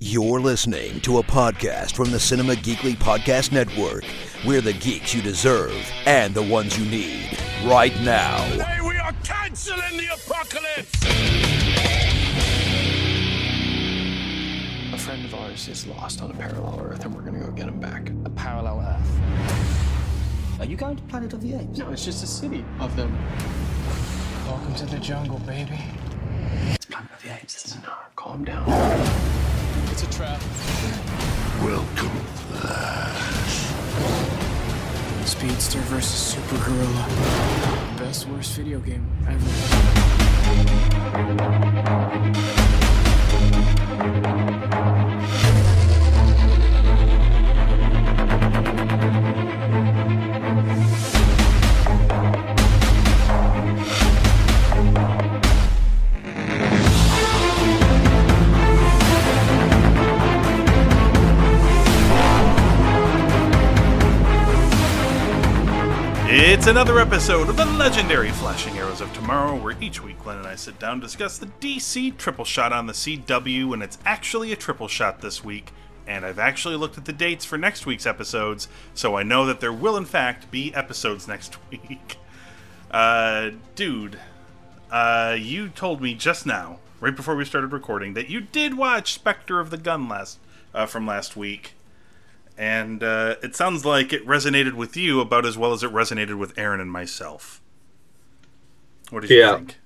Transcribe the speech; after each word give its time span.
You're 0.00 0.40
listening 0.40 1.00
to 1.00 1.18
a 1.18 1.22
podcast 1.22 1.92
from 1.94 2.10
the 2.10 2.18
Cinema 2.18 2.54
Geekly 2.54 2.94
Podcast 2.94 3.52
Network. 3.52 4.04
We're 4.46 4.62
the 4.62 4.72
geeks 4.72 5.14
you 5.14 5.20
deserve 5.20 5.76
and 6.06 6.32
the 6.32 6.42
ones 6.42 6.78
you 6.78 6.86
need 6.86 7.38
right 7.66 7.94
now. 8.00 8.38
Hey, 8.38 8.80
we 8.80 8.96
are 8.96 9.12
canceling 9.24 9.98
the 9.98 10.06
apocalypse! 10.06 11.04
A 14.94 14.98
friend 14.98 15.22
of 15.26 15.34
ours 15.34 15.68
is 15.68 15.86
lost 15.86 16.22
on 16.22 16.30
a 16.30 16.34
parallel 16.34 16.80
Earth, 16.80 17.04
and 17.04 17.14
we're 17.14 17.20
gonna 17.20 17.40
go 17.40 17.50
get 17.50 17.68
him 17.68 17.80
back. 17.80 18.10
A 18.24 18.30
parallel 18.30 18.80
Earth. 18.80 20.60
Are 20.60 20.66
you 20.66 20.78
going 20.78 20.96
to 20.96 21.02
Planet 21.04 21.34
of 21.34 21.42
the 21.42 21.56
Apes? 21.56 21.76
No, 21.76 21.90
it's 21.90 22.06
just 22.06 22.24
a 22.24 22.26
city 22.26 22.64
of 22.80 22.96
them. 22.96 23.14
Welcome 24.46 24.74
to 24.76 24.86
the 24.86 24.98
jungle, 24.98 25.40
baby. 25.40 25.78
It's 27.18 27.24
the 27.26 27.34
Apes, 27.34 27.54
It's 27.54 27.64
isn't 27.66 27.82
it? 27.82 27.86
not. 27.86 28.14
Calm 28.14 28.44
down. 28.44 28.64
It's 29.90 30.04
a 30.04 30.10
trap. 30.10 30.40
Welcome, 31.64 32.10
Flash. 32.46 33.66
Speedster 35.28 35.80
versus 35.80 36.12
Super 36.12 36.58
Gorilla. 36.64 37.06
Best 37.98 38.28
worst 38.28 38.52
video 38.56 38.78
game 38.78 39.04
ever. 39.26 39.48
Another 66.68 66.98
episode 66.98 67.48
of 67.48 67.56
the 67.56 67.64
legendary 67.64 68.28
Flashing 68.28 68.76
Arrows 68.76 69.00
of 69.00 69.10
Tomorrow, 69.14 69.56
where 69.56 69.74
each 69.80 70.02
week 70.02 70.22
Glenn 70.22 70.36
and 70.36 70.46
I 70.46 70.54
sit 70.54 70.78
down 70.78 71.00
discuss 71.00 71.38
the 71.38 71.46
DC 71.46 72.14
triple 72.18 72.44
shot 72.44 72.74
on 72.74 72.86
the 72.86 72.92
CW, 72.92 73.72
and 73.72 73.82
it's 73.82 73.96
actually 74.04 74.52
a 74.52 74.56
triple 74.56 74.86
shot 74.86 75.22
this 75.22 75.42
week. 75.42 75.72
And 76.06 76.26
I've 76.26 76.38
actually 76.38 76.76
looked 76.76 76.98
at 76.98 77.06
the 77.06 77.12
dates 77.14 77.46
for 77.46 77.56
next 77.56 77.86
week's 77.86 78.04
episodes, 78.04 78.68
so 78.92 79.16
I 79.16 79.22
know 79.22 79.46
that 79.46 79.60
there 79.60 79.72
will, 79.72 79.96
in 79.96 80.04
fact, 80.04 80.50
be 80.50 80.74
episodes 80.74 81.26
next 81.26 81.56
week. 81.70 82.18
Uh, 82.90 83.52
dude, 83.74 84.18
uh, 84.90 85.36
you 85.40 85.70
told 85.70 86.02
me 86.02 86.12
just 86.12 86.44
now, 86.44 86.80
right 87.00 87.16
before 87.16 87.34
we 87.34 87.46
started 87.46 87.72
recording, 87.72 88.12
that 88.12 88.28
you 88.28 88.42
did 88.42 88.76
watch 88.76 89.14
Spectre 89.14 89.58
of 89.58 89.70
the 89.70 89.78
Gun 89.78 90.06
last 90.06 90.38
uh, 90.74 90.84
from 90.84 91.06
last 91.06 91.34
week 91.34 91.76
and 92.58 93.02
uh, 93.02 93.36
it 93.42 93.54
sounds 93.56 93.84
like 93.84 94.12
it 94.12 94.26
resonated 94.26 94.74
with 94.74 94.96
you 94.96 95.20
about 95.20 95.46
as 95.46 95.56
well 95.56 95.72
as 95.72 95.82
it 95.82 95.92
resonated 95.92 96.36
with 96.38 96.58
Aaron 96.58 96.80
and 96.80 96.90
myself. 96.90 97.60
What 99.10 99.20
did 99.20 99.30
you 99.30 99.38
Yeah. 99.38 99.56
think? 99.56 99.76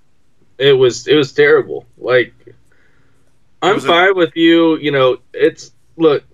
it 0.59 0.73
was 0.75 1.06
it 1.06 1.14
was 1.17 1.33
terrible. 1.33 1.87
Like 1.98 2.34
I'm 3.62 3.75
was 3.77 3.84
a- 3.84 3.89
fine 3.89 4.17
with 4.17 4.34
you, 4.37 4.77
you 4.79 4.91
know, 4.92 5.19
it's 5.33 5.73
look 5.97 6.25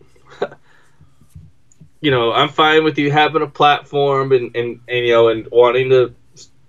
you 2.01 2.11
know, 2.11 2.33
I'm 2.33 2.49
fine 2.49 2.85
with 2.85 2.99
you 2.99 3.11
having 3.11 3.43
a 3.43 3.47
platform 3.47 4.33
and, 4.33 4.55
and, 4.55 4.81
and 4.89 5.07
you 5.07 5.13
know 5.13 5.29
and 5.29 5.49
wanting 5.51 5.91
to 5.91 6.15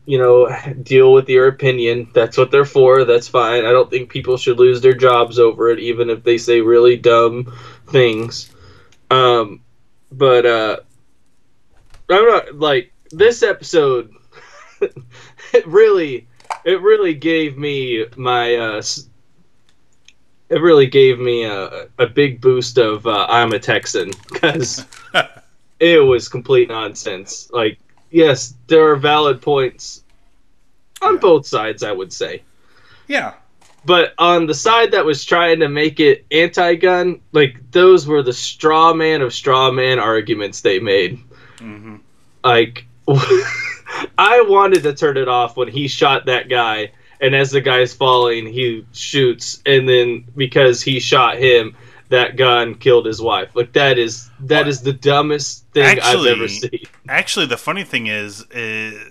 you 0.05 0.17
know 0.17 0.49
deal 0.83 1.13
with 1.13 1.29
your 1.29 1.47
opinion. 1.47 2.09
That's 2.13 2.37
what 2.37 2.49
they're 2.51 2.65
for. 2.65 3.05
That's 3.05 3.27
fine. 3.27 3.65
I 3.65 3.71
don't 3.71 3.89
think 3.89 4.09
people 4.09 4.37
should 4.37 4.57
lose 4.59 4.81
their 4.81 4.93
jobs 4.93 5.37
over 5.39 5.69
it 5.69 5.79
even 5.79 6.09
if 6.09 6.23
they 6.23 6.37
say 6.37 6.61
really 6.61 6.97
dumb 6.97 7.53
things. 7.87 8.51
Um 9.11 9.61
but 10.11 10.45
uh 10.45 10.77
I'm 12.09 12.25
not 12.25 12.55
like 12.55 12.91
this 13.11 13.43
episode 13.43 14.11
it 14.81 15.67
really 15.67 16.27
it 16.65 16.81
really 16.81 17.13
gave 17.13 17.57
me 17.57 18.05
my 18.15 18.55
uh 18.55 18.81
it 20.49 20.61
really 20.61 20.87
gave 20.87 21.19
me 21.19 21.43
a, 21.45 21.87
a 21.99 22.07
big 22.07 22.41
boost 22.41 22.77
of 22.79 23.05
uh, 23.05 23.27
I'm 23.29 23.53
a 23.53 23.59
Texan 23.59 24.09
because 24.31 24.83
it 25.79 25.99
was 26.03 26.27
complete 26.27 26.69
nonsense. 26.69 27.51
Like, 27.53 27.77
yes, 28.09 28.55
there 28.65 28.89
are 28.89 28.95
valid 28.95 29.41
points 29.43 30.03
on 31.03 31.13
Yeah. 31.13 31.19
both 31.19 31.45
sides, 31.45 31.83
I 31.83 31.91
would 31.91 32.11
say. 32.11 32.41
Yeah, 33.07 33.33
But 33.85 34.13
on 34.17 34.45
the 34.45 34.53
side 34.53 34.91
that 34.91 35.05
was 35.05 35.23
trying 35.23 35.59
to 35.61 35.69
make 35.69 35.99
it 35.99 36.25
anti-gun, 36.31 37.21
like 37.31 37.55
those 37.71 38.07
were 38.07 38.21
the 38.21 38.33
straw 38.33 38.93
man 38.93 39.21
of 39.21 39.33
straw 39.33 39.71
man 39.71 39.99
arguments 39.99 40.61
they 40.61 40.79
made. 40.79 41.19
hmm 41.59 41.97
Like, 42.43 42.85
I 44.17 44.41
wanted 44.47 44.83
to 44.83 44.93
turn 44.93 45.17
it 45.17 45.27
off 45.27 45.57
when 45.57 45.67
he 45.67 45.87
shot 45.87 46.25
that 46.25 46.49
guy, 46.49 46.91
and 47.21 47.33
as 47.35 47.51
the 47.51 47.61
guy's 47.61 47.93
falling, 47.93 48.45
he 48.47 48.85
shoots, 48.93 49.61
and 49.65 49.87
then 49.87 50.25
because 50.35 50.81
he 50.81 50.99
shot 50.99 51.37
him, 51.37 51.75
that 52.09 52.37
gun 52.37 52.75
killed 52.75 53.05
his 53.05 53.21
wife. 53.21 53.55
Like 53.55 53.73
that 53.73 53.97
is 53.97 54.29
that 54.41 54.67
is 54.67 54.81
the 54.81 54.93
dumbest 54.93 55.65
thing 55.73 55.85
actually- 55.85 56.31
I've 56.31 56.37
ever 56.37 56.47
seen. 56.47 56.79
Actually, 57.07 57.45
the 57.45 57.57
funny 57.57 57.83
thing 57.83 58.07
is, 58.07 58.41
uh, 58.41 58.55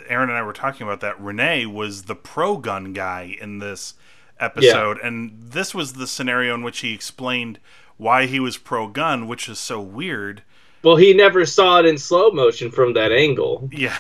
Aaron 0.09 0.29
and 0.31 0.39
I 0.39 0.43
were 0.43 0.53
talking 0.53 0.87
about 0.87 1.01
that. 1.01 1.21
Rene 1.21 1.67
was 1.67 2.03
the 2.05 2.15
pro 2.15 2.57
gun 2.57 2.93
guy 2.93 3.37
in 3.41 3.59
this 3.61 3.95
episode, 4.41 4.99
and 5.03 5.33
this 5.41 5.75
was 5.75 5.95
the 5.95 6.07
scenario 6.07 6.55
in 6.55 6.63
which 6.63 6.81
he 6.81 6.93
explained 6.93 7.59
why 7.97 8.27
he 8.27 8.41
was 8.41 8.57
pro 8.57 8.87
gun, 8.87 9.29
which 9.29 9.49
is 9.49 9.59
so 9.59 9.81
weird. 9.81 10.43
Well, 10.83 10.97
he 10.97 11.13
never 11.13 11.45
saw 11.45 11.81
it 11.81 11.87
in 11.87 11.99
slow 11.99 12.31
motion 12.31 12.71
from 12.71 12.95
that 12.95 13.13
angle. 13.13 13.69
Yeah. 13.73 13.99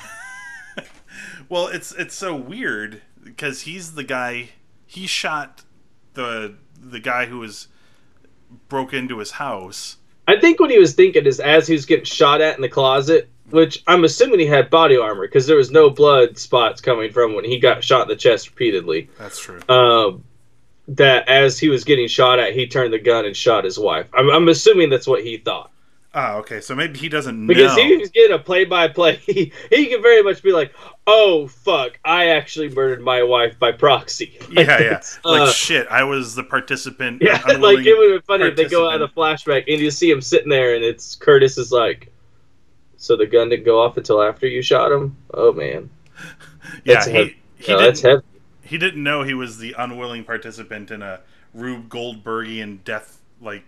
well, 1.49 1.67
it's 1.67 1.93
it's 1.93 2.15
so 2.15 2.35
weird 2.35 3.03
because 3.23 3.63
he's 3.63 3.95
the 3.95 4.05
guy. 4.05 4.51
He 4.87 5.07
shot 5.07 5.65
the 6.15 6.55
the 6.81 7.01
guy 7.01 7.27
who 7.27 7.41
was 7.41 7.69
broke 8.69 8.95
into 8.95 9.19
his 9.19 9.33
house. 9.33 9.97
I 10.27 10.39
think 10.39 10.61
what 10.61 10.71
he 10.71 10.79
was 10.79 10.95
thinking 10.95 11.27
is 11.27 11.41
as 11.41 11.67
he 11.67 11.75
was 11.75 11.87
getting 11.87 12.05
shot 12.05 12.41
at 12.41 12.57
in 12.57 12.63
the 12.63 12.69
closet, 12.69 13.31
which 13.51 13.83
I'm 13.87 14.05
assuming 14.05 14.41
he 14.41 14.47
had 14.47 14.71
body 14.71 14.97
armor 14.97 15.27
because 15.27 15.47
there 15.47 15.57
was 15.57 15.71
no 15.71 15.91
blood 15.91 16.39
spots 16.39 16.81
coming 16.81 17.11
from 17.11 17.35
when 17.35 17.45
he 17.45 17.59
got 17.59 17.83
shot 17.83 18.03
in 18.03 18.09
the 18.09 18.17
chest 18.17 18.51
repeatedly. 18.51 19.09
That's 19.19 19.41
true. 19.41 19.61
um, 19.69 20.25
that 20.89 21.29
as 21.29 21.59
he 21.59 21.69
was 21.69 21.85
getting 21.85 22.09
shot 22.09 22.39
at, 22.39 22.55
he 22.55 22.67
turned 22.67 22.93
the 22.93 22.99
gun 22.99 23.25
and 23.27 23.37
shot 23.37 23.65
his 23.65 23.79
wife. 23.79 24.07
I'm, 24.15 24.31
I'm 24.31 24.49
assuming 24.49 24.91
that's 24.91 25.07
what 25.07 25.23
he 25.23 25.37
thought 25.37 25.71
Ah, 26.15 26.37
okay. 26.37 26.61
So 26.61 26.75
maybe 26.75 26.99
he 26.99 27.09
doesn't 27.09 27.47
because 27.47 27.77
know. 27.77 27.85
he 27.85 27.97
was 27.97 28.11
getting 28.11 28.35
a 28.35 28.39
play-by-play. 28.39 29.21
He, 29.27 29.53
he 29.71 29.87
can 29.87 30.01
very 30.03 30.23
much 30.23 30.43
be 30.43 30.53
like, 30.53 30.73
"Oh 31.07 31.47
fuck, 31.49 32.01
I 32.05 32.29
actually 32.31 32.71
murdered 32.71 33.03
my 33.03 33.23
wife 33.23 33.59
by 33.59 33.73
proxy." 33.73 34.39
yeah, 34.51 34.81
yeah. 34.81 35.03
Like 35.25 35.43
uh, 35.43 35.53
shit, 35.53 35.87
I 35.89 36.05
was 36.05 36.35
the 36.35 36.45
participant. 36.45 37.21
yeah, 37.23 37.41
like 37.59 37.87
it 37.87 37.97
would 37.97 38.13
have 38.13 38.21
been 38.21 38.23
funny 38.27 38.45
if 38.47 38.57
they 38.57 38.65
go 38.65 38.89
out 38.91 39.01
of 39.01 39.15
the 39.15 39.21
flashback 39.21 39.65
and 39.69 39.81
you 39.81 39.91
see 39.91 40.11
him 40.11 40.21
sitting 40.23 40.49
there, 40.49 40.75
and 40.75 40.83
it's 40.83 41.15
Curtis 41.15 41.59
is 41.59 41.71
like, 41.71 42.11
"So 42.97 43.15
the 43.17 43.27
gun 43.27 43.51
didn't 43.51 43.67
go 43.67 43.81
off 43.83 43.97
until 43.99 44.23
after 44.23 44.47
you 44.47 44.63
shot 44.63 44.91
him." 44.91 45.15
Oh 45.35 45.53
man, 45.53 45.91
Yeah, 46.85 46.95
that's 46.95 47.07
he 47.07 47.37
he 47.59 47.77
that's 47.77 48.01
didn't 48.01 48.25
heavy. 48.25 48.28
He 48.69 48.79
didn't 48.79 49.03
know 49.03 49.23
he 49.23 49.35
was 49.35 49.59
the 49.59 49.75
unwilling 49.79 50.25
participant 50.25 50.91
in 50.91 51.03
a 51.03 51.21
Rube 51.55 51.89
Goldbergian 51.89 52.85
death 52.85 53.21
like 53.41 53.65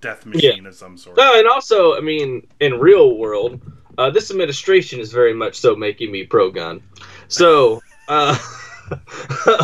death 0.00 0.24
machine 0.24 0.66
of 0.66 0.74
some 0.74 0.96
sort. 0.96 1.16
No, 1.16 1.38
and 1.38 1.48
also, 1.48 1.96
I 1.96 2.00
mean, 2.00 2.46
in 2.60 2.78
real 2.78 3.16
world, 3.16 3.60
uh, 3.98 4.10
this 4.10 4.30
administration 4.30 5.00
is 5.00 5.12
very 5.12 5.34
much 5.34 5.56
so 5.56 5.74
making 5.74 6.12
me 6.12 6.24
pro 6.24 6.50
gun. 6.50 6.82
So, 7.28 7.82
uh, 8.08 8.38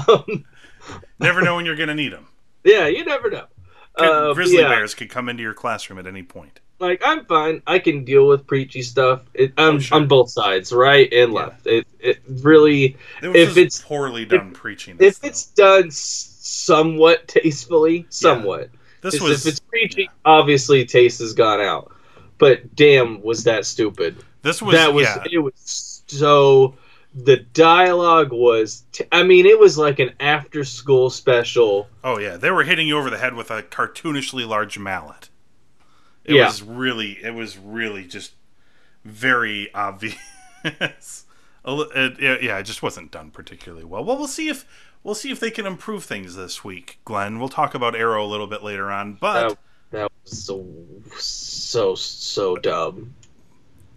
um, 0.08 0.44
Never 1.20 1.42
know 1.42 1.54
when 1.56 1.64
you're 1.64 1.76
gonna 1.76 1.94
need 1.94 2.12
them. 2.12 2.26
yeah, 2.64 2.88
you 2.88 3.04
never 3.04 3.30
know. 3.30 3.46
Uh, 3.94 4.32
Grizzly 4.34 4.58
yeah, 4.58 4.68
bears 4.68 4.94
could 4.94 5.10
come 5.10 5.28
into 5.28 5.42
your 5.42 5.54
classroom 5.54 5.98
at 5.98 6.06
any 6.06 6.22
point. 6.22 6.60
Like 6.82 7.00
I'm 7.04 7.24
fine. 7.24 7.62
I 7.66 7.78
can 7.78 8.04
deal 8.04 8.26
with 8.28 8.46
preachy 8.46 8.82
stuff. 8.82 9.22
It, 9.32 9.52
I'm 9.56 9.76
Oh, 9.76 9.78
sure. 9.78 9.96
on 9.98 10.08
both 10.08 10.30
sides, 10.30 10.72
right 10.72 11.10
and 11.12 11.32
Yeah. 11.32 11.38
left. 11.38 11.66
It, 11.66 11.86
it 12.00 12.20
really, 12.28 12.96
It 13.22 13.28
was 13.28 13.36
If 13.36 13.56
it's- 13.56 13.80
poorly 13.80 14.24
done 14.26 14.50
preaching. 14.52 14.96
This, 14.98 15.18
if 15.18 15.24
it's 15.24 15.46
done 15.46 15.90
somewhat 15.90 17.28
tastefully, 17.28 18.06
somewhat. 18.10 18.70
though. 19.00 19.10
this 19.10 19.20
was 19.20 19.46
if 19.46 19.52
it's 19.52 19.60
preachy, 19.60 20.10
obviously 20.24 20.84
taste 20.84 21.20
has 21.20 21.32
gone 21.32 21.60
out. 21.60 21.92
But 22.38 22.74
damn, 22.74 23.22
was 23.22 23.44
that 23.44 23.64
stupid. 23.66 24.16
this 24.42 24.60
was 24.60 24.74
that 24.74 24.92
was 24.92 25.04
yeah. 25.06 25.22
it 25.30 25.38
was 25.38 26.02
so 26.08 26.74
the 27.14 27.36
dialogue 27.36 28.32
was 28.32 28.84
t- 28.90 29.04
i 29.12 29.22
mean 29.22 29.44
it 29.44 29.58
was 29.58 29.76
like 29.76 29.98
an 29.98 30.10
after 30.18 30.64
school 30.64 31.10
special 31.10 31.86
Oh 32.02 32.18
yeah, 32.18 32.36
they 32.38 32.50
were 32.50 32.64
hitting 32.64 32.88
you 32.88 32.96
over 32.98 33.10
the 33.10 33.18
head 33.18 33.34
with 33.34 33.50
a 33.50 33.62
cartoonishly 33.62 34.46
large 34.48 34.78
mallet. 34.78 35.28
It 36.24 36.34
Yeah. 36.36 36.46
was 36.46 36.62
really, 36.62 37.12
it 37.22 37.34
was 37.34 37.58
really 37.58 38.04
just 38.06 38.32
very 39.04 39.72
obvious. 39.74 40.16
A 41.64 41.72
li- 41.72 41.88
it- 41.94 42.18
it- 42.20 42.42
yeah, 42.42 42.58
it 42.58 42.64
just 42.64 42.82
wasn't 42.82 43.10
done 43.12 43.30
particularly 43.30 43.84
well. 43.84 44.04
Well, 44.04 44.16
we'll 44.16 44.26
see 44.28 44.48
if 44.48 44.66
we'll 45.04 45.14
see 45.14 45.30
if 45.30 45.38
they 45.40 45.50
can 45.50 45.66
improve 45.66 46.04
things 46.04 46.34
this 46.36 46.64
week. 46.64 46.98
Glenn, 47.04 47.38
we'll 47.38 47.48
talk 47.48 47.74
about 47.74 47.94
Arrow 47.94 48.24
a 48.24 48.26
little 48.26 48.46
bit 48.48 48.62
later 48.64 48.90
on, 48.90 49.14
but 49.14 49.48
That, 49.48 49.58
that 49.90 50.12
was 50.24 50.44
so 50.44 50.66
so 51.18 51.94
so 51.94 52.56
dumb. 52.56 53.14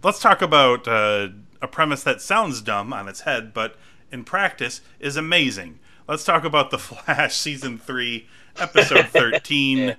let's 0.02 0.20
talk 0.20 0.42
about 0.42 0.86
uh, 0.86 1.28
a 1.60 1.66
premise 1.68 2.02
that 2.04 2.20
sounds 2.20 2.60
dumb 2.62 2.92
on 2.92 3.08
its 3.08 3.20
head, 3.22 3.52
but 3.52 3.76
in 4.12 4.22
practice 4.24 4.80
is 5.00 5.16
amazing. 5.16 5.80
Let's 6.08 6.22
talk 6.24 6.44
about 6.44 6.70
The 6.70 6.78
Flash 6.78 7.34
season 7.36 7.78
3, 7.78 8.28
episode 8.58 9.06
13, 9.10 9.96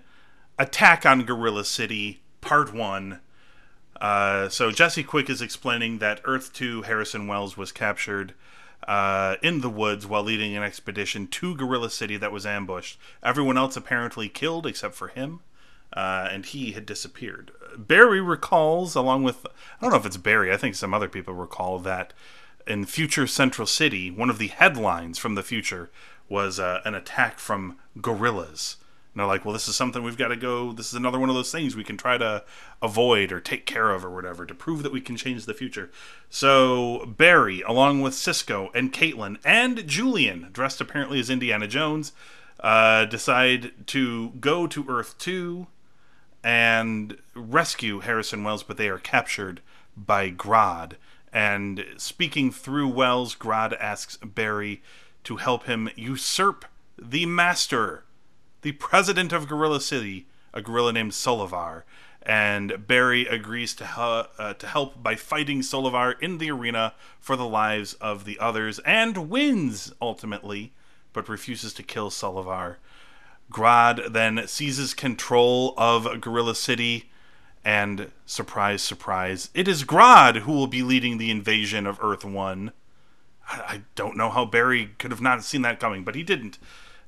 Attack 0.60 1.06
on 1.06 1.24
Gorilla 1.24 1.64
City, 1.64 2.22
part 2.42 2.74
1. 2.74 3.20
Uh, 4.02 4.50
so 4.50 4.72
Jesse 4.72 5.04
Quick 5.04 5.30
is 5.30 5.42
explaining 5.42 6.00
that 6.00 6.22
Earth 6.24 6.52
2 6.54 6.84
Harrison 6.84 7.28
Wells 7.28 7.56
was 7.56 7.72
captured 7.72 8.34
uh, 8.88 9.36
in 9.44 9.62
the 9.62 9.70
woods 9.70 10.08
while 10.08 10.24
leading 10.24 10.56
an 10.56 10.64
expedition 10.64 11.28
to 11.28 11.56
Gorilla 11.56 11.92
City 11.92 12.18
that 12.18 12.32
was 12.32 12.46
ambushed. 12.46 12.98
Everyone 13.22 13.58
else 13.58 13.78
apparently 13.78 14.30
killed 14.30 14.66
except 14.66 14.96
for 14.96 15.10
him, 15.10 15.42
uh, 15.94 16.28
and 16.32 16.46
he 16.46 16.72
had 16.72 16.88
disappeared. 16.88 17.52
Barry 17.78 18.22
recalls, 18.22 18.96
along 18.96 19.24
with 19.24 19.46
I 19.46 19.82
don't 19.82 19.92
know 19.92 19.98
if 19.98 20.06
it's 20.08 20.18
Barry, 20.18 20.52
I 20.52 20.58
think 20.58 20.74
some 20.74 20.94
other 20.94 21.10
people 21.10 21.36
recall 21.36 21.78
that 21.80 22.14
in 22.66 22.86
future 22.86 23.28
Central 23.28 23.68
City, 23.68 24.10
one 24.10 24.30
of 24.30 24.40
the 24.40 24.48
headlines 24.48 25.18
from 25.20 25.36
the 25.36 25.44
future 25.44 25.90
was 26.30 26.60
uh, 26.60 26.82
an 26.84 26.96
attack 26.96 27.40
from 27.40 27.78
gorillas. 28.02 28.78
And 29.18 29.22
they're 29.22 29.34
like, 29.34 29.46
well, 29.46 29.54
this 29.54 29.68
is 29.68 29.76
something 29.76 30.04
we've 30.04 30.16
got 30.16 30.28
to 30.28 30.36
go. 30.36 30.72
This 30.72 30.90
is 30.90 30.94
another 30.94 31.18
one 31.18 31.28
of 31.28 31.34
those 31.34 31.52
things 31.52 31.76
we 31.76 31.84
can 31.84 31.98
try 31.98 32.20
to 32.20 32.44
avoid 32.84 33.32
or 33.32 33.40
take 33.40 33.66
care 33.66 33.90
of 33.90 34.06
or 34.06 34.12
whatever 34.12 34.46
to 34.46 34.54
prove 34.54 34.84
that 34.84 34.92
we 34.92 35.02
can 35.02 35.18
change 35.18 35.48
the 35.48 35.56
future. 35.56 35.90
So 36.30 37.04
Barry, 37.18 37.64
along 37.64 38.02
with 38.02 38.14
Cisco 38.14 38.70
and 38.76 38.94
Caitlin 38.94 39.40
and 39.44 39.88
Julian, 39.88 40.50
dressed 40.52 40.80
apparently 40.82 41.20
as 41.20 41.32
Indiana 41.32 41.68
Jones, 41.68 42.12
uh, 42.60 43.06
decide 43.06 43.88
to 43.88 44.34
go 44.40 44.68
to 44.68 44.86
Earth 44.88 45.18
2 45.18 45.66
and 46.44 47.18
rescue 47.34 48.02
Harrison 48.02 48.44
Wells, 48.44 48.62
but 48.62 48.78
they 48.78 48.88
are 48.88 49.00
captured 49.00 49.62
by 49.96 50.30
Grodd. 50.30 50.92
And 51.34 51.88
speaking 51.98 52.52
through 52.52 52.90
Wells, 52.90 53.36
Grodd 53.36 53.76
asks 53.80 54.18
Barry 54.18 54.84
to 55.24 55.38
help 55.38 55.64
him 55.64 55.90
usurp 55.96 56.66
the 57.02 57.26
master, 57.26 58.04
the 58.68 58.74
president 58.74 59.32
of 59.32 59.48
Gorilla 59.48 59.80
City, 59.80 60.26
a 60.54 60.62
gorilla 60.62 60.92
named 60.92 61.14
Solovar, 61.14 61.84
And 62.22 62.86
Barry 62.86 63.26
agrees 63.26 63.74
to, 63.76 63.86
uh, 63.86 64.56
to 64.56 64.68
help 64.68 65.02
by 65.02 65.16
fighting 65.16 65.62
Solovar 65.62 66.22
in 66.22 66.38
the 66.38 66.52
arena 66.52 66.94
for 67.18 67.38
the 67.38 67.48
lives 67.48 67.94
of 68.02 68.26
the 68.26 68.38
others 68.40 68.80
and 68.80 69.30
wins 69.30 69.94
ultimately, 70.02 70.74
but 71.14 71.30
refuses 71.30 71.74
to 71.76 71.82
kill 71.82 72.10
Solovar. 72.10 72.76
Grodd 73.50 74.12
then 74.12 74.46
seizes 74.50 74.94
control 74.94 75.74
of 75.78 76.20
Gorilla 76.20 76.54
City, 76.54 77.10
and 77.64 78.12
surprise, 78.26 78.82
surprise, 78.82 79.50
it 79.54 79.70
is 79.70 79.86
Grodd 79.86 80.42
who 80.42 80.52
will 80.52 80.68
be 80.68 80.84
leading 80.84 81.18
the 81.18 81.32
invasion 81.32 81.88
of 81.88 82.04
Earth 82.04 82.26
1. 82.26 82.74
I, 83.50 83.56
I 83.60 83.82
don't 83.96 84.18
know 84.18 84.30
how 84.30 84.44
Barry 84.44 84.90
could 85.00 85.12
have 85.12 85.22
not 85.22 85.46
seen 85.46 85.62
that 85.62 85.80
coming, 85.80 86.04
but 86.04 86.16
he 86.16 86.24
didn't. 86.24 86.58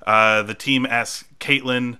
Uh, 0.05 0.41
the 0.43 0.53
team 0.53 0.85
asks 0.85 1.25
Caitlin 1.39 1.97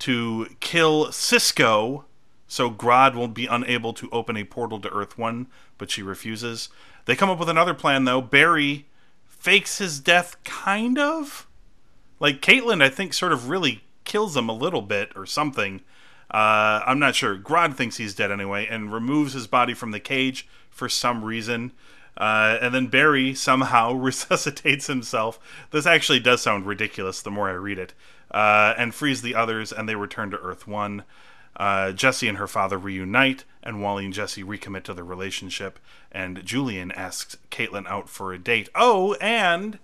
to 0.00 0.46
kill 0.60 1.12
Cisco, 1.12 2.04
so 2.46 2.70
Grodd 2.70 3.14
will 3.14 3.28
be 3.28 3.46
unable 3.46 3.92
to 3.94 4.08
open 4.10 4.36
a 4.36 4.44
portal 4.44 4.80
to 4.80 4.90
Earth 4.90 5.18
1, 5.18 5.46
but 5.78 5.90
she 5.90 6.02
refuses. 6.02 6.68
They 7.04 7.16
come 7.16 7.30
up 7.30 7.38
with 7.38 7.48
another 7.48 7.74
plan, 7.74 8.04
though. 8.04 8.20
Barry 8.20 8.86
fakes 9.26 9.78
his 9.78 10.00
death, 10.00 10.36
kind 10.44 10.98
of 10.98 11.46
like 12.20 12.42
Caitlin, 12.42 12.82
I 12.82 12.90
think, 12.90 13.14
sort 13.14 13.32
of 13.32 13.48
really 13.48 13.82
kills 14.04 14.36
him 14.36 14.48
a 14.48 14.54
little 14.54 14.82
bit 14.82 15.10
or 15.16 15.26
something. 15.26 15.80
Uh, 16.30 16.82
I'm 16.86 16.98
not 16.98 17.16
sure. 17.16 17.36
Grodd 17.36 17.74
thinks 17.74 17.96
he's 17.96 18.14
dead 18.14 18.30
anyway 18.30 18.66
and 18.70 18.92
removes 18.92 19.32
his 19.32 19.46
body 19.46 19.74
from 19.74 19.90
the 19.90 19.98
cage 19.98 20.46
for 20.70 20.88
some 20.88 21.24
reason. 21.24 21.72
Uh, 22.16 22.58
and 22.60 22.74
then 22.74 22.86
Barry 22.86 23.34
somehow 23.34 23.92
resuscitates 23.94 24.86
himself. 24.86 25.38
This 25.70 25.86
actually 25.86 26.20
does 26.20 26.42
sound 26.42 26.66
ridiculous 26.66 27.22
the 27.22 27.30
more 27.30 27.48
I 27.48 27.54
read 27.54 27.78
it. 27.78 27.94
Uh, 28.30 28.74
and 28.78 28.94
frees 28.94 29.22
the 29.22 29.34
others, 29.34 29.72
and 29.72 29.88
they 29.88 29.96
return 29.96 30.30
to 30.30 30.38
Earth 30.38 30.66
1. 30.66 31.02
Uh, 31.56 31.92
Jesse 31.92 32.28
and 32.28 32.38
her 32.38 32.46
father 32.46 32.78
reunite, 32.78 33.44
and 33.62 33.82
Wally 33.82 34.04
and 34.04 34.14
Jesse 34.14 34.44
recommit 34.44 34.84
to 34.84 34.94
their 34.94 35.04
relationship. 35.04 35.78
And 36.12 36.44
Julian 36.44 36.92
asks 36.92 37.36
Caitlin 37.50 37.86
out 37.88 38.08
for 38.08 38.32
a 38.32 38.38
date. 38.38 38.68
Oh, 38.74 39.14
and 39.14 39.78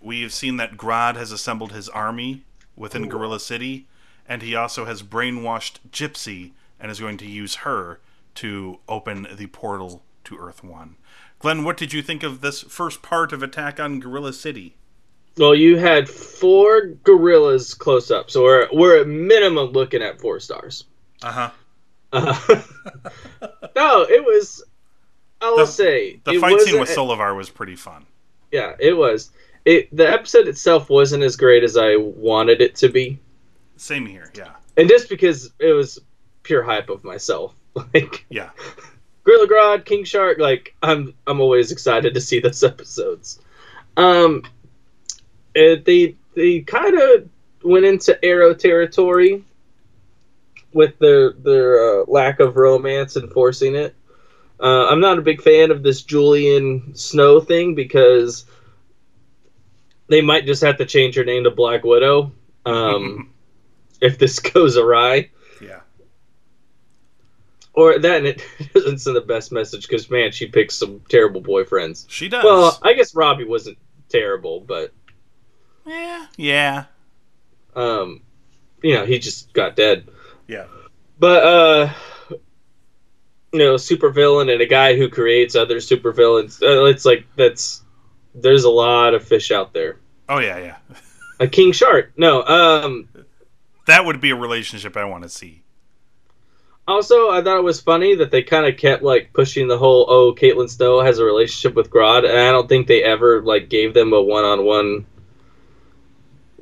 we 0.00 0.22
have 0.22 0.32
seen 0.32 0.56
that 0.58 0.76
Grodd 0.76 1.16
has 1.16 1.32
assembled 1.32 1.72
his 1.72 1.88
army 1.88 2.44
within 2.76 3.08
Gorilla 3.08 3.40
City, 3.40 3.86
and 4.28 4.42
he 4.42 4.54
also 4.54 4.84
has 4.84 5.02
brainwashed 5.02 5.78
Gypsy 5.90 6.52
and 6.78 6.90
is 6.90 7.00
going 7.00 7.18
to 7.18 7.26
use 7.26 7.56
her 7.56 8.00
to 8.36 8.78
open 8.88 9.26
the 9.34 9.46
portal 9.48 10.02
to 10.24 10.38
Earth 10.38 10.62
One. 10.62 10.96
Glenn, 11.38 11.62
what 11.64 11.76
did 11.76 11.92
you 11.92 12.02
think 12.02 12.22
of 12.22 12.40
this 12.40 12.62
first 12.62 13.00
part 13.02 13.32
of 13.32 13.42
Attack 13.42 13.78
on 13.78 14.00
Gorilla 14.00 14.32
City? 14.32 14.74
Well, 15.36 15.54
you 15.54 15.76
had 15.76 16.08
four 16.08 16.86
gorillas 17.04 17.74
close 17.74 18.10
up, 18.10 18.28
so 18.30 18.42
we're 18.42 18.68
we're 18.72 19.00
at 19.00 19.06
minimum 19.06 19.70
looking 19.70 20.02
at 20.02 20.20
four 20.20 20.40
stars. 20.40 20.84
Uh-huh. 21.22 21.50
Uh, 22.12 22.34
no, 23.76 24.02
it 24.02 24.24
was. 24.24 24.64
I 25.40 25.50
will 25.50 25.58
The- 25.58 25.66
say 25.66 26.20
The 26.24 26.38
fight 26.40 26.60
scene 26.60 26.72
with 26.80 26.80
wasn't- 26.80 26.96
was 27.34 27.50
pretty 27.50 27.76
fun. 27.76 28.06
Yeah, 28.50 28.74
it 28.80 28.94
was. 28.96 29.30
It 29.64 29.94
the 29.96 30.10
episode 30.10 30.48
itself 30.48 30.90
wasn't 30.90 31.22
as 31.22 31.36
great 31.36 31.62
as 31.62 31.76
I 31.76 31.94
wanted 31.96 32.60
it 32.60 32.74
to 32.76 32.88
be, 32.88 33.18
Same 33.76 34.06
here, 34.06 34.32
yeah. 34.34 34.52
and 34.76 34.88
just 34.88 35.08
because 35.08 35.52
it 35.60 35.72
was 35.72 36.00
pure 36.42 36.62
hype 36.62 36.88
of 36.88 37.04
myself, 37.04 37.54
like 37.94 38.24
Yeah. 38.30 38.50
Gorilla 39.28 39.46
Grodd, 39.46 39.84
King 39.84 40.04
Shark. 40.04 40.38
Like 40.38 40.74
I'm, 40.82 41.12
I'm 41.26 41.40
always 41.40 41.70
excited 41.70 42.14
to 42.14 42.20
see 42.20 42.40
those 42.40 42.64
episodes. 42.72 43.40
Um, 43.98 44.42
it, 45.54 45.84
they 45.84 46.16
they 46.34 46.60
kind 46.60 46.98
of 46.98 47.28
went 47.62 47.84
into 47.84 48.24
Arrow 48.24 48.54
territory 48.54 49.44
with 50.72 50.98
their 50.98 51.32
their 51.32 52.00
uh, 52.00 52.04
lack 52.08 52.40
of 52.40 52.56
romance 52.56 53.16
and 53.16 53.30
forcing 53.30 53.74
it. 53.74 53.94
Uh, 54.60 54.86
I'm 54.86 55.00
not 55.00 55.18
a 55.18 55.22
big 55.22 55.42
fan 55.42 55.70
of 55.70 55.82
this 55.82 56.02
Julian 56.02 56.94
Snow 56.94 57.38
thing 57.38 57.74
because 57.74 58.46
they 60.08 60.22
might 60.22 60.46
just 60.46 60.62
have 60.62 60.78
to 60.78 60.86
change 60.86 61.16
her 61.16 61.24
name 61.24 61.44
to 61.44 61.50
Black 61.50 61.84
Widow 61.84 62.32
um, 62.64 63.30
if 64.00 64.18
this 64.18 64.38
goes 64.54 64.78
awry. 64.78 65.28
Or 67.78 67.96
that, 67.96 68.16
and 68.16 68.26
it 68.26 68.42
doesn't 68.74 68.98
send 68.98 69.14
the 69.14 69.20
best 69.20 69.52
message 69.52 69.86
because 69.86 70.10
man, 70.10 70.32
she 70.32 70.46
picks 70.46 70.74
some 70.74 71.00
terrible 71.08 71.40
boyfriends. 71.40 72.06
She 72.08 72.28
does. 72.28 72.42
Well, 72.42 72.76
I 72.82 72.92
guess 72.94 73.14
Robbie 73.14 73.44
wasn't 73.44 73.78
terrible, 74.08 74.58
but 74.58 74.92
yeah. 75.86 76.26
Yeah. 76.36 76.84
um, 77.76 78.22
you 78.82 78.94
know, 78.94 79.06
he 79.06 79.20
just 79.20 79.52
got 79.52 79.76
dead. 79.76 80.08
Yeah. 80.48 80.66
But 81.20 81.44
uh, 81.44 81.92
you 83.52 83.60
know, 83.60 83.74
supervillain 83.74 84.52
and 84.52 84.60
a 84.60 84.66
guy 84.66 84.96
who 84.96 85.08
creates 85.08 85.54
other 85.54 85.76
supervillains. 85.76 86.60
Uh, 86.60 86.86
it's 86.86 87.04
like 87.04 87.26
that's 87.36 87.82
there's 88.34 88.64
a 88.64 88.70
lot 88.70 89.14
of 89.14 89.22
fish 89.22 89.52
out 89.52 89.72
there. 89.72 90.00
Oh 90.28 90.40
yeah, 90.40 90.58
yeah. 90.58 90.76
A 91.38 91.46
King 91.46 91.70
Shark. 91.70 92.10
No. 92.16 92.42
Um. 92.42 93.08
That 93.86 94.04
would 94.04 94.20
be 94.20 94.30
a 94.30 94.36
relationship 94.36 94.96
I 94.96 95.04
want 95.04 95.22
to 95.22 95.28
see. 95.28 95.62
Also, 96.88 97.28
I 97.28 97.42
thought 97.42 97.58
it 97.58 97.64
was 97.64 97.82
funny 97.82 98.14
that 98.14 98.30
they 98.30 98.42
kind 98.42 98.64
of 98.66 98.78
kept 98.78 99.02
like 99.02 99.30
pushing 99.34 99.68
the 99.68 99.76
whole 99.76 100.06
"oh, 100.08 100.34
Caitlin 100.34 100.70
Snow 100.70 101.00
has 101.00 101.18
a 101.18 101.24
relationship 101.24 101.76
with 101.76 101.90
Grodd," 101.90 102.26
and 102.26 102.38
I 102.38 102.50
don't 102.50 102.66
think 102.66 102.86
they 102.86 103.04
ever 103.04 103.42
like 103.42 103.68
gave 103.68 103.92
them 103.92 104.14
a 104.14 104.22
one-on-one 104.22 105.04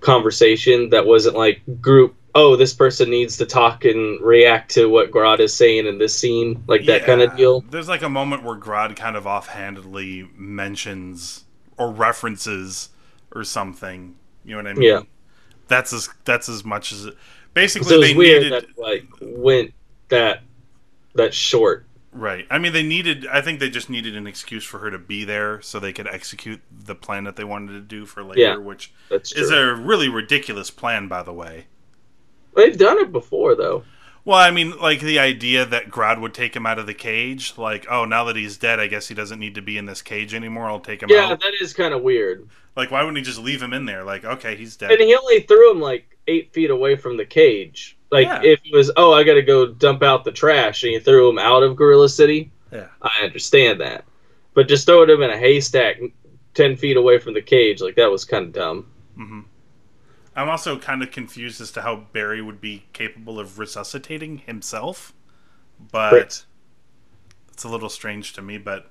conversation 0.01 0.91
that 0.91 1.07
wasn't 1.07 1.37
like 1.37 1.63
group. 1.81 2.17
Oh, 2.35 2.57
this 2.57 2.75
person 2.75 3.09
needs 3.09 3.37
to 3.37 3.47
talk 3.47 3.85
and 3.85 4.21
react 4.21 4.73
to 4.73 4.87
what 4.87 5.13
Grodd 5.13 5.39
is 5.39 5.55
saying 5.55 5.87
in 5.87 5.99
this 5.99 6.19
scene, 6.19 6.65
like 6.67 6.85
that 6.87 7.05
kind 7.05 7.23
of 7.23 7.37
deal. 7.37 7.61
There's 7.61 7.89
like 7.89 8.03
a 8.03 8.09
moment 8.09 8.43
where 8.43 8.57
Grodd 8.57 8.97
kind 8.97 9.17
of 9.17 9.29
offhandedly 9.29 10.29
mentions 10.35 11.45
or 11.79 11.93
references 11.93 12.89
or 13.33 13.45
something. 13.45 14.17
You 14.45 14.57
know 14.57 14.65
what 14.65 14.67
I 14.67 14.75
mean? 14.75 14.83
Yeah. 14.83 15.01
That's 15.69 15.93
as 15.93 16.09
that's 16.25 16.49
as 16.49 16.65
much 16.65 16.91
as 16.91 17.07
it. 17.07 17.17
Basically, 17.55 17.89
So 17.89 17.95
it 17.95 17.99
was 17.99 18.09
they 18.09 18.15
weird 18.17 18.43
needed 18.43 18.65
that 18.65 18.79
like 18.79 19.07
went 19.21 19.73
that 20.09 20.43
that 21.15 21.35
short. 21.35 21.87
right. 22.13 22.47
I 22.51 22.59
mean, 22.59 22.73
they 22.73 22.83
needed. 22.83 23.27
I 23.27 23.41
think 23.41 23.61
they 23.61 23.71
just 23.71 23.91
needed 23.91 24.17
an 24.17 24.27
excuse 24.27 24.65
for 24.65 24.79
her 24.79 24.91
to 24.91 24.99
be 24.99 25.25
there 25.25 25.61
so 25.63 25.79
they 25.79 25.93
could 25.93 26.07
execute 26.09 26.61
the 26.71 26.95
plan 26.95 27.25
that 27.25 27.37
they 27.37 27.45
wanted 27.45 27.73
to 27.73 27.81
do 27.81 28.07
for 28.07 28.23
later, 28.25 28.41
Yeah, 28.41 28.57
which 28.57 28.93
is 29.11 29.51
a 29.51 29.75
really 29.75 30.09
ridiculous 30.09 30.71
plan, 30.71 31.09
by 31.09 31.23
the 31.23 31.33
way. 31.33 31.67
They've 32.57 32.77
done 32.77 32.99
it 32.99 33.13
before 33.13 33.55
though. 33.55 33.85
Well, 34.25 34.39
I 34.39 34.51
mean, 34.51 34.77
like 34.79 35.01
the 35.01 35.21
idea 35.21 35.65
that 35.65 35.89
Grodd 35.91 36.21
would 36.21 36.35
take 36.35 36.57
him 36.57 36.67
out 36.67 36.79
of 36.81 36.87
the 36.87 36.95
cage, 36.95 37.57
like, 37.57 37.87
oh, 37.89 38.05
now 38.05 38.25
that 38.25 38.35
he's 38.37 38.57
dead, 38.57 38.81
I 38.81 38.89
guess 38.89 39.07
he 39.07 39.15
doesn't 39.15 39.39
need 39.39 39.55
to 39.55 39.63
be 39.63 39.79
in 39.79 39.87
this 39.87 40.03
cage 40.03 40.35
anymore. 40.35 40.69
I'll 40.69 40.81
take 40.81 41.01
him 41.03 41.11
Yeah, 41.11 41.27
out. 41.27 41.41
that 41.41 41.55
is 41.61 41.73
kind 41.73 41.95
of 41.95 42.03
weird. 42.03 42.49
Like, 42.75 42.91
why 42.91 43.03
wouldn't 43.03 43.19
he 43.19 43.23
just 43.23 43.39
leave 43.39 43.63
him 43.63 43.73
in 43.73 43.85
there? 43.87 44.03
Like, 44.05 44.25
okay, 44.25 44.57
he's 44.57 44.77
dead. 44.77 44.91
And 44.91 45.01
he 45.01 45.15
only 45.15 45.41
threw 45.43 45.71
him 45.71 45.81
like 45.81 46.16
eight 46.29 46.53
feet 46.53 46.71
away 46.71 46.97
from 46.97 47.17
the 47.17 47.25
cage. 47.27 47.97
Like 48.11 48.27
Yeah. 48.27 48.41
if 48.43 48.61
it 48.65 48.73
was, 48.73 48.91
oh, 48.97 49.13
I 49.13 49.25
got 49.25 49.35
to 49.35 49.43
go 49.43 49.67
dump 49.67 50.03
out 50.03 50.25
the 50.25 50.33
trash, 50.33 50.83
and 50.85 50.93
you 50.93 51.01
threw 51.01 51.29
him 51.29 51.39
out 51.39 51.63
of 51.63 51.77
Gorilla 51.77 52.09
City, 52.09 52.51
yeah. 52.73 52.89
I 53.03 53.25
understand 53.25 53.81
that. 53.81 54.05
But 54.55 54.69
just 54.69 54.87
throwing 54.87 55.11
him 55.11 55.23
in 55.23 55.31
a 55.31 55.37
haystack 55.39 55.97
ten 56.55 56.77
feet 56.77 56.97
away 56.97 57.19
from 57.19 57.35
the 57.35 57.43
cage, 57.43 57.81
like 57.81 57.97
that 57.97 58.11
was 58.11 58.25
kind 58.25 58.47
of 58.47 58.53
dumb. 58.53 58.87
I'm 60.39 60.51
also 60.51 60.79
kind 60.79 61.03
of 61.03 61.11
confused 61.11 61.61
as 61.61 61.71
to 61.73 61.83
how 61.83 61.97
Barry 62.13 62.43
would 62.43 62.61
be 62.61 62.85
capable 62.93 63.41
of 63.41 63.59
resuscitating 63.59 64.39
himself, 64.39 65.15
but 65.91 66.13
Right. 66.13 66.45
it's 67.53 67.65
a 67.65 67.69
little 67.69 67.89
strange 67.89 68.35
to 68.35 68.43
me. 68.43 68.59
But 68.59 68.91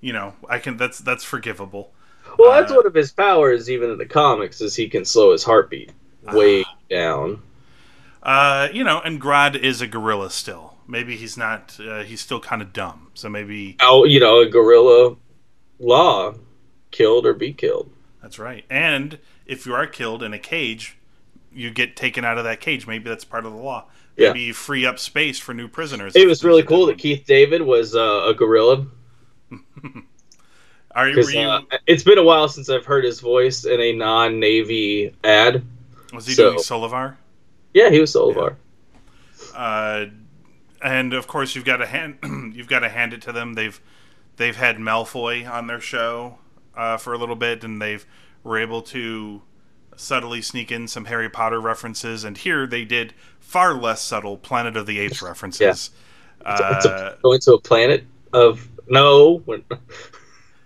you 0.00 0.12
know, 0.12 0.34
I 0.48 0.58
can. 0.58 0.76
That's 0.76 0.98
that's 0.98 1.24
forgivable. 1.24 1.92
Well, 2.38 2.52
that's 2.52 2.72
Uh, 2.72 2.76
one 2.76 2.86
of 2.86 2.94
his 2.94 3.12
powers, 3.12 3.70
even 3.70 3.90
in 3.90 3.98
the 3.98 4.06
comics, 4.06 4.60
is 4.62 4.74
he 4.74 4.88
can 4.88 5.04
slow 5.04 5.32
his 5.32 5.44
heartbeat 5.44 5.92
way 6.32 6.62
Ah. 6.66 6.74
down. 6.90 7.42
Uh, 8.22 8.68
you 8.72 8.82
know, 8.84 9.00
and 9.04 9.20
Grodd 9.20 9.54
is 9.56 9.80
a 9.80 9.86
gorilla 9.86 10.30
still. 10.30 10.74
Maybe 10.86 11.16
he's 11.16 11.36
not. 11.36 11.78
Uh, 11.80 12.02
he's 12.02 12.20
still 12.20 12.40
kind 12.40 12.62
of 12.62 12.72
dumb. 12.72 13.08
So 13.14 13.28
maybe 13.28 13.76
Oh, 13.80 14.04
you 14.04 14.20
know, 14.20 14.40
a 14.40 14.46
gorilla 14.48 15.16
law, 15.78 16.34
killed 16.90 17.26
or 17.26 17.34
be 17.34 17.52
killed. 17.52 17.90
that's 18.22 18.38
right. 18.38 18.64
And 18.70 19.18
if 19.46 19.66
you 19.66 19.74
are 19.74 19.86
killed 19.86 20.22
in 20.22 20.32
a 20.32 20.38
cage, 20.38 20.96
you 21.52 21.70
get 21.70 21.96
taken 21.96 22.24
out 22.24 22.38
of 22.38 22.44
that 22.44 22.60
cage. 22.60 22.86
Maybe 22.86 23.08
that's 23.08 23.24
part 23.24 23.44
of 23.44 23.52
the 23.52 23.58
law. 23.58 23.84
Yeah. 24.16 24.28
Maybe 24.28 24.42
you 24.42 24.54
free 24.54 24.86
up 24.86 24.98
space 24.98 25.38
for 25.38 25.52
new 25.52 25.68
prisoners. 25.68 26.14
It 26.16 26.26
was 26.26 26.42
really 26.44 26.62
cool 26.62 26.86
that 26.86 26.98
Keith 26.98 27.24
David 27.26 27.62
was 27.62 27.94
uh, 27.94 28.24
a 28.28 28.32
gorilla. 28.34 28.86
Are 30.94 31.08
you? 31.08 31.20
You 31.28 31.40
uh, 31.40 31.60
it's 31.86 32.04
been 32.04 32.18
a 32.18 32.22
while 32.22 32.46
since 32.48 32.70
I've 32.70 32.84
heard 32.86 33.04
his 33.04 33.18
voice 33.20 33.64
in 33.64 33.80
a 33.80 33.92
non-Navy 33.92 35.12
ad. 35.24 35.64
Was 36.14 36.26
he 36.26 36.34
so- 36.34 36.50
doing 36.50 36.58
Solovar? 36.62 37.16
Yeah, 37.72 37.90
he 37.90 38.00
was 38.00 38.14
Solovar. 38.14 38.56
Uh, 39.54 40.06
and 40.82 41.12
of 41.12 41.26
course, 41.26 41.54
you've 41.54 41.64
got 41.64 41.78
to 41.78 41.86
hand 41.86 42.18
you've 42.54 42.68
got 42.68 42.80
to 42.80 42.88
hand 42.88 43.12
it 43.12 43.22
to 43.22 43.32
them. 43.32 43.54
They've 43.54 43.80
they've 44.36 44.56
had 44.56 44.76
Malfoy 44.78 45.48
on 45.50 45.66
their 45.66 45.80
show 45.80 46.38
uh, 46.76 46.96
for 46.98 47.12
a 47.14 47.18
little 47.18 47.36
bit, 47.36 47.64
and 47.64 47.80
they've 47.80 48.04
were 48.42 48.58
able 48.58 48.82
to 48.82 49.42
subtly 49.96 50.42
sneak 50.42 50.70
in 50.72 50.86
some 50.88 51.06
Harry 51.06 51.28
Potter 51.30 51.60
references. 51.60 52.24
And 52.24 52.36
here 52.36 52.66
they 52.66 52.84
did 52.84 53.14
far 53.40 53.74
less 53.74 54.02
subtle 54.02 54.36
Planet 54.36 54.76
of 54.76 54.86
the 54.86 54.98
Apes 54.98 55.22
references. 55.22 55.90
It's 56.46 56.86
Uh, 56.86 57.14
a, 57.18 57.22
going 57.22 57.40
to 57.40 57.54
a 57.54 57.60
planet 57.60 58.04
of 58.32 58.68
no. 58.88 59.42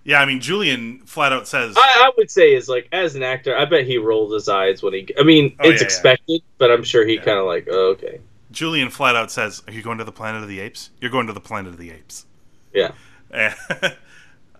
yeah, 0.08 0.22
I 0.22 0.24
mean, 0.24 0.40
Julian 0.40 1.00
flat 1.00 1.34
out 1.34 1.46
says, 1.46 1.74
I, 1.76 1.80
I 2.06 2.10
would 2.16 2.30
say 2.30 2.54
is 2.54 2.66
like 2.66 2.88
as 2.92 3.14
an 3.14 3.22
actor, 3.22 3.54
I 3.54 3.66
bet 3.66 3.86
he 3.86 3.98
rolled 3.98 4.32
his 4.32 4.48
eyes 4.48 4.82
when 4.82 4.94
he. 4.94 5.06
I 5.18 5.22
mean, 5.22 5.54
Oh, 5.60 5.68
it's 5.68 5.68
yeah, 5.68 5.74
yeah. 5.80 5.84
expected, 5.84 6.42
but 6.56 6.70
I'm 6.70 6.82
sure 6.82 7.06
he 7.06 7.18
kind 7.18 7.38
of 7.38 7.44
like, 7.44 7.68
oh, 7.70 7.90
okay, 7.90 8.18
Julian 8.50 8.88
flat 8.88 9.16
out 9.16 9.30
says, 9.30 9.62
"Are 9.66 9.72
you 9.72 9.82
going 9.82 9.98
to 9.98 10.04
the 10.04 10.10
Planet 10.12 10.42
of 10.42 10.48
the 10.48 10.60
Apes? 10.60 10.88
You're 10.98 11.10
going 11.10 11.26
to 11.26 11.34
the 11.34 11.40
Planet 11.40 11.74
of 11.74 11.78
the 11.78 11.90
Apes." 11.90 12.24
yeah. 12.72 12.92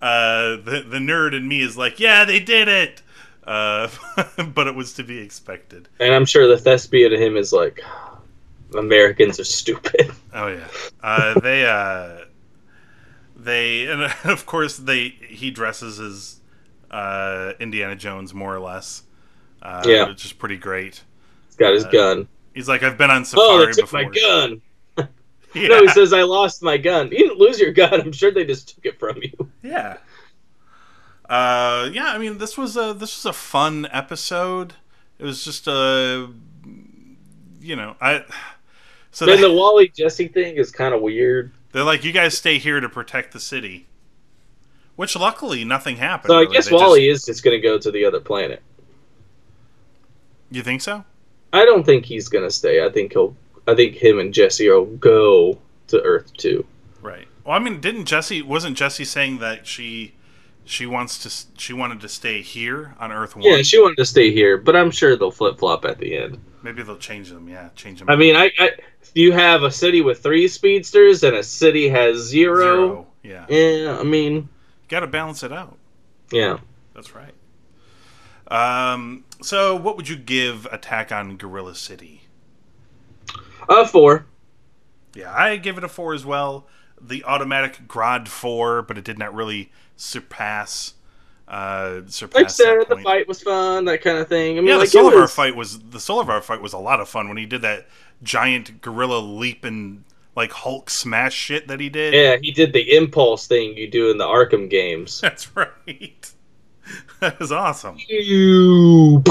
Uh, 0.01 0.55
the 0.55 0.85
the 0.87 0.97
nerd 0.97 1.35
in 1.35 1.45
me 1.45 1.61
is 1.61 1.75
like, 1.75 1.99
yeah, 1.99 2.23
they 2.23 2.39
did 2.39 2.69
it, 2.69 3.01
uh, 3.43 3.89
but 4.55 4.65
it 4.65 4.73
was 4.73 4.93
to 4.93 5.03
be 5.03 5.17
expected. 5.17 5.89
And 5.99 6.13
I'm 6.13 6.23
sure 6.25 6.47
the 6.47 6.57
thespian 6.57 7.11
to 7.11 7.17
him 7.17 7.35
is 7.35 7.51
like, 7.51 7.83
Americans 8.77 9.41
are 9.41 9.43
stupid. 9.43 10.11
Oh 10.33 10.47
yeah, 10.47 10.67
uh, 11.03 11.37
they 11.41 11.65
uh, 11.65 12.25
they 13.43 13.85
and 13.87 14.03
of 14.25 14.45
course 14.45 14.77
they 14.77 15.09
he 15.09 15.51
dresses 15.51 15.99
as 15.99 16.39
uh, 16.91 17.53
Indiana 17.59 17.95
Jones 17.95 18.33
more 18.33 18.53
or 18.55 18.59
less. 18.59 19.03
Uh, 19.61 19.83
Yeah. 19.85 20.07
which 20.07 20.23
is 20.25 20.31
pretty 20.33 20.57
great. 20.57 21.03
He's 21.47 21.55
got 21.57 21.73
his 21.73 21.85
Uh, 21.85 21.89
gun. 21.91 22.27
He's 22.53 22.67
like, 22.67 22.81
I've 22.83 22.97
been 22.97 23.11
on 23.11 23.25
safari. 23.25 23.47
Oh, 23.47 23.65
they 23.65 23.71
took 23.73 23.85
before. 23.91 24.03
my 24.03 24.09
gun. 24.09 24.61
Yeah, 25.53 25.67
No, 25.69 25.81
he 25.81 25.87
says 25.89 26.13
I 26.13 26.23
lost 26.23 26.61
my 26.63 26.77
gun. 26.77 27.09
You 27.11 27.17
didn't 27.17 27.37
lose 27.39 27.59
your 27.59 27.71
gun. 27.71 28.01
I'm 28.01 28.11
sure 28.11 28.31
they 28.31 28.45
just 28.45 28.75
took 28.75 28.85
it 28.85 28.99
from 28.99 29.17
you. 29.21 29.49
yeah. 29.63 29.97
Uh, 31.29 31.89
yeah, 31.93 32.05
I 32.07 32.17
mean, 32.17 32.37
this 32.39 32.57
was 32.57 32.75
a 32.75 32.93
this 32.93 33.17
was 33.17 33.25
a 33.25 33.33
fun 33.33 33.87
episode. 33.91 34.73
It 35.19 35.25
was 35.25 35.43
just 35.45 35.67
a, 35.67 36.29
you 37.61 37.75
know, 37.75 37.95
I. 38.01 38.23
So 39.11 39.25
Then 39.25 39.37
they, 39.41 39.47
the 39.47 39.53
Wally 39.53 39.87
Jesse 39.89 40.27
thing 40.27 40.57
is 40.57 40.71
kind 40.71 40.93
of 40.93 41.01
weird. 41.01 41.51
They're 41.71 41.83
like, 41.83 42.03
you 42.03 42.11
guys 42.11 42.37
stay 42.37 42.57
here 42.57 42.79
to 42.79 42.89
protect 42.89 43.31
the 43.33 43.39
city. 43.39 43.87
Which 44.95 45.15
luckily 45.15 45.63
nothing 45.63 45.97
happened. 45.97 46.29
So 46.29 46.35
I 46.37 46.41
really. 46.41 46.53
guess 46.53 46.65
They 46.65 46.71
just- 46.71 46.83
Wally 46.83 47.07
is 47.09 47.25
just 47.25 47.43
going 47.43 47.57
to 47.57 47.61
go 47.61 47.77
to 47.77 47.91
the 47.91 48.03
other 48.05 48.19
planet. 48.19 48.61
You 50.51 50.61
think 50.63 50.81
so? 50.81 51.05
I 51.53 51.63
don't 51.65 51.85
think 51.85 52.05
he's 52.05 52.27
going 52.27 52.43
to 52.43 52.51
stay. 52.51 52.83
I 52.83 52.89
think 52.89 53.13
he'll. 53.13 53.35
I 53.67 53.75
think 53.75 53.95
him 53.95 54.19
and 54.19 54.33
Jesse 54.33 54.67
will 54.69 54.85
go 54.85 55.59
to 55.87 56.01
Earth 56.01 56.33
too. 56.33 56.65
Right. 57.01 57.27
Well, 57.45 57.55
I 57.55 57.59
mean, 57.59 57.79
didn't 57.79 58.05
Jesse? 58.05 58.41
Wasn't 58.41 58.75
Jesse 58.75 59.05
saying 59.05 59.37
that 59.39 59.67
she, 59.67 60.15
she 60.65 60.85
wants 60.87 61.19
to, 61.19 61.59
she 61.59 61.73
wanted 61.73 62.01
to 62.01 62.09
stay 62.09 62.41
here 62.41 62.95
on 62.99 63.11
Earth 63.11 63.35
One? 63.35 63.45
Yeah, 63.45 63.61
she 63.61 63.79
wanted 63.79 63.97
to 63.97 64.05
stay 64.05 64.31
here, 64.31 64.57
but 64.57 64.75
I'm 64.75 64.89
sure 64.91 65.15
they'll 65.15 65.29
flip 65.31 65.59
flop 65.59 65.85
at 65.85 65.99
the 65.99 66.17
end. 66.17 66.39
Maybe 66.63 66.81
they'll 66.83 66.97
change 66.97 67.29
them. 67.29 67.47
Yeah, 67.47 67.69
change 67.75 67.99
them. 67.99 68.09
I 68.09 68.15
mean, 68.15 68.35
I, 68.35 68.51
I 68.57 68.71
you 69.13 69.31
have 69.31 69.63
a 69.63 69.71
city 69.71 70.01
with 70.01 70.21
three 70.21 70.47
speedsters 70.47 71.23
and 71.23 71.35
a 71.35 71.43
city 71.43 71.89
has 71.89 72.17
zero. 72.17 72.57
zero. 72.63 73.07
Yeah, 73.23 73.45
Yeah, 73.49 73.97
I 73.99 74.03
mean, 74.03 74.49
got 74.87 75.01
to 75.01 75.07
balance 75.07 75.43
it 75.43 75.51
out. 75.51 75.77
yeah. 76.31 76.57
That's 76.93 77.13
right. 77.15 77.33
Um. 78.47 79.23
So, 79.41 79.75
what 79.75 79.95
would 79.95 80.09
you 80.09 80.17
give 80.17 80.65
Attack 80.71 81.11
on 81.11 81.37
Gorilla 81.37 81.75
City? 81.75 82.23
Uh, 83.69 83.85
four. 83.85 84.25
Yeah, 85.15 85.33
I 85.33 85.55
give 85.57 85.77
it 85.77 85.83
a 85.83 85.87
four 85.87 86.13
as 86.13 86.25
well. 86.25 86.67
The 86.99 87.23
automatic 87.23 87.87
Grodd 87.87 88.27
four, 88.27 88.81
but 88.81 88.97
it 88.97 89.05
did 89.05 89.17
not 89.17 89.33
really 89.33 89.71
surpass. 89.95 90.95
Uh, 91.47 92.01
surpass 92.07 92.35
Like 92.35 92.49
said, 92.49 92.79
the 92.89 92.97
fight 93.01 93.27
was 93.27 93.41
fun, 93.41 93.85
that 93.85 94.01
kind 94.01 94.17
of 94.17 94.27
thing. 94.27 94.57
I 94.57 94.61
mean, 94.61 94.69
Yeah, 94.69 94.75
like, 94.77 94.91
the 94.91 94.99
Solovar 94.99 95.21
was- 95.21 95.33
fight 95.33 95.55
was 95.55 95.79
the 95.79 95.97
Solovar 95.99 96.41
fight 96.43 96.61
was 96.61 96.73
a 96.73 96.77
lot 96.77 96.99
of 96.99 97.07
fun 97.07 97.27
when 97.27 97.37
he 97.37 97.45
did 97.45 97.61
that 97.61 97.87
giant 98.23 98.81
gorilla 98.81 99.19
leap 99.19 99.63
and 99.63 100.03
like 100.35 100.51
Hulk 100.51 100.89
smash 100.89 101.33
shit 101.33 101.67
that 101.67 101.79
he 101.79 101.89
did. 101.89 102.13
Yeah, 102.13 102.37
he 102.41 102.51
did 102.51 102.73
the 102.73 102.95
impulse 102.95 103.47
thing 103.47 103.75
you 103.75 103.89
do 103.89 104.09
in 104.09 104.17
the 104.17 104.25
Arkham 104.25 104.69
games. 104.69 105.19
That's 105.21 105.55
right. 105.55 106.31
that 107.19 107.39
was 107.39 107.51
awesome. 107.51 107.97
You 108.07 109.21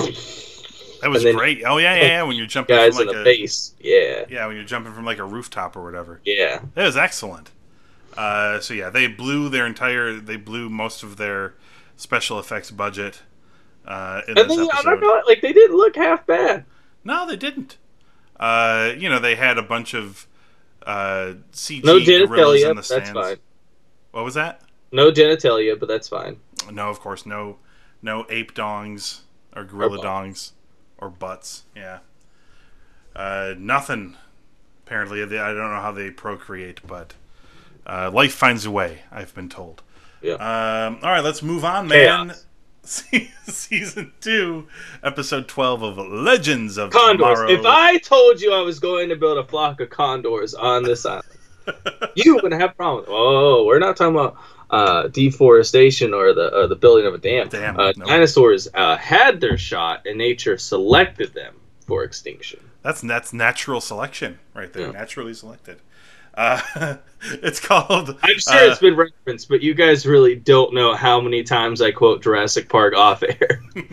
That 1.02 1.10
was 1.10 1.24
great. 1.24 1.62
Oh 1.64 1.78
yeah, 1.78 1.94
yeah, 1.94 2.02
yeah. 2.02 2.22
When 2.22 2.36
you're 2.36 2.46
jumping 2.46 2.76
guys 2.76 2.96
from 2.96 3.02
in 3.02 3.08
like 3.08 3.16
a 3.16 3.20
a, 3.20 3.24
base. 3.24 3.74
Yeah, 3.80 4.24
yeah, 4.28 4.46
when 4.46 4.56
you're 4.56 4.64
jumping 4.64 4.92
from 4.92 5.04
like 5.04 5.18
a 5.18 5.24
rooftop 5.24 5.76
or 5.76 5.82
whatever. 5.82 6.20
yeah. 6.24 6.60
That 6.74 6.84
was 6.84 6.96
excellent. 6.96 7.50
Uh, 8.16 8.58
so 8.60 8.74
yeah, 8.74 8.90
they 8.90 9.06
blew 9.06 9.48
their 9.48 9.64
entire, 9.64 10.14
they 10.14 10.36
blew 10.36 10.68
most 10.68 11.04
of 11.04 11.18
their 11.18 11.54
special 11.96 12.38
effects 12.38 12.70
budget 12.70 13.22
uh, 13.88 14.22
in 14.28 14.36
And 14.36 14.50
then 14.50 14.60
I'm 14.60 14.84
not 14.84 15.00
gonna 15.00 15.22
like 15.26 15.40
they 15.40 15.52
didn't 15.52 15.76
look 15.76 15.96
half 15.96 16.26
bad. 16.26 16.64
No, 17.04 17.26
they 17.26 17.36
didn't. 17.36 17.78
Uh, 18.38 18.92
you 18.96 19.08
know, 19.08 19.18
they 19.18 19.34
had 19.34 19.58
a 19.58 19.62
bunch 19.62 19.94
of 19.94 20.26
uh, 20.86 21.34
CG 21.52 21.84
No 21.84 21.98
gorillas 21.98 22.62
in 22.62 22.68
the 22.68 22.74
that's 22.76 22.86
stands. 22.88 23.10
fine. 23.12 23.36
What 24.12 24.24
was 24.24 24.34
that? 24.34 24.62
No 24.92 25.10
genitalia, 25.10 25.78
but 25.78 25.88
that's 25.88 26.08
fine. 26.08 26.38
No, 26.70 26.88
of 26.88 27.00
course, 27.00 27.26
no, 27.26 27.58
no 28.02 28.26
ape 28.30 28.54
dongs 28.54 29.20
or 29.54 29.64
gorilla 29.64 29.98
Or 29.98 30.04
dongs 30.04 30.52
or 30.98 31.10
butts. 31.10 31.64
Yeah, 31.76 31.98
uh, 33.14 33.54
nothing. 33.58 34.16
Apparently, 34.86 35.24
They- 35.26 35.38
I 35.38 35.48
don't 35.52 35.70
know 35.70 35.80
how 35.80 35.92
they 35.92 36.10
procreate, 36.10 36.80
but 36.86 37.12
uh, 37.86 38.10
life 38.10 38.32
finds 38.32 38.64
a 38.64 38.70
way. 38.70 39.02
I've 39.12 39.34
been 39.34 39.48
told. 39.50 39.82
Yeah. 40.22 40.34
Um, 40.34 40.98
all 41.02 41.10
right, 41.10 41.22
let's 41.22 41.42
move 41.42 41.64
on, 41.64 41.88
man. 41.88 42.28
Chaos. 42.82 43.34
Season 43.52 44.12
two, 44.20 44.68
episode 45.02 45.48
twelve 45.48 45.82
of 45.82 45.96
Legends 45.96 46.76
of 46.76 46.90
Condors. 46.90 47.16
Tomorrow. 47.16 47.50
If 47.50 47.64
I 47.64 47.96
told 47.96 48.42
you 48.42 48.52
I 48.52 48.60
was 48.60 48.78
going 48.78 49.08
to 49.08 49.16
build 49.16 49.38
a 49.38 49.44
flock 49.44 49.80
of 49.80 49.88
condors 49.88 50.52
on 50.52 50.82
this 50.82 51.06
island, 51.06 51.24
you 52.14 52.34
wouldn't 52.34 52.60
have 52.60 52.76
problems. 52.76 53.08
Oh, 53.10 53.64
we're 53.64 53.78
not 53.78 53.96
talking 53.96 54.14
about 54.14 54.36
uh, 54.68 55.08
deforestation 55.08 56.12
or 56.12 56.34
the 56.34 56.52
uh, 56.52 56.66
the 56.66 56.76
building 56.76 57.06
of 57.06 57.14
a 57.14 57.18
dam. 57.18 57.48
Dam, 57.48 57.80
uh, 57.80 57.92
no. 57.96 58.04
Dinosaurs 58.04 58.68
uh, 58.74 58.98
had 58.98 59.40
their 59.40 59.56
shot, 59.56 60.06
and 60.06 60.18
nature 60.18 60.58
selected 60.58 61.32
them 61.32 61.54
for 61.86 62.04
extinction. 62.04 62.60
That's 62.82 63.00
that's 63.00 63.32
natural 63.32 63.80
selection 63.80 64.40
right 64.52 64.70
there. 64.74 64.88
Yeah. 64.88 64.92
Naturally 64.92 65.32
selected. 65.32 65.80
Uh, 66.38 66.96
it's 67.42 67.58
called. 67.58 68.16
I'm 68.22 68.38
sure 68.38 68.54
uh, 68.54 68.70
it's 68.70 68.78
been 68.78 68.94
referenced, 68.94 69.48
but 69.48 69.60
you 69.60 69.74
guys 69.74 70.06
really 70.06 70.36
don't 70.36 70.72
know 70.72 70.94
how 70.94 71.20
many 71.20 71.42
times 71.42 71.82
I 71.82 71.90
quote 71.90 72.22
Jurassic 72.22 72.68
Park 72.68 72.94
off 72.94 73.24
air. 73.24 73.60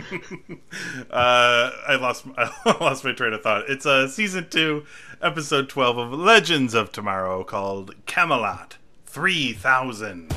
uh, 1.10 1.72
I 1.88 1.98
lost 2.00 2.26
I 2.38 2.78
lost 2.80 3.04
my 3.04 3.14
train 3.14 3.34
of 3.34 3.42
thought. 3.42 3.68
It's 3.68 3.88
uh, 3.88 4.08
season 4.08 4.48
two, 4.50 4.86
episode 5.24 5.70
twelve 5.70 5.98
of 5.98 6.14
Legends 6.14 6.76
of 6.76 6.92
Tomorrow, 6.92 7.44
called 7.44 7.96
Camelot 8.06 8.78
Three 9.08 9.52
Thousand. 9.52 10.32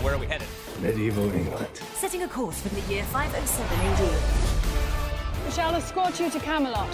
Where 0.00 0.14
are 0.14 0.18
we 0.18 0.26
headed? 0.26 0.48
Medieval 0.80 1.30
England. 1.34 1.68
Setting 1.92 2.22
a 2.22 2.28
course 2.28 2.62
for 2.62 2.70
the 2.70 2.80
year 2.90 3.04
507 3.04 3.78
AD. 3.78 5.44
We 5.44 5.52
shall 5.52 5.74
escort 5.74 6.18
you 6.18 6.30
to 6.30 6.40
Camelot. 6.40 6.88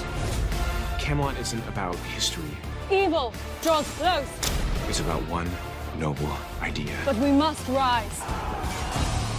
Camelot 1.06 1.38
isn't 1.38 1.62
about 1.68 1.94
history. 2.16 2.50
Evil 2.90 3.32
draws 3.62 3.88
close, 3.92 4.26
It's 4.88 4.98
about 4.98 5.22
one 5.28 5.48
noble 6.00 6.28
idea. 6.60 6.96
but 7.04 7.14
we 7.18 7.30
must 7.30 7.62
rise. 7.68 8.20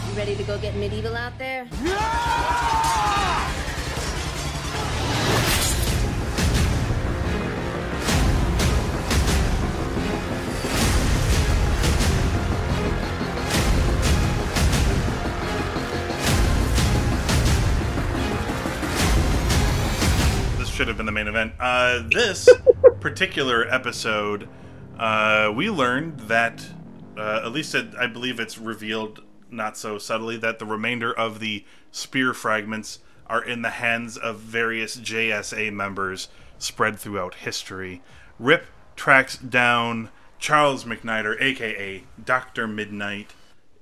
You 0.10 0.16
ready 0.18 0.34
to 0.38 0.44
go 0.44 0.58
get 0.60 0.76
medieval 0.78 1.14
out 1.18 1.38
there? 1.38 1.66
this 1.66 1.92
should 20.88 20.96
have 20.96 21.06
been 21.06 21.06
the 21.06 21.12
main 21.12 21.28
event. 21.28 21.52
Uh, 21.60 22.02
this 22.10 22.48
particular 23.02 23.68
episode, 23.68 24.48
uh, 24.98 25.52
we 25.54 25.70
learned 25.70 26.18
that, 26.22 26.66
uh, 27.18 27.42
at 27.44 27.52
least 27.52 27.76
it, 27.76 27.88
I 28.00 28.08
believe 28.08 28.40
it's 28.40 28.58
revealed 28.58 29.22
not 29.52 29.78
so 29.78 29.98
subtly, 29.98 30.38
that 30.38 30.60
the 30.60 30.66
remainder 30.66 31.12
of 31.12 31.42
the 31.42 31.66
spear 31.92 32.34
fragments 32.34 33.00
are 33.26 33.44
in 33.44 33.64
the 33.64 33.72
hands 33.72 34.16
of 34.16 34.40
various 34.40 34.96
JSA 34.96 35.74
members 35.74 36.30
spread 36.58 36.98
throughout 36.98 37.34
history. 37.34 38.02
Rip 38.40 38.68
tracks 38.96 39.38
down 39.38 40.10
Charles 40.40 40.86
McNider, 40.86 41.36
aka 41.42 42.06
Doctor 42.24 42.66
Midnight, 42.66 43.34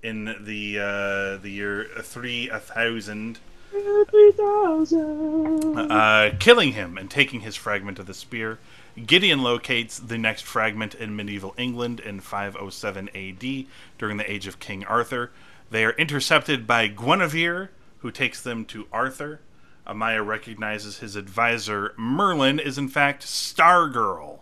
in 0.01 0.35
the 0.39 0.79
uh, 0.79 1.37
the 1.37 1.51
year 1.51 1.87
three 2.01 2.47
thousand 2.47 3.37
uh, 5.91 6.31
killing 6.39 6.73
him 6.73 6.97
and 6.97 7.09
taking 7.09 7.41
his 7.41 7.55
fragment 7.55 7.99
of 7.99 8.05
the 8.05 8.13
spear. 8.13 8.59
Gideon 9.05 9.43
locates 9.43 9.99
the 9.99 10.17
next 10.17 10.43
fragment 10.43 10.95
in 10.95 11.15
medieval 11.15 11.53
England 11.57 11.99
in 11.99 12.21
507 12.21 13.09
AD 13.13 13.65
during 13.97 14.17
the 14.17 14.31
age 14.31 14.47
of 14.47 14.59
King 14.59 14.85
Arthur. 14.85 15.31
They 15.69 15.83
are 15.83 15.91
intercepted 15.91 16.65
by 16.65 16.87
Guinevere, 16.87 17.71
who 17.99 18.11
takes 18.11 18.41
them 18.41 18.65
to 18.65 18.87
Arthur. 18.93 19.41
Amaya 19.85 20.25
recognizes 20.25 20.99
his 20.99 21.15
advisor, 21.15 21.93
Merlin, 21.97 22.59
is 22.59 22.77
in 22.77 22.87
fact 22.87 23.23
Stargirl. 23.23 24.39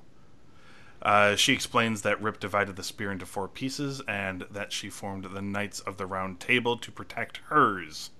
Uh, 1.02 1.36
she 1.36 1.52
explains 1.52 2.02
that 2.02 2.22
Rip 2.22 2.40
divided 2.40 2.78
the 2.78 2.84
spear 2.84 3.12
into 3.12 3.26
four 3.26 3.50
pieces 3.50 4.02
and 4.08 4.46
that 4.50 4.72
she 4.72 4.90
formed 4.90 5.26
the 5.26 5.42
Knights 5.42 5.82
of 5.82 5.98
the 5.98 6.06
Round 6.06 6.40
Table 6.40 6.78
to 6.78 6.92
protect 6.92 7.38
hers. 7.50 8.12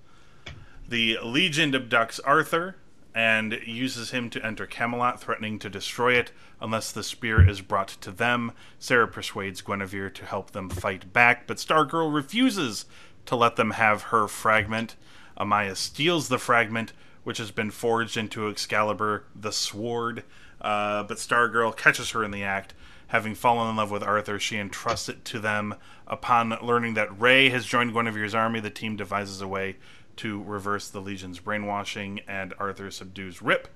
The 0.88 1.18
Legion 1.22 1.72
abducts 1.72 2.20
Arthur 2.24 2.76
and 3.14 3.58
uses 3.64 4.10
him 4.10 4.28
to 4.30 4.44
enter 4.44 4.66
Camelot, 4.66 5.20
threatening 5.20 5.58
to 5.60 5.70
destroy 5.70 6.14
it 6.14 6.32
unless 6.60 6.92
the 6.92 7.02
spear 7.02 7.48
is 7.48 7.60
brought 7.60 7.88
to 7.88 8.10
them. 8.10 8.52
Sarah 8.78 9.08
persuades 9.08 9.62
Guinevere 9.62 10.10
to 10.10 10.24
help 10.24 10.50
them 10.50 10.68
fight 10.68 11.12
back, 11.12 11.46
but 11.46 11.58
Stargirl 11.58 12.12
refuses 12.12 12.84
to 13.26 13.36
let 13.36 13.56
them 13.56 13.72
have 13.72 14.02
her 14.04 14.26
fragment. 14.28 14.96
Amaya 15.38 15.76
steals 15.76 16.28
the 16.28 16.38
fragment, 16.38 16.92
which 17.22 17.38
has 17.38 17.50
been 17.50 17.70
forged 17.70 18.16
into 18.16 18.48
Excalibur, 18.48 19.24
the 19.34 19.52
sword, 19.52 20.24
uh, 20.60 21.04
but 21.04 21.18
Stargirl 21.18 21.76
catches 21.76 22.10
her 22.10 22.24
in 22.24 22.30
the 22.30 22.42
act. 22.42 22.74
Having 23.08 23.36
fallen 23.36 23.70
in 23.70 23.76
love 23.76 23.90
with 23.90 24.02
Arthur, 24.02 24.38
she 24.38 24.58
entrusts 24.58 25.08
it 25.08 25.24
to 25.26 25.38
them. 25.38 25.76
Upon 26.06 26.50
learning 26.60 26.94
that 26.94 27.20
Ray 27.20 27.48
has 27.50 27.64
joined 27.64 27.92
Guinevere's 27.92 28.34
army, 28.34 28.60
the 28.60 28.70
team 28.70 28.96
devises 28.96 29.40
a 29.40 29.48
way 29.48 29.76
to 30.16 30.42
reverse 30.42 30.88
the 30.88 31.00
Legion's 31.00 31.40
brainwashing, 31.40 32.20
and 32.26 32.54
Arthur 32.58 32.90
subdues 32.90 33.42
Rip. 33.42 33.68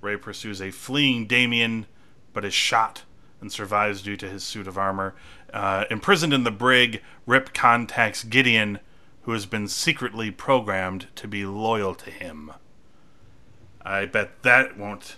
Ray 0.00 0.16
pursues 0.16 0.60
a 0.60 0.70
fleeing 0.70 1.26
Damien, 1.26 1.86
but 2.32 2.44
is 2.44 2.54
shot 2.54 3.02
and 3.40 3.50
survives 3.50 4.02
due 4.02 4.16
to 4.16 4.28
his 4.28 4.44
suit 4.44 4.66
of 4.66 4.78
armor. 4.78 5.14
Uh, 5.52 5.84
imprisoned 5.90 6.32
in 6.32 6.44
the 6.44 6.50
brig, 6.50 7.02
Rip 7.26 7.52
contacts 7.54 8.24
Gideon, 8.24 8.80
who 9.22 9.32
has 9.32 9.46
been 9.46 9.68
secretly 9.68 10.30
programmed 10.30 11.06
to 11.16 11.28
be 11.28 11.44
loyal 11.44 11.94
to 11.94 12.10
him. 12.10 12.52
I 13.82 14.06
bet 14.06 14.42
that 14.42 14.76
won't 14.78 15.16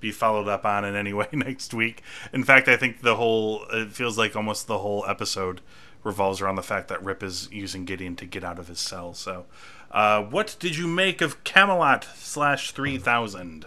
be 0.00 0.10
followed 0.10 0.48
up 0.48 0.64
on 0.64 0.84
in 0.84 0.94
any 0.94 1.12
way 1.12 1.28
next 1.32 1.72
week. 1.72 2.02
In 2.32 2.44
fact, 2.44 2.68
I 2.68 2.76
think 2.76 3.02
the 3.02 3.16
whole 3.16 3.64
it 3.70 3.92
feels 3.92 4.18
like 4.18 4.36
almost 4.36 4.66
the 4.66 4.78
whole 4.78 5.04
episode 5.06 5.60
revolves 6.04 6.40
around 6.40 6.56
the 6.56 6.62
fact 6.62 6.88
that 6.88 7.02
Rip 7.04 7.22
is 7.22 7.48
using 7.52 7.84
Gideon 7.84 8.16
to 8.16 8.24
get 8.26 8.42
out 8.44 8.58
of 8.58 8.68
his 8.68 8.78
cell. 8.80 9.14
So, 9.14 9.46
uh, 9.90 10.22
what 10.22 10.56
did 10.58 10.76
you 10.76 10.86
make 10.86 11.20
of 11.20 11.42
Camelot 11.44 12.06
slash 12.16 12.72
three 12.72 12.98
thousand? 12.98 13.66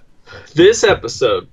This 0.53 0.83
episode 0.83 1.47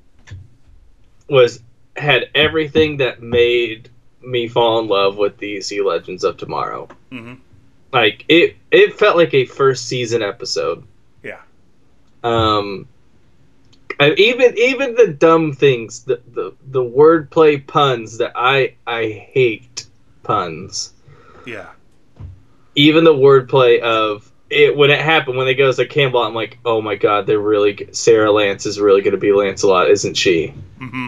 was 1.29 1.62
had 1.97 2.31
everything 2.35 2.97
that 2.99 3.23
made 3.23 3.90
me 4.23 4.49
fall 4.49 4.79
in 4.79 4.87
love 4.88 5.16
with 5.16 5.38
DC 5.38 5.85
Legends 5.85 6.25
of 6.25 6.37
Tomorrow. 6.37 6.88
Mhm. 7.11 7.38
Like 7.92 8.25
it, 8.29 8.57
it 8.71 8.99
felt 8.99 9.16
like 9.16 9.35
a 9.35 9.45
first 9.45 9.87
season 9.87 10.23
episode. 10.23 10.85
Yeah, 11.23 11.40
Um, 12.25 12.88
I, 14.01 14.12
even 14.12 14.57
even 14.57 14.95
the 14.95 15.09
dumb 15.09 15.53
things, 15.53 16.05
the 16.05 16.21
the 16.33 16.55
the 16.71 16.83
wordplay 16.83 17.64
puns 17.66 18.18
that 18.18 18.33
I 18.35 18.75
I 18.87 19.09
hate 19.33 19.87
puns. 20.23 20.93
yeah, 21.47 21.71
Even 22.75 23.05
the 23.05 23.15
wordplay 23.15 23.81
of 23.81 24.31
it 24.51 24.77
when 24.77 24.91
it 24.91 25.01
happened 25.01 25.37
when 25.39 25.47
they 25.47 25.55
goes 25.55 25.77
to 25.77 25.87
Campbell, 25.87 26.23
I'm 26.23 26.35
like, 26.35 26.59
oh 26.65 26.81
my 26.81 26.95
god, 26.95 27.27
they're 27.27 27.39
really 27.39 27.89
Sarah 27.93 28.31
Lance 28.31 28.67
is 28.67 28.79
really 28.81 29.01
going 29.01 29.13
to 29.13 29.19
be 29.19 29.33
Lancelot, 29.33 29.91
isn't 29.91 30.15
she? 30.15 30.49
hmm 30.79 31.07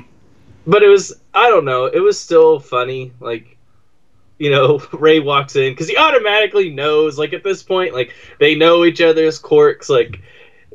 But 0.66 0.82
it 0.82 0.88
was 0.88 1.12
I 1.34 1.48
don't 1.50 1.64
know, 1.64 1.86
it 1.86 2.00
was 2.00 2.18
still 2.18 2.58
funny. 2.58 3.12
Like, 3.20 3.56
you 4.38 4.50
know, 4.50 4.78
Ray 4.92 5.20
walks 5.20 5.56
in 5.56 5.72
because 5.72 5.88
he 5.88 5.96
automatically 5.96 6.70
knows. 6.70 7.18
Like 7.18 7.32
at 7.34 7.44
this 7.44 7.62
point, 7.62 7.92
like 7.92 8.14
they 8.40 8.54
know 8.54 8.84
each 8.84 9.00
other's 9.00 9.38
quirks. 9.38 9.90
Like 9.90 10.20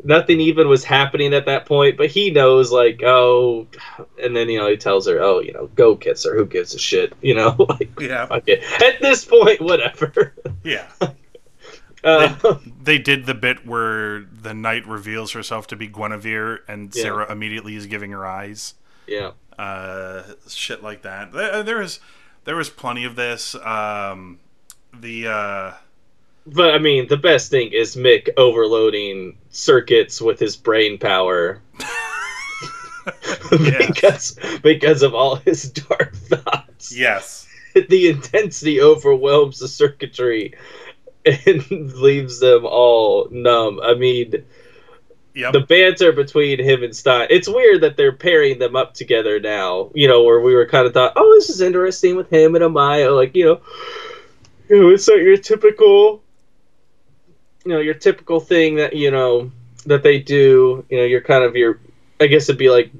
nothing 0.03 0.39
even 0.39 0.67
was 0.67 0.83
happening 0.83 1.33
at 1.33 1.45
that 1.45 1.65
point, 1.65 1.97
but 1.97 2.07
he 2.09 2.29
knows. 2.31 2.71
Like 2.71 3.01
oh, 3.03 3.67
and 4.21 4.35
then 4.35 4.49
you 4.49 4.59
know 4.59 4.69
he 4.69 4.77
tells 4.77 5.07
her, 5.07 5.19
oh, 5.21 5.39
you 5.39 5.53
know, 5.53 5.67
go 5.75 5.95
kiss 5.95 6.23
her. 6.25 6.35
Who 6.35 6.45
gives 6.45 6.73
a 6.73 6.79
shit? 6.79 7.13
You 7.21 7.35
know, 7.35 7.55
like 7.69 7.99
yeah, 7.99 8.27
okay. 8.31 8.61
At 8.85 9.01
this 9.01 9.25
point, 9.25 9.61
whatever. 9.61 10.33
yeah. 10.63 10.87
Uh, 12.01 12.33
They 12.81 12.97
did 12.97 13.25
the 13.25 13.33
bit 13.33 13.65
where 13.65 14.21
the 14.21 14.53
knight 14.53 14.87
reveals 14.87 15.33
herself 15.33 15.67
to 15.67 15.75
be 15.75 15.85
Guinevere, 15.87 16.59
and 16.65 16.95
Yeah. 16.95 17.01
Sarah 17.03 17.29
immediately 17.31 17.75
is 17.75 17.87
giving 17.87 18.11
her 18.11 18.25
eyes. 18.25 18.75
yeah. 19.05 19.31
uh, 19.57 20.23
shit 20.47 20.81
like 20.81 21.01
that. 21.01 21.33
There, 21.33 21.61
there 21.61 21.77
was 21.79 21.99
there 22.45 22.55
was 22.55 22.69
plenty 22.69 23.03
of 23.03 23.17
this. 23.17 23.53
Um, 23.55 24.39
the 24.97 25.27
uh, 25.27 25.71
But 26.45 26.73
I 26.73 26.79
mean, 26.79 27.07
the 27.07 27.17
best 27.17 27.51
thing 27.51 27.71
is 27.73 27.95
Mick 27.95 28.29
overloading 28.37 29.37
circuits 29.49 30.21
with 30.21 30.39
his 30.39 30.55
brain 30.55 30.97
power 30.97 31.61
because 33.49 34.37
because 34.61 35.01
of 35.01 35.13
all 35.13 35.35
his 35.35 35.71
dark 35.71 36.15
thoughts. 36.15 36.95
yes, 36.95 37.47
The 37.89 38.09
intensity 38.09 38.81
overwhelms 38.81 39.59
the 39.59 39.67
circuitry 39.67 40.55
and 41.25 41.93
leaves 41.93 42.39
them 42.39 42.65
all 42.65 43.27
numb. 43.31 43.79
I 43.81 43.93
mean, 43.93 44.43
yep, 45.33 45.53
the 45.53 45.61
banter 45.61 46.11
between 46.11 46.59
him 46.59 46.83
and 46.83 46.95
Stein. 46.95 47.27
It's 47.29 47.47
weird 47.47 47.81
that 47.81 47.97
they're 47.97 48.11
pairing 48.11 48.59
them 48.59 48.75
up 48.75 48.93
together 48.93 49.39
now. 49.39 49.91
You 49.93 50.07
know, 50.07 50.23
where 50.23 50.39
we 50.39 50.55
were 50.55 50.65
kind 50.65 50.87
of 50.87 50.93
thought, 50.93 51.13
oh, 51.15 51.35
this 51.35 51.49
is 51.49 51.61
interesting 51.61 52.15
with 52.15 52.29
him 52.29 52.55
and 52.55 52.63
Amaya. 52.63 53.15
Like, 53.15 53.35
you 53.35 53.45
know, 53.45 53.61
you 54.69 54.81
know, 54.81 54.89
it's 54.89 55.07
like 55.07 55.19
your 55.19 55.37
typical, 55.37 56.23
you 57.65 57.71
know, 57.73 57.79
your 57.79 57.93
typical 57.93 58.39
thing 58.39 58.75
that 58.75 58.95
you 58.95 59.11
know 59.11 59.51
that 59.85 60.03
they 60.03 60.19
do. 60.19 60.85
You 60.89 60.97
know, 60.99 61.03
you're 61.05 61.21
kind 61.21 61.43
of 61.43 61.55
your, 61.55 61.79
I 62.19 62.27
guess 62.27 62.49
it'd 62.49 62.59
be 62.59 62.69
like 62.69 62.91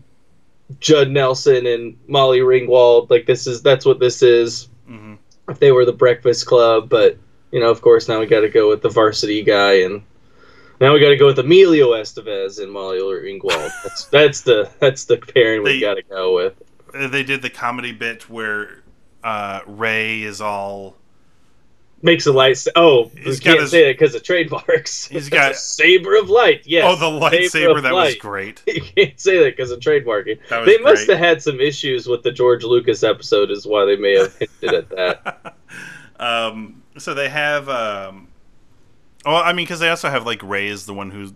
Judd 0.79 1.09
Nelson 1.09 1.65
and 1.65 1.97
Molly 2.07 2.39
Ringwald. 2.39 3.09
Like 3.09 3.25
this 3.25 3.47
is 3.47 3.61
that's 3.61 3.85
what 3.85 3.99
this 3.99 4.21
is. 4.21 4.67
hmm 4.85 5.15
If 5.47 5.59
they 5.59 5.71
were 5.71 5.85
the 5.85 5.93
Breakfast 5.93 6.45
Club, 6.45 6.89
but 6.89 7.17
you 7.51 7.59
know, 7.59 7.69
of 7.69 7.81
course, 7.81 8.07
now 8.07 8.19
we 8.19 8.27
got 8.27 8.41
to 8.41 8.49
go 8.49 8.69
with 8.69 8.81
the 8.81 8.89
varsity 8.89 9.43
guy 9.43 9.81
and. 9.81 10.03
Now 10.81 10.93
we 10.93 11.01
got 11.01 11.09
to 11.09 11.17
go 11.17 11.25
with 11.25 11.37
Emilio 11.39 11.89
Estevez 11.89 12.63
and 12.63 12.71
Molly 12.71 12.99
Ringwald. 12.99 13.69
That's 13.83 14.05
that's 14.05 14.41
the 14.43 14.71
that's 14.79 15.03
the 15.03 15.17
pairing 15.17 15.61
we 15.61 15.81
got 15.81 15.95
to 15.95 16.03
go 16.03 16.33
with. 16.35 16.53
they 16.93 17.21
did 17.23 17.41
the 17.41 17.49
comedy 17.49 17.91
bit 17.91 18.29
where 18.29 18.81
uh, 19.21 19.59
Ray 19.67 20.21
is 20.23 20.39
all 20.39 20.95
Makes 22.01 22.27
a 22.27 22.31
light. 22.31 22.65
Oh, 22.77 23.11
we 23.13 23.21
He's 23.23 23.39
can't 23.41 23.59
his- 23.59 23.71
say 23.71 23.83
that 23.87 23.97
because 23.99 24.15
of 24.15 24.23
trademarks. 24.23 25.05
He's 25.09 25.27
got- 25.27 25.51
a 25.53 25.55
saber 25.55 26.15
of 26.17 26.29
light. 26.29 26.63
Yes. 26.65 26.85
oh 26.87 26.95
the 26.95 27.19
lightsaber 27.19 27.81
that 27.81 27.93
was 27.93 28.15
great. 28.15 28.63
You 28.67 28.81
can't 28.81 29.19
say 29.19 29.39
that 29.43 29.57
because 29.57 29.71
of 29.71 29.79
trademarking. 29.81 30.39
They 30.65 30.77
must 30.77 31.05
great. 31.07 31.17
have 31.17 31.19
had 31.19 31.41
some 31.43 31.59
issues 31.59 32.07
with 32.07 32.23
the 32.23 32.31
George 32.31 32.63
Lucas 32.63 33.03
episode, 33.03 33.51
is 33.51 33.65
why 33.67 33.83
they 33.85 33.97
may 33.97 34.17
have 34.17 34.33
hinted 34.37 34.73
at 34.73 34.89
that. 34.89 35.55
um, 36.19 36.83
so 36.97 37.13
they 37.13 37.27
have. 37.29 37.67
Um, 37.67 38.29
oh, 39.25 39.35
I 39.35 39.51
mean, 39.53 39.65
because 39.65 39.79
they 39.81 39.89
also 39.89 40.09
have 40.09 40.25
like 40.25 40.41
Ray 40.41 40.67
is 40.67 40.85
the 40.85 40.93
one 40.93 41.11
who 41.11 41.33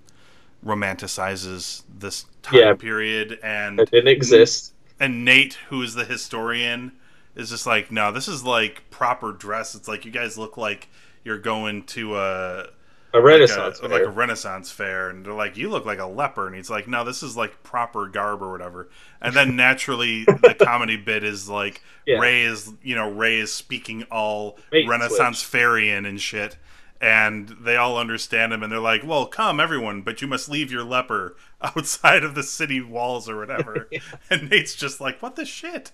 romanticizes 0.66 1.84
this 1.98 2.26
time 2.42 2.60
Yeah. 2.60 2.74
period, 2.74 3.40
and 3.44 3.80
It 3.80 3.92
didn't 3.92 4.08
exist. 4.10 4.74
and 5.00 5.26
Nate, 5.26 5.56
who 5.70 5.82
is 5.82 5.94
the 5.96 6.06
historian, 6.06 6.94
is 7.36 7.50
just 7.50 7.66
like, 7.66 7.92
no, 7.92 8.12
this 8.12 8.28
is 8.28 8.44
like 8.44 8.90
proper 8.90 9.32
dress. 9.32 9.76
It's 9.76 9.88
like 9.88 10.06
you 10.06 10.12
guys 10.12 10.38
look 10.38 10.58
like 10.58 10.90
you're 11.24 11.40
going 11.40 11.84
to 11.84 12.16
uh, 12.16 12.68
a 13.14 13.18
A 13.18 13.22
Renaissance 13.22 13.82
like 13.82 13.92
a, 13.92 13.94
like 13.94 14.04
a 14.04 14.10
Renaissance 14.10 14.72
fair, 14.72 15.10
and 15.10 15.26
they're 15.26 15.34
like, 15.34 15.56
you 15.56 15.70
look 15.70 15.86
like 15.86 16.00
a 16.00 16.06
leper, 16.06 16.48
and 16.48 16.56
he's 16.56 16.70
like, 16.70 16.88
no, 16.88 17.04
this 17.04 17.22
is 17.22 17.38
like 17.38 17.62
proper 17.64 18.08
garb 18.08 18.42
or 18.42 18.52
whatever. 18.52 18.90
And 19.22 19.36
then 19.36 19.56
naturally, 19.56 20.26
the 20.26 20.56
comedy 20.60 20.98
bit 20.98 21.24
is 21.24 21.48
like 21.48 21.82
Yeah. 22.06 22.18
Ray 22.18 22.42
is, 22.44 22.72
you 22.82 22.96
know, 22.96 23.10
Ray 23.12 23.40
is 23.40 23.54
speaking 23.54 24.04
all 24.12 24.58
Renaissance 24.90 25.44
fairying 25.44 26.06
and 26.06 26.20
shit. 26.20 26.58
And 27.04 27.50
they 27.60 27.76
all 27.76 27.98
understand 27.98 28.54
him, 28.54 28.64
and 28.64 28.72
they're 28.72 28.80
like, 28.80 29.04
"Well, 29.04 29.26
come, 29.26 29.60
everyone, 29.60 30.04
but 30.04 30.22
you 30.22 30.28
must 30.28 30.48
leave 30.48 30.72
your 30.72 30.86
leper 30.86 31.36
outside 31.62 32.24
of 32.24 32.34
the 32.34 32.44
city 32.44 32.80
walls 32.80 33.28
or 33.28 33.38
whatever." 33.38 33.90
And 34.30 34.50
Nate's 34.50 34.74
just 34.74 35.02
like, 35.02 35.22
"What 35.22 35.36
the 35.36 35.46
shit?" 35.46 35.92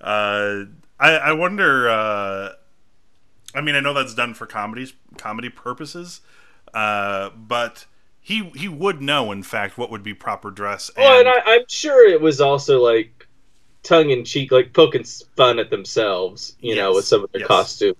Uh, 0.00 0.64
I, 0.98 1.10
I 1.12 1.32
wonder. 1.32 1.90
Uh, 1.90 2.52
I 3.54 3.60
mean, 3.60 3.74
I 3.74 3.80
know 3.80 3.92
that's 3.92 4.14
done 4.14 4.32
for 4.32 4.46
comedies, 4.46 4.94
comedy 5.18 5.50
purposes, 5.50 6.22
uh, 6.72 7.30
but 7.36 7.84
he 8.18 8.50
he 8.56 8.66
would 8.66 9.02
know, 9.02 9.32
in 9.32 9.42
fact, 9.42 9.76
what 9.76 9.90
would 9.90 10.02
be 10.02 10.14
proper 10.14 10.50
dress. 10.50 10.88
And, 10.96 11.04
Well, 11.04 11.20
and 11.20 11.28
I, 11.28 11.54
I'm 11.54 11.68
sure 11.68 12.08
it 12.08 12.22
was 12.22 12.40
also 12.40 12.82
like 12.82 13.28
tongue 13.82 14.08
in 14.08 14.24
cheek, 14.24 14.52
like 14.52 14.72
poking 14.72 15.04
fun 15.04 15.58
at 15.58 15.68
themselves, 15.68 16.56
you 16.60 16.76
know, 16.76 16.94
with 16.94 17.04
some 17.04 17.24
of 17.24 17.32
their 17.32 17.42
yes. 17.42 17.48
costume. 17.48 17.94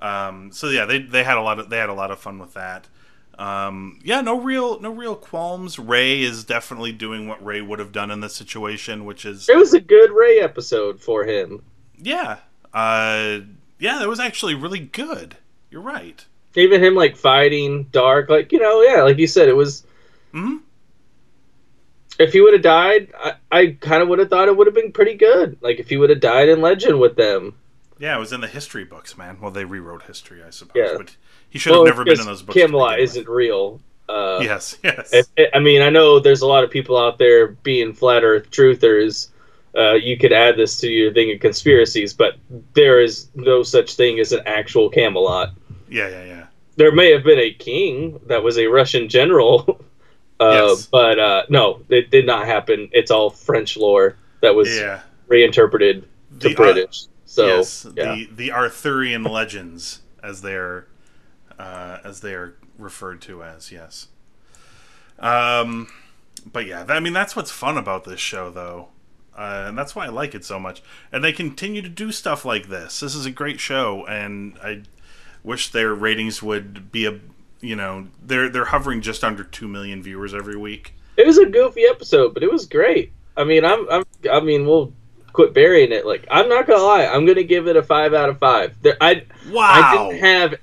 Um, 0.00 0.52
so 0.52 0.68
yeah, 0.68 0.84
they 0.84 0.98
they 1.00 1.24
had 1.24 1.36
a 1.38 1.42
lot 1.42 1.58
of 1.58 1.70
they 1.70 1.78
had 1.78 1.88
a 1.88 1.94
lot 1.94 2.10
of 2.10 2.18
fun 2.18 2.38
with 2.38 2.54
that. 2.54 2.86
Um, 3.38 4.00
yeah, 4.02 4.20
no 4.20 4.40
real 4.40 4.80
no 4.80 4.90
real 4.90 5.14
qualms. 5.14 5.78
Ray 5.78 6.22
is 6.22 6.44
definitely 6.44 6.92
doing 6.92 7.28
what 7.28 7.44
Ray 7.44 7.60
would 7.60 7.78
have 7.78 7.92
done 7.92 8.10
in 8.10 8.20
this 8.20 8.34
situation, 8.34 9.04
which 9.04 9.24
is 9.24 9.48
It 9.48 9.56
was 9.56 9.74
a 9.74 9.80
good 9.80 10.10
Ray 10.10 10.40
episode 10.40 11.00
for 11.00 11.24
him. 11.24 11.62
yeah, 12.00 12.38
uh, 12.74 13.40
yeah, 13.78 13.98
that 13.98 14.08
was 14.08 14.20
actually 14.20 14.54
really 14.54 14.80
good. 14.80 15.36
You're 15.70 15.82
right. 15.82 16.24
Even 16.56 16.82
him 16.82 16.94
like 16.96 17.16
fighting 17.16 17.84
Darhk, 17.86 18.28
like 18.28 18.50
you 18.52 18.58
know, 18.58 18.82
yeah, 18.82 19.02
like 19.02 19.18
you 19.18 19.26
said, 19.28 19.48
it 19.48 19.56
was. 19.56 19.84
Mhm. 20.34 20.60
If 22.18 22.32
he 22.32 22.40
would 22.40 22.52
have 22.54 22.62
died, 22.62 23.12
I, 23.16 23.34
I 23.52 23.66
kind 23.80 24.02
of 24.02 24.08
would 24.08 24.18
have 24.18 24.28
thought 24.28 24.48
it 24.48 24.56
would 24.56 24.66
have 24.66 24.74
been 24.74 24.90
pretty 24.90 25.14
good. 25.14 25.58
Like 25.60 25.78
if 25.78 25.88
he 25.88 25.96
would 25.96 26.10
have 26.10 26.18
died 26.20 26.48
in 26.48 26.60
Legend 26.60 26.98
with 26.98 27.14
them. 27.16 27.54
Yeah, 27.98 28.16
it 28.16 28.18
was 28.20 28.32
in 28.32 28.40
the 28.40 28.46
history 28.48 28.84
books, 28.84 29.16
man. 29.18 29.38
Well, 29.40 29.50
they 29.50 29.64
rewrote 29.64 30.02
history, 30.04 30.42
I 30.46 30.50
suppose, 30.50 30.72
Yeah. 30.76 30.96
but 30.96 31.16
he 31.50 31.58
should 31.58 31.74
have 31.74 31.84
never 31.84 32.04
been 32.04 32.20
in 32.20 32.26
those 32.26 32.42
books. 32.42 32.56
Camelot 32.58 33.00
isn't 33.00 33.28
real. 33.28 33.80
Uh, 34.08 34.38
Yes, 34.42 34.76
yes. 34.84 35.10
If- 35.12 35.26
I 35.54 35.58
mean, 35.58 35.82
I 35.82 35.90
know 35.90 36.18
there's 36.20 36.40
a 36.42 36.46
lot 36.46 36.64
of 36.64 36.70
people 36.70 36.96
out 36.96 37.18
there 37.18 37.48
being 37.48 37.92
flat 37.92 38.22
Earth 38.24 38.50
truthers. 38.50 39.28
Uh, 39.76 39.94
you 39.94 40.16
could 40.16 40.32
add 40.32 40.56
this 40.56 40.78
to 40.80 40.88
your 40.88 41.12
thing 41.12 41.30
of 41.32 41.40
conspiracies, 41.40 42.14
but 42.14 42.36
there 42.74 43.00
is 43.00 43.28
no 43.34 43.62
such 43.62 43.94
thing 43.94 44.18
as 44.18 44.32
an 44.32 44.40
actual 44.46 44.88
Camelot. 44.88 45.50
yeah, 45.90 46.08
yeah, 46.08 46.24
yeah. 46.24 46.46
There 46.76 46.92
may 46.92 47.10
have 47.12 47.24
been 47.24 47.38
a 47.40 47.52
king 47.52 48.20
that 48.26 48.42
was 48.42 48.56
a 48.58 48.66
Russian 48.68 49.08
general, 49.08 49.84
uh, 50.40 50.68
Yes. 50.68 50.86
but 50.86 51.18
uh, 51.18 51.42
no, 51.48 51.80
it 51.88 52.10
did 52.10 52.24
not 52.26 52.46
happen. 52.46 52.88
It's 52.92 53.10
all 53.10 53.30
French 53.30 53.76
lore 53.76 54.16
that 54.40 54.54
was 54.54 54.74
Yeah. 54.74 55.00
reinterpreted 55.26 56.04
to 56.40 56.48
The, 56.48 56.54
uh, 56.54 56.56
British. 56.56 57.04
So 57.28 57.46
yes, 57.46 57.86
yeah. 57.94 58.14
the 58.14 58.28
the 58.32 58.52
Arthurian 58.52 59.22
legends, 59.22 60.00
as 60.22 60.40
they're 60.40 60.86
uh, 61.58 61.98
as 62.02 62.22
they 62.22 62.32
are 62.32 62.56
referred 62.78 63.20
to 63.22 63.42
as. 63.42 63.70
Yes. 63.70 64.08
Um, 65.18 65.88
but 66.50 66.64
yeah, 66.64 66.86
I 66.88 67.00
mean 67.00 67.12
that's 67.12 67.36
what's 67.36 67.50
fun 67.50 67.76
about 67.76 68.04
this 68.04 68.18
show, 68.18 68.48
though, 68.48 68.88
uh, 69.36 69.66
and 69.68 69.76
that's 69.76 69.94
why 69.94 70.06
I 70.06 70.08
like 70.08 70.34
it 70.34 70.42
so 70.42 70.58
much. 70.58 70.82
And 71.12 71.22
they 71.22 71.34
continue 71.34 71.82
to 71.82 71.88
do 71.90 72.12
stuff 72.12 72.46
like 72.46 72.68
this. 72.68 73.00
This 73.00 73.14
is 73.14 73.26
a 73.26 73.30
great 73.30 73.60
show, 73.60 74.06
and 74.06 74.56
I 74.64 74.84
wish 75.44 75.70
their 75.70 75.94
ratings 75.94 76.42
would 76.42 76.90
be 76.90 77.04
a 77.04 77.20
you 77.60 77.76
know 77.76 78.06
they're 78.22 78.48
they're 78.48 78.64
hovering 78.64 79.02
just 79.02 79.22
under 79.22 79.44
two 79.44 79.68
million 79.68 80.02
viewers 80.02 80.32
every 80.32 80.56
week. 80.56 80.94
It 81.18 81.26
was 81.26 81.36
a 81.36 81.44
goofy 81.44 81.82
episode, 81.90 82.32
but 82.32 82.42
it 82.42 82.50
was 82.50 82.64
great. 82.64 83.12
I 83.36 83.44
mean, 83.44 83.66
I'm, 83.66 83.86
I'm, 83.90 84.04
I 84.32 84.40
mean, 84.40 84.66
we'll 84.66 84.94
quit 85.38 85.54
burying 85.54 85.92
it. 85.92 86.04
Like, 86.04 86.26
I'm 86.32 86.48
not 86.48 86.66
gonna 86.66 86.82
lie, 86.82 87.06
I'm 87.06 87.24
gonna 87.24 87.44
give 87.44 87.68
it 87.68 87.76
a 87.76 87.82
five 87.82 88.12
out 88.12 88.28
of 88.28 88.38
five. 88.40 88.74
There, 88.82 88.96
I, 89.00 89.22
Wow. 89.50 89.62
I 89.70 89.96
didn't 90.10 90.18
have 90.24 90.54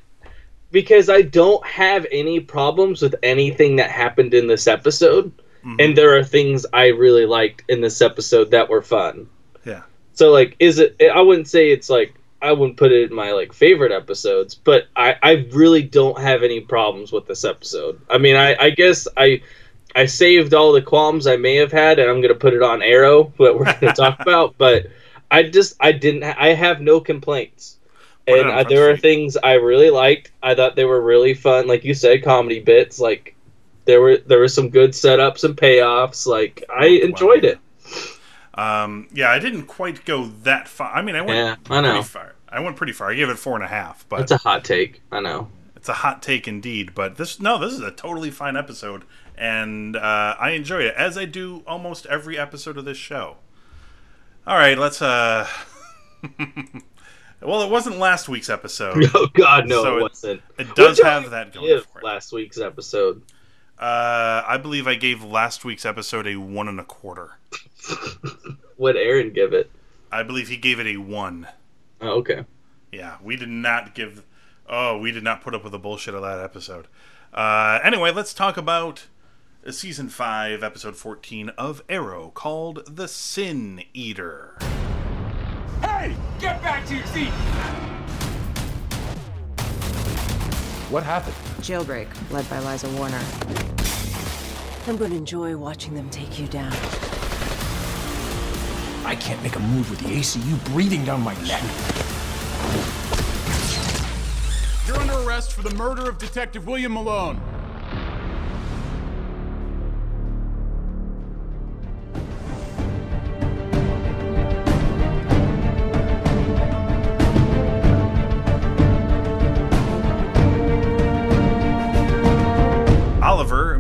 because 0.72 1.10
I 1.10 1.22
don't 1.22 1.66
have 1.66 2.06
any 2.12 2.42
problems 2.42 3.02
with 3.02 3.16
anything 3.24 3.78
that 3.78 3.90
happened 3.90 4.34
in 4.34 4.48
this 4.48 4.68
episode, 4.68 5.32
Mm-hmm. 5.66 5.76
and 5.80 5.98
there 5.98 6.16
are 6.18 6.24
things 6.26 6.66
I 6.74 6.88
really 6.90 7.26
liked 7.26 7.64
in 7.70 7.80
this 7.82 8.02
episode 8.02 8.52
that 8.52 8.70
were 8.70 8.82
fun. 8.84 9.28
Yeah. 9.66 9.82
So, 10.14 10.32
like, 10.32 10.56
is 10.60 10.78
it? 10.78 10.96
I 11.02 11.22
wouldn't 11.22 11.48
say 11.48 11.72
it's 11.72 11.90
like 11.90 12.14
I 12.42 12.52
wouldn't 12.52 12.78
put 12.78 12.92
it 12.92 13.10
in 13.10 13.16
my 13.16 13.32
like 13.32 13.52
favorite 13.54 13.92
episodes, 13.92 14.54
but 14.54 14.88
I, 14.96 15.16
I 15.24 15.48
really 15.54 15.82
don't 15.82 16.20
have 16.20 16.44
any 16.44 16.60
problems 16.60 17.12
with 17.12 17.26
this 17.26 17.44
episode. 17.46 18.00
I 18.10 18.18
mean, 18.20 18.36
I, 18.36 18.56
I 18.60 18.70
guess 18.72 19.08
I 19.18 19.42
I 19.96 20.06
saved 20.06 20.54
all 20.54 20.74
the 20.74 20.82
qualms 20.82 21.26
I 21.26 21.38
may 21.38 21.56
have 21.56 21.72
had, 21.72 22.00
and 22.00 22.10
I'm 22.10 22.22
gonna 22.22 22.36
put 22.36 22.54
it 22.54 22.62
on 22.62 22.82
Arrow 22.84 23.34
that 23.40 23.58
we're 23.58 23.66
gonna 23.80 23.94
talk 23.96 24.20
about. 24.20 24.58
But 24.58 24.88
I 25.32 25.44
just 25.44 25.76
I 25.80 25.92
didn't 25.94 26.24
I 26.24 26.50
have 26.54 26.82
no 26.82 27.00
complaints, 27.00 27.78
and 28.28 28.48
uh, 28.50 28.64
there 28.64 28.90
are 28.92 28.98
things 28.98 29.38
I 29.38 29.54
really 29.54 29.90
liked. 29.90 30.32
I 30.44 30.54
thought 30.56 30.76
they 30.76 30.86
were 30.86 31.02
really 31.02 31.34
fun, 31.34 31.68
like 31.68 31.84
you 31.86 31.94
said, 31.94 32.24
comedy 32.24 32.60
bits. 32.60 33.00
Like 33.00 33.36
there 33.86 34.02
were 34.02 34.18
there 34.18 34.40
were 34.40 34.48
some 34.50 34.70
good 34.70 34.92
setups 34.92 35.44
and 35.44 35.56
payoffs. 35.56 36.28
Like 36.28 36.64
I 36.70 36.88
enjoyed 36.88 37.46
it. 37.46 37.60
Um, 38.54 39.08
yeah, 39.14 39.30
I 39.32 39.40
didn't 39.40 39.64
quite 39.66 40.06
go 40.06 40.28
that 40.44 40.68
far. 40.68 40.92
I 40.94 41.02
mean, 41.02 41.16
I 41.16 41.22
went 41.22 41.38
Yeah, 41.38 41.56
I 41.76 41.82
know. 41.82 41.92
pretty 41.92 42.04
far. 42.08 42.36
I 42.48 42.60
went 42.62 42.78
pretty 42.78 42.94
far. 42.94 43.10
I 43.12 43.16
gave 43.16 43.30
it 43.30 43.38
four 43.38 43.56
and 43.56 43.64
a 43.64 43.68
half, 43.68 44.06
but 44.08 44.22
it's 44.22 44.32
a 44.32 44.38
hot 44.38 44.64
take. 44.64 45.02
I 45.12 45.20
know. 45.20 45.50
it's 45.76 45.90
a 45.90 45.94
hot 45.94 46.22
take 46.22 46.48
indeed. 46.48 46.96
But 46.96 47.18
this, 47.18 47.40
no, 47.42 47.58
this 47.60 47.74
is 47.74 47.82
a 47.82 47.92
totally 47.92 48.32
fine 48.32 48.56
episode, 48.56 49.04
and 49.38 49.96
uh, 49.96 50.36
I 50.40 50.52
enjoy 50.52 50.82
it 50.84 50.96
as 50.96 51.18
I 51.18 51.26
do 51.26 51.64
almost 51.68 52.06
every 52.08 52.38
episode 52.38 52.78
of 52.78 52.86
this 52.86 52.98
show. 52.98 53.38
All 54.48 54.58
right, 54.58 54.78
let's. 54.78 55.02
uh 55.02 55.48
Well, 57.42 57.62
it 57.62 57.70
wasn't 57.70 57.98
last 58.00 58.28
week's 58.30 58.50
episode. 58.50 59.06
Oh 59.14 59.28
God, 59.34 59.68
no, 59.68 59.84
So 59.84 59.94
it 59.96 59.98
it- 59.98 60.02
wasn't. 60.02 60.42
It 60.58 60.76
does 60.76 61.00
have 61.02 61.30
that 61.32 61.54
going 61.54 61.82
for 61.82 62.00
it. 62.00 62.04
last 62.06 62.32
week's 62.34 62.60
episode. 62.60 63.22
Uh, 63.78 64.42
I 64.48 64.58
believe 64.58 64.88
I 64.88 64.96
gave 64.96 65.22
last 65.24 65.66
week's 65.66 65.86
episode 65.86 66.26
a 66.28 66.38
one 66.38 66.68
and 66.68 66.80
a 66.80 66.84
quarter. 66.86 67.38
What 68.78 68.98
Aaron 68.98 69.32
give 69.32 69.54
it? 69.54 69.72
I 70.12 70.24
believe 70.24 70.50
he 70.50 70.58
gave 70.58 70.82
it 70.82 70.88
a 70.88 70.98
one. 70.98 71.48
Oh, 72.02 72.18
okay. 72.20 72.44
Yeah, 72.92 73.16
we 73.24 73.38
did 73.38 73.48
not 73.48 73.96
give. 73.96 74.24
Oh, 74.68 74.98
we 74.98 75.12
did 75.12 75.24
not 75.24 75.42
put 75.42 75.56
up 75.56 75.64
with 75.64 75.72
the 75.72 75.80
bullshit 75.80 76.14
of 76.14 76.22
that 76.24 76.42
episode. 76.42 76.88
Uh, 77.34 77.80
anyway, 77.84 78.12
let's 78.12 78.34
talk 78.34 78.58
about 78.58 79.06
season 79.74 80.10
five, 80.10 80.64
episode 80.64 80.96
fourteen 80.96 81.50
of 81.50 81.82
Arrow, 81.90 82.30
called 82.30 82.84
"The 82.86 83.08
Sin 83.08 83.84
Eater." 83.94 84.58
Hey, 85.82 86.16
get 86.40 86.62
back 86.62 86.86
to 86.88 86.96
your 86.96 87.06
seat! 87.08 87.32
What 90.92 91.04
happened? 91.04 91.36
Jailbreak, 91.62 92.08
led 92.32 92.48
by 92.48 92.60
Liza 92.60 92.90
Warner. 92.90 93.22
I'm 94.88 94.98
going 94.98 95.10
to 95.10 95.18
enjoy 95.18 95.58
watching 95.58 95.96
them 95.96 96.12
take 96.12 96.40
you 96.40 96.46
down. 96.46 96.72
I 99.04 99.16
can't 99.20 99.42
make 99.42 99.56
a 99.56 99.60
move 99.60 99.90
with 99.90 100.00
the 100.00 100.10
ACU 100.10 100.64
breathing 100.66 101.04
down 101.04 101.22
my 101.22 101.34
neck. 101.44 101.64
You're 104.86 104.98
under 104.98 105.28
arrest 105.28 105.54
for 105.54 105.64
the 105.64 105.74
murder 105.76 106.08
of 106.08 106.20
Detective 106.20 106.68
William 106.68 106.94
Malone. 106.94 107.42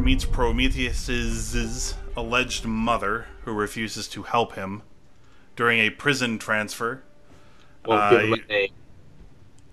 Meets 0.05 0.23
Prometheus's 0.23 1.95
alleged 2.15 2.63
mother, 2.63 3.25
who 3.43 3.51
refuses 3.51 4.07
to 4.07 4.21
help 4.21 4.53
him 4.53 4.83
during 5.55 5.79
a 5.79 5.89
prison 5.89 6.37
transfer. 6.37 7.01
Won't 7.85 8.01
Uh, 8.01 8.09
give 8.11 8.21
him 8.21 8.33
a 8.33 8.37
name. 8.47 8.69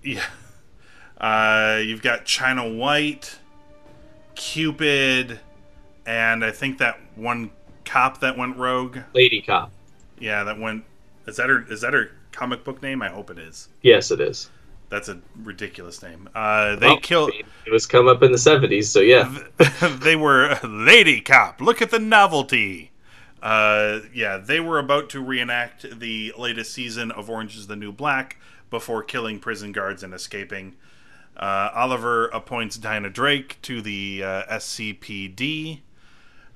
Yeah. 0.03 0.25
Uh, 1.21 1.81
you've 1.85 2.01
got 2.01 2.25
China 2.25 2.67
White, 2.67 3.39
Cupid, 4.35 5.39
and 6.07 6.43
I 6.43 6.51
think 6.51 6.79
that 6.79 6.99
one 7.15 7.51
cop 7.85 8.21
that 8.21 8.39
went 8.39 8.57
rogue. 8.57 8.99
Lady 9.13 9.43
Cop. 9.43 9.71
Yeah, 10.19 10.45
that 10.45 10.59
went. 10.59 10.85
Is 11.27 11.37
that 11.37 11.51
her? 11.51 11.65
Is 11.71 11.83
that 11.83 11.93
her 11.93 12.11
comic 12.33 12.65
book 12.65 12.83
name? 12.83 13.03
I 13.03 13.09
hope 13.09 13.31
it 13.31 13.39
is. 13.39 13.69
Yes, 13.83 14.11
it 14.11 14.21
is. 14.21 14.51
That's 14.93 15.09
a 15.09 15.23
ridiculous 15.43 16.03
name. 16.03 16.29
Uh, 16.35 16.77
they 16.77 16.99
killed. 16.99 17.33
It 17.65 17.73
was 17.73 17.87
come 17.87 18.09
up 18.09 18.23
in 18.23 18.31
the 18.31 18.37
seventies, 18.37 18.91
so 18.91 19.01
yeah. 19.01 19.39
they 20.03 20.17
were 20.17 20.59
Lady 20.63 21.23
Cop. 21.23 21.63
Look 21.63 21.81
at 21.81 21.91
the 21.91 21.99
novelty. 21.99 22.91
Uh, 23.43 24.01
yeah, 24.13 24.37
they 24.37 24.61
were 24.61 24.79
about 24.79 25.09
to 25.09 25.25
reenact 25.25 25.99
the 25.99 26.35
latest 26.37 26.75
season 26.75 27.11
of 27.11 27.31
Orange 27.31 27.57
is 27.57 27.69
the 27.69 27.75
New 27.75 27.91
Black 27.91 28.37
before 28.69 29.03
killing 29.03 29.39
prison 29.39 29.73
guards 29.73 30.03
and 30.03 30.13
escaping. 30.13 30.77
Uh, 31.39 31.71
Oliver 31.75 32.27
appoints 32.27 32.77
Dinah 32.77 33.09
Drake 33.09 33.63
to 33.63 33.81
the 33.81 34.23
uh, 34.23 34.43
SCPD. 34.57 35.81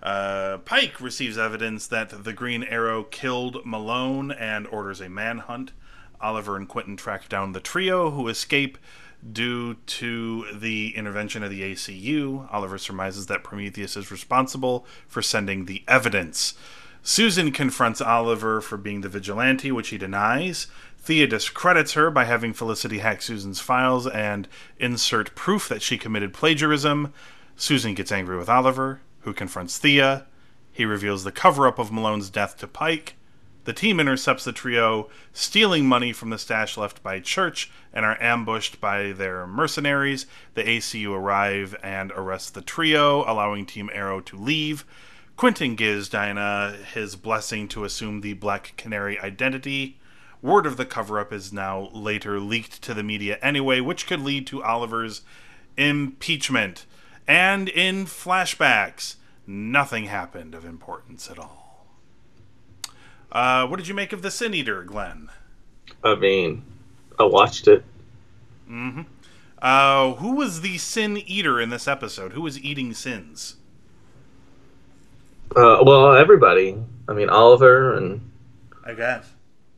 Uh, 0.03 0.59
Pike 0.59 1.01
receives 1.01 1.39
evidence 1.39 1.87
that 1.87 2.23
the 2.23 2.35
Green 2.35 2.65
Arrow 2.65 3.03
killed 3.03 3.65
Malone 3.65 4.31
and 4.31 4.67
orders 4.67 5.01
a 5.01 5.09
manhunt. 5.09 5.73
Oliver 6.21 6.57
and 6.57 6.69
Quentin 6.69 6.97
track 6.97 7.29
down 7.29 7.53
the 7.53 7.61
trio 7.61 8.11
who 8.11 8.29
escape 8.29 8.79
due 9.33 9.75
to 9.75 10.47
the 10.53 10.95
intervention 10.97 11.43
of 11.43 11.51
the 11.51 11.63
ACU. 11.63 12.53
Oliver 12.53 12.79
surmises 12.79 13.27
that 13.27 13.45
Prometheus 13.45 13.97
is 13.97 14.11
responsible 14.11 14.87
for 15.07 15.23
sending 15.23 15.65
the 15.65 15.83
evidence. 15.89 16.55
Susan 17.03 17.53
confronts 17.53 18.01
Oliver 18.01 18.61
for 18.61 18.77
being 18.77 19.01
the 19.01 19.09
vigilante, 19.09 19.71
which 19.71 19.89
he 19.89 19.99
denies. 19.99 20.67
Thea 20.99 21.29
discredits 21.29 21.93
her 21.93 22.11
by 22.11 22.25
having 22.25 22.53
Felicity 22.53 22.99
hack 22.99 23.23
Susan's 23.23 23.61
files 23.61 24.09
and 24.09 24.49
insert 24.79 25.37
proof 25.37 25.69
that 25.69 25.83
she 25.83 25.99
committed 25.99 26.35
plagiarism. 26.35 27.13
Susan 27.55 27.95
gets 27.95 28.11
angry 28.11 28.37
with 28.37 28.49
Oliver, 28.49 29.01
who 29.21 29.33
confronts 29.33 29.79
Thea. 29.79 30.27
He 30.73 30.85
reveals 30.85 31.23
the 31.23 31.33
cover 31.33 31.67
up 31.69 31.79
of 31.79 31.93
Malone's 31.93 32.29
death 32.29 32.59
to 32.59 32.67
Pike. 32.67 33.15
The 33.67 33.73
team 33.73 33.99
intercepts 33.99 34.45
the 34.45 34.53
trio, 34.53 35.09
stealing 35.33 35.87
money 35.87 36.13
from 36.13 36.31
the 36.31 36.39
stash 36.39 36.77
left 36.77 37.03
by 37.03 37.19
Church, 37.19 37.69
and 37.93 38.05
are 38.05 38.17
ambushed 38.23 38.81
by 38.81 39.11
their 39.11 39.45
mercenaries. 39.45 40.25
The 40.55 40.63
ACU 40.63 41.13
arrive 41.13 41.75
and 41.83 42.13
arrest 42.13 42.55
the 42.55 42.63
trio, 42.63 43.29
allowing 43.29 43.67
Team 43.67 43.91
Arrow 43.93 44.21
to 44.21 44.37
leave. 44.37 44.85
Quentin 45.37 45.75
gives 45.75 46.09
Dinah 46.09 46.77
his 46.95 47.17
blessing 47.17 47.67
to 47.69 47.85
assume 47.85 48.21
the 48.21 48.35
Black 48.35 48.73
Canary 48.77 49.19
identity. 49.19 49.99
Word 50.41 50.65
of 50.65 50.77
the 50.77 50.87
cover 50.87 51.19
up 51.19 51.33
is 51.33 51.53
now 51.53 51.91
later 51.93 52.39
leaked 52.39 52.83
to 52.83 52.95
the 52.95 53.03
media 53.03 53.37
anyway, 53.43 53.81
which 53.81 54.07
could 54.07 54.21
lead 54.21 54.47
to 54.47 54.63
Oliver's 54.63 55.23
impeachment. 55.77 56.87
And 57.27 57.69
in 57.69 58.07
flashbacks, 58.07 59.17
nothing 59.45 60.05
happened 60.05 60.55
of 60.55 60.65
importance 60.65 61.29
at 61.29 61.41
all. 61.41 61.66
Uh, 63.33 63.67
what 63.67 63.77
did 63.77 63.89
you 63.89 63.95
make 63.95 64.13
of 64.13 64.23
the 64.23 64.31
Sin 64.31 64.55
Eater, 64.55 64.83
Glenn? 64.83 65.29
I 66.03 66.15
mean, 66.15 66.65
I 67.19 67.25
watched 67.25 67.69
it. 67.69 67.85
Mm-hmm. 68.71 69.03
Uh, 69.61 70.15
who 70.15 70.33
was 70.37 70.61
the 70.61 70.79
Sin 70.79 71.17
Eater 71.19 71.61
in 71.61 71.71
this 71.71 71.89
episode? 71.89 72.33
Who 72.33 72.43
was 72.43 72.59
eating 72.61 72.93
sins? 72.95 73.57
Uh, 75.55 75.83
well, 75.85 76.15
everybody. 76.15 76.77
I 77.09 77.13
mean, 77.13 77.29
Oliver 77.31 77.95
and 77.97 78.21
I 78.85 78.95
guess. 78.95 79.29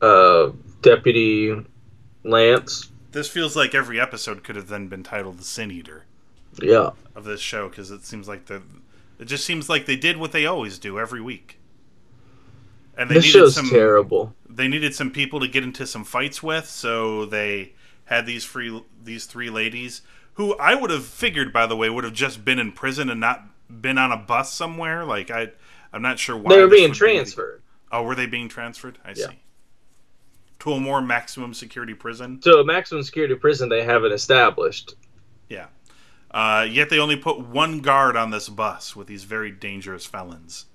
uh, 0.01 0.49
Deputy 0.81 1.55
Lance. 2.23 2.91
This 3.11 3.29
feels 3.29 3.55
like 3.55 3.73
every 3.73 3.99
episode 3.99 4.43
could 4.43 4.55
have 4.55 4.67
then 4.67 4.87
been 4.87 5.03
titled 5.03 5.37
"The 5.39 5.43
Sin 5.43 5.71
Eater." 5.71 6.05
Yeah. 6.61 6.91
Of 7.15 7.23
this 7.25 7.39
show, 7.41 7.69
because 7.69 7.91
it 7.91 8.03
seems 8.03 8.27
like 8.27 8.45
the, 8.47 8.61
it 9.19 9.25
just 9.25 9.45
seems 9.45 9.69
like 9.69 9.85
they 9.85 9.95
did 9.95 10.17
what 10.17 10.31
they 10.31 10.45
always 10.45 10.79
do 10.79 10.99
every 10.99 11.21
week. 11.21 11.58
And 12.99 13.09
they 13.09 13.15
This 13.15 13.23
needed 13.27 13.37
show's 13.39 13.55
some, 13.55 13.69
terrible. 13.69 14.35
They 14.49 14.67
needed 14.67 14.93
some 14.93 15.09
people 15.09 15.39
to 15.39 15.47
get 15.47 15.63
into 15.63 15.87
some 15.87 16.03
fights 16.03 16.43
with, 16.43 16.65
so 16.67 17.25
they 17.25 17.71
had 18.05 18.25
these 18.25 18.43
free 18.43 18.83
these 19.01 19.23
three 19.25 19.49
ladies 19.49 20.01
who 20.33 20.53
I 20.57 20.75
would 20.75 20.89
have 20.89 21.05
figured, 21.05 21.53
by 21.53 21.65
the 21.65 21.77
way, 21.77 21.89
would 21.89 22.03
have 22.03 22.11
just 22.13 22.43
been 22.43 22.59
in 22.59 22.73
prison 22.73 23.09
and 23.09 23.19
not 23.21 23.45
been 23.81 23.97
on 23.97 24.11
a 24.11 24.17
bus 24.17 24.51
somewhere. 24.51 25.05
Like 25.05 25.31
I, 25.31 25.47
I'm 25.93 26.01
not 26.01 26.19
sure 26.19 26.35
why 26.35 26.53
They 26.53 26.61
were 26.61 26.67
being 26.67 26.89
would 26.89 26.91
be- 26.91 26.97
transferred. 26.97 27.61
Oh, 27.89 28.03
were 28.03 28.15
they 28.15 28.25
being 28.25 28.49
transferred? 28.49 28.97
I 29.05 29.13
Yeah. 29.15 29.27
see. 29.29 29.39
To 30.59 30.73
a 30.73 30.79
more 30.79 31.01
maximum 31.01 31.53
security 31.53 31.93
prison. 31.93 32.41
To 32.41 32.57
a 32.57 32.65
maximum 32.65 33.01
security 33.03 33.35
prison 33.35 33.69
they 33.69 33.83
haven't 33.85 34.11
established. 34.11 34.95
Yeah. 35.47 35.67
Uh, 36.31 36.67
yet 36.69 36.89
they 36.89 36.99
only 36.99 37.15
put 37.15 37.39
one 37.39 37.79
guard 37.79 38.17
on 38.17 38.29
this 38.31 38.49
bus 38.49 38.93
with 38.93 39.07
these 39.07 39.23
very 39.23 39.51
dangerous 39.51 40.05
felons. 40.05 40.65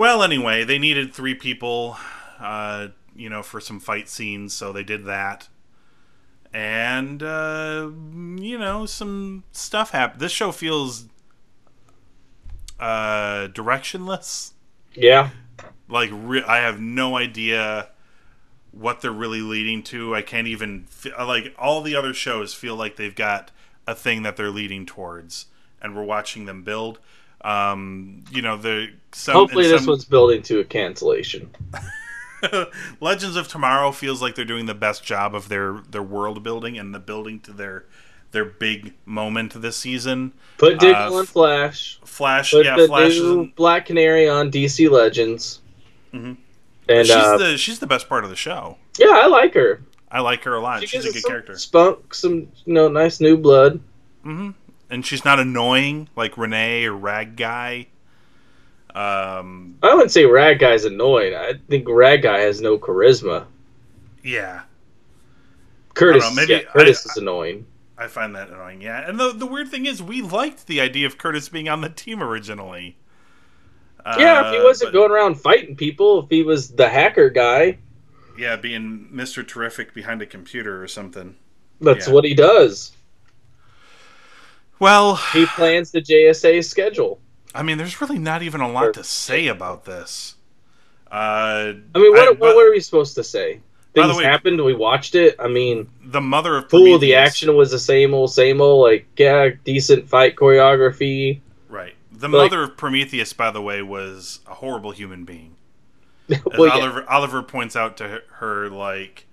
Well, 0.00 0.22
anyway, 0.22 0.64
they 0.64 0.78
needed 0.78 1.12
three 1.12 1.34
people, 1.34 1.98
uh, 2.38 2.88
you 3.14 3.28
know, 3.28 3.42
for 3.42 3.60
some 3.60 3.78
fight 3.78 4.08
scenes, 4.08 4.54
so 4.54 4.72
they 4.72 4.82
did 4.82 5.04
that. 5.04 5.48
And, 6.54 7.22
uh, 7.22 7.90
you 8.40 8.56
know, 8.58 8.86
some 8.86 9.44
stuff 9.52 9.90
happened. 9.90 10.22
This 10.22 10.32
show 10.32 10.52
feels 10.52 11.04
uh, 12.80 13.48
directionless. 13.48 14.52
Yeah. 14.94 15.28
Like, 15.86 16.08
re- 16.10 16.44
I 16.44 16.60
have 16.60 16.80
no 16.80 17.18
idea 17.18 17.90
what 18.72 19.02
they're 19.02 19.12
really 19.12 19.42
leading 19.42 19.82
to. 19.82 20.14
I 20.14 20.22
can't 20.22 20.46
even 20.46 20.84
fe- 20.84 21.12
like 21.22 21.54
all 21.58 21.82
the 21.82 21.94
other 21.94 22.14
shows 22.14 22.54
feel 22.54 22.74
like 22.74 22.96
they've 22.96 23.14
got 23.14 23.50
a 23.86 23.94
thing 23.94 24.22
that 24.22 24.38
they're 24.38 24.48
leading 24.48 24.86
towards, 24.86 25.48
and 25.82 25.94
we're 25.94 26.04
watching 26.04 26.46
them 26.46 26.62
build. 26.62 27.00
Um, 27.42 28.24
you 28.30 28.42
know, 28.42 28.56
the 28.56 28.88
some, 29.12 29.34
Hopefully, 29.34 29.64
and 29.64 29.74
this 29.74 29.82
some- 29.82 29.90
one's 29.92 30.04
building 30.04 30.42
to 30.42 30.60
a 30.60 30.64
cancellation. 30.64 31.50
Legends 33.00 33.36
of 33.36 33.48
Tomorrow 33.48 33.92
feels 33.92 34.22
like 34.22 34.34
they're 34.34 34.44
doing 34.46 34.66
the 34.66 34.74
best 34.74 35.04
job 35.04 35.34
of 35.34 35.48
their 35.48 35.82
their 35.90 36.02
world 36.02 36.42
building 36.42 36.78
and 36.78 36.94
the 36.94 36.98
building 36.98 37.40
to 37.40 37.52
their 37.52 37.84
their 38.32 38.44
big 38.44 38.94
moment 39.04 39.60
this 39.60 39.76
season. 39.76 40.32
Put 40.56 40.78
Diggle 40.78 40.94
Uh, 41.16 41.18
on 41.20 41.26
Flash. 41.26 41.98
Flash, 42.04 42.52
Put 42.52 42.64
yeah, 42.64 42.76
the 42.76 42.86
Flash 42.86 43.10
new 43.18 43.40
in- 43.42 43.52
Black 43.56 43.86
Canary 43.86 44.28
on 44.28 44.50
DC 44.50 44.88
Legends. 44.90 45.60
Mhm. 46.14 46.36
And 46.88 47.06
she's 47.06 47.14
uh, 47.16 47.36
the 47.38 47.56
she's 47.58 47.78
the 47.78 47.86
best 47.86 48.08
part 48.08 48.24
of 48.24 48.30
the 48.30 48.36
show. 48.36 48.76
yeah, 48.98 49.10
I 49.10 49.26
like 49.26 49.52
her. 49.54 49.82
I 50.10 50.20
like 50.20 50.42
her 50.44 50.54
a 50.54 50.60
lot. 50.60 50.80
She 50.80 50.86
she's 50.86 51.04
a 51.04 51.12
good 51.12 51.22
some 51.22 51.30
character. 51.30 51.58
Spunk, 51.58 52.14
some 52.14 52.48
you 52.64 52.72
know, 52.74 52.88
nice 52.88 53.20
new 53.20 53.36
blood. 53.36 53.80
hmm 54.22 54.50
And 54.90 55.06
she's 55.06 55.24
not 55.24 55.38
annoying 55.38 56.08
like 56.16 56.36
Rene 56.36 56.84
or 56.84 56.92
Rag 56.94 57.36
Guy. 57.36 57.86
Um, 58.94 59.76
I 59.82 59.94
wouldn't 59.94 60.10
say 60.10 60.24
Rag 60.26 60.58
Guy's 60.58 60.84
annoying. 60.84 61.34
I 61.34 61.54
think 61.68 61.86
Rag 61.88 62.22
Guy 62.22 62.40
has 62.40 62.60
no 62.60 62.76
charisma. 62.76 63.46
yeah, 64.24 64.62
Curtis, 65.94 66.24
I 66.24 66.26
don't 66.26 66.36
know, 66.36 66.42
maybe 66.42 66.52
yeah, 66.64 66.70
Curtis 66.72 67.06
I- 67.06 67.10
is 67.12 67.16
annoying. 67.16 67.66
I 67.96 68.06
find 68.08 68.34
that 68.34 68.48
annoying. 68.48 68.80
Yeah, 68.82 69.08
and 69.08 69.20
the 69.20 69.32
the 69.32 69.46
weird 69.46 69.68
thing 69.68 69.86
is, 69.86 70.02
we 70.02 70.22
liked 70.22 70.66
the 70.66 70.80
idea 70.80 71.06
of 71.06 71.18
Curtis 71.18 71.48
being 71.48 71.68
on 71.68 71.82
the 71.82 71.88
team 71.88 72.20
originally. 72.22 72.96
yeah, 74.04 74.48
if 74.48 74.54
he 74.54 74.58
Uh, 74.60 74.64
wasn't 74.64 74.88
but- 74.92 74.98
going 74.98 75.12
around 75.12 75.34
fighting 75.36 75.76
people, 75.76 76.24
if 76.24 76.30
he 76.30 76.42
was 76.42 76.70
the 76.70 76.88
hacker 76.88 77.30
guy, 77.30 77.78
yeah, 78.36 78.56
being 78.56 79.06
Mister 79.12 79.42
Terrific 79.44 79.94
behind 79.94 80.20
a 80.22 80.26
computer 80.26 80.82
or 80.82 80.88
something. 80.88 81.36
that's 81.82 82.08
Yeah. 82.08 82.14
what 82.14 82.24
he 82.24 82.34
does. 82.34 82.92
Well, 84.80 85.16
he 85.16 85.46
plans 85.46 85.90
the 85.92 86.00
JSA 86.00 86.64
schedule. 86.64 87.20
I 87.54 87.62
mean, 87.62 87.78
there's 87.78 88.00
really 88.00 88.18
not 88.18 88.42
even 88.42 88.60
a 88.60 88.68
lot 88.70 88.94
to 88.94 89.04
say 89.04 89.46
about 89.48 89.84
this. 89.84 90.36
Uh, 91.10 91.74
I 91.94 91.98
mean, 91.98 92.12
what, 92.12 92.38
but 92.38 92.40
what 92.40 92.56
were 92.56 92.70
we 92.70 92.80
supposed 92.80 93.14
to 93.16 93.24
say? 93.24 93.60
Things 93.94 94.16
way- 94.16 94.24
happened. 94.24 94.64
We 94.64 94.74
watched 94.74 95.16
it. 95.16 95.34
I 95.40 95.48
mean, 95.48 95.88
the 96.04 96.20
mother 96.20 96.56
of 96.56 96.68
cool. 96.68 96.98
The 96.98 97.14
action 97.16 97.54
was 97.56 97.72
the 97.72 97.78
same 97.78 98.14
old, 98.14 98.32
same 98.32 98.60
old. 98.60 98.82
Like, 98.84 99.06
yeah, 99.16 99.50
decent 99.64 100.08
fight 100.08 100.36
choreography. 100.36 101.40
Right. 101.68 101.94
The 102.12 102.28
Like- 102.28 102.50
mother 102.50 102.62
of 102.62 102.76
Prometheus, 102.76 103.32
by 103.32 103.50
the 103.50 103.60
way, 103.60 103.82
was 103.82 104.40
a 104.46 104.54
horrible 104.54 104.92
human 104.92 105.24
being. 105.24 105.56
As 106.30 106.40
Well, 106.56 106.66
yeah. 106.68 106.74
Oliver, 106.84 107.10
Oliver 107.10 107.42
points 107.42 107.74
out 107.74 107.96
to 107.96 108.22
her, 108.34 108.68
like, 108.70 109.26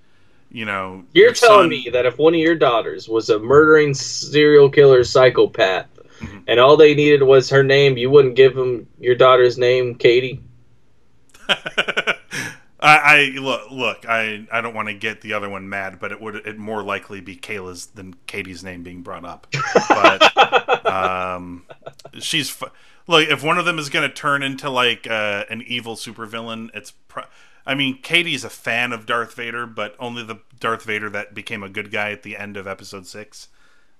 you 0.57 0.65
know, 0.65 1.03
You're 1.13 1.25
your 1.27 1.33
telling 1.35 1.61
son- 1.63 1.69
me 1.69 1.89
that 1.93 2.07
if 2.07 2.17
one 2.17 2.33
of 2.33 2.39
your 2.39 2.55
daughters 2.55 3.07
was 3.07 3.29
a 3.29 3.37
murdering 3.37 3.93
serial 3.93 4.69
killer 4.69 5.03
psychopath, 5.03 5.85
Mm-hmm. 6.19 6.39
and 6.47 6.59
all 6.59 6.77
they 6.77 6.95
needed 6.95 7.21
was 7.21 7.47
her 7.51 7.61
name, 7.61 7.95
you 7.95 8.09
wouldn't 8.09 8.35
give 8.35 8.55
them 8.55 8.87
your 8.99 9.13
daughter's 9.13 9.59
name, 9.59 9.93
Katie? 9.93 10.41
I, 11.47 12.15
I 12.79 13.37
look, 13.39 13.69
look. 13.71 14.05
I, 14.09 14.47
I 14.51 14.61
don't 14.61 14.73
want 14.73 14.87
to 14.87 14.93
get 14.93 15.21
the 15.21 15.33
other 15.33 15.49
one 15.49 15.69
mad, 15.69 15.99
but 15.99 16.11
it 16.11 16.19
would 16.21 16.35
it 16.37 16.57
more 16.57 16.81
likely 16.83 17.21
be 17.21 17.35
Kayla's 17.35 17.87
than 17.87 18.15
Katie's 18.27 18.63
name 18.63 18.81
being 18.83 19.01
brought 19.01 19.25
up. 19.25 19.47
But 19.89 20.85
um, 20.91 21.63
she's 22.19 22.59
look. 23.07 23.27
If 23.29 23.43
one 23.43 23.57
of 23.57 23.65
them 23.65 23.77
is 23.79 23.89
going 23.89 24.07
to 24.07 24.13
turn 24.15 24.41
into 24.43 24.69
like 24.71 25.07
uh, 25.07 25.45
an 25.49 25.63
evil 25.67 25.95
supervillain, 25.95 26.69
it's. 26.73 26.91
Pro- 27.07 27.25
I 27.67 27.75
mean, 27.75 28.01
Katie's 28.01 28.45
a 28.45 28.49
fan 28.49 28.93
of 28.93 29.05
Darth 29.05 29.33
Vader, 29.33 29.65
but 29.67 29.95
only 29.99 30.23
the 30.23 30.39
Darth 30.57 30.83
Vader 30.83 31.09
that 31.09 31.33
became 31.33 31.61
a 31.63 31.69
good 31.69 31.91
guy 31.91 32.11
at 32.11 32.23
the 32.23 32.37
end 32.37 32.55
of 32.55 32.65
Episode 32.65 33.05
Six. 33.05 33.49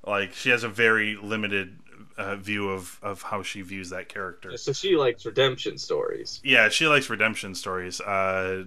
Like 0.05 0.33
she 0.33 0.49
has 0.51 0.63
a 0.63 0.69
very 0.69 1.17
limited 1.17 1.77
uh, 2.17 2.37
view 2.37 2.69
of 2.69 2.97
of 3.03 3.23
how 3.23 3.43
she 3.43 3.61
views 3.61 3.89
that 3.89 4.07
character. 4.07 4.55
So 4.57 4.71
she 4.71 4.95
likes 4.95 5.25
redemption 5.25 5.77
stories. 5.77 6.39
Yeah, 6.45 6.69
she 6.69 6.87
likes 6.87 7.09
redemption 7.09 7.55
stories. 7.55 7.99
Uh, 7.99 8.65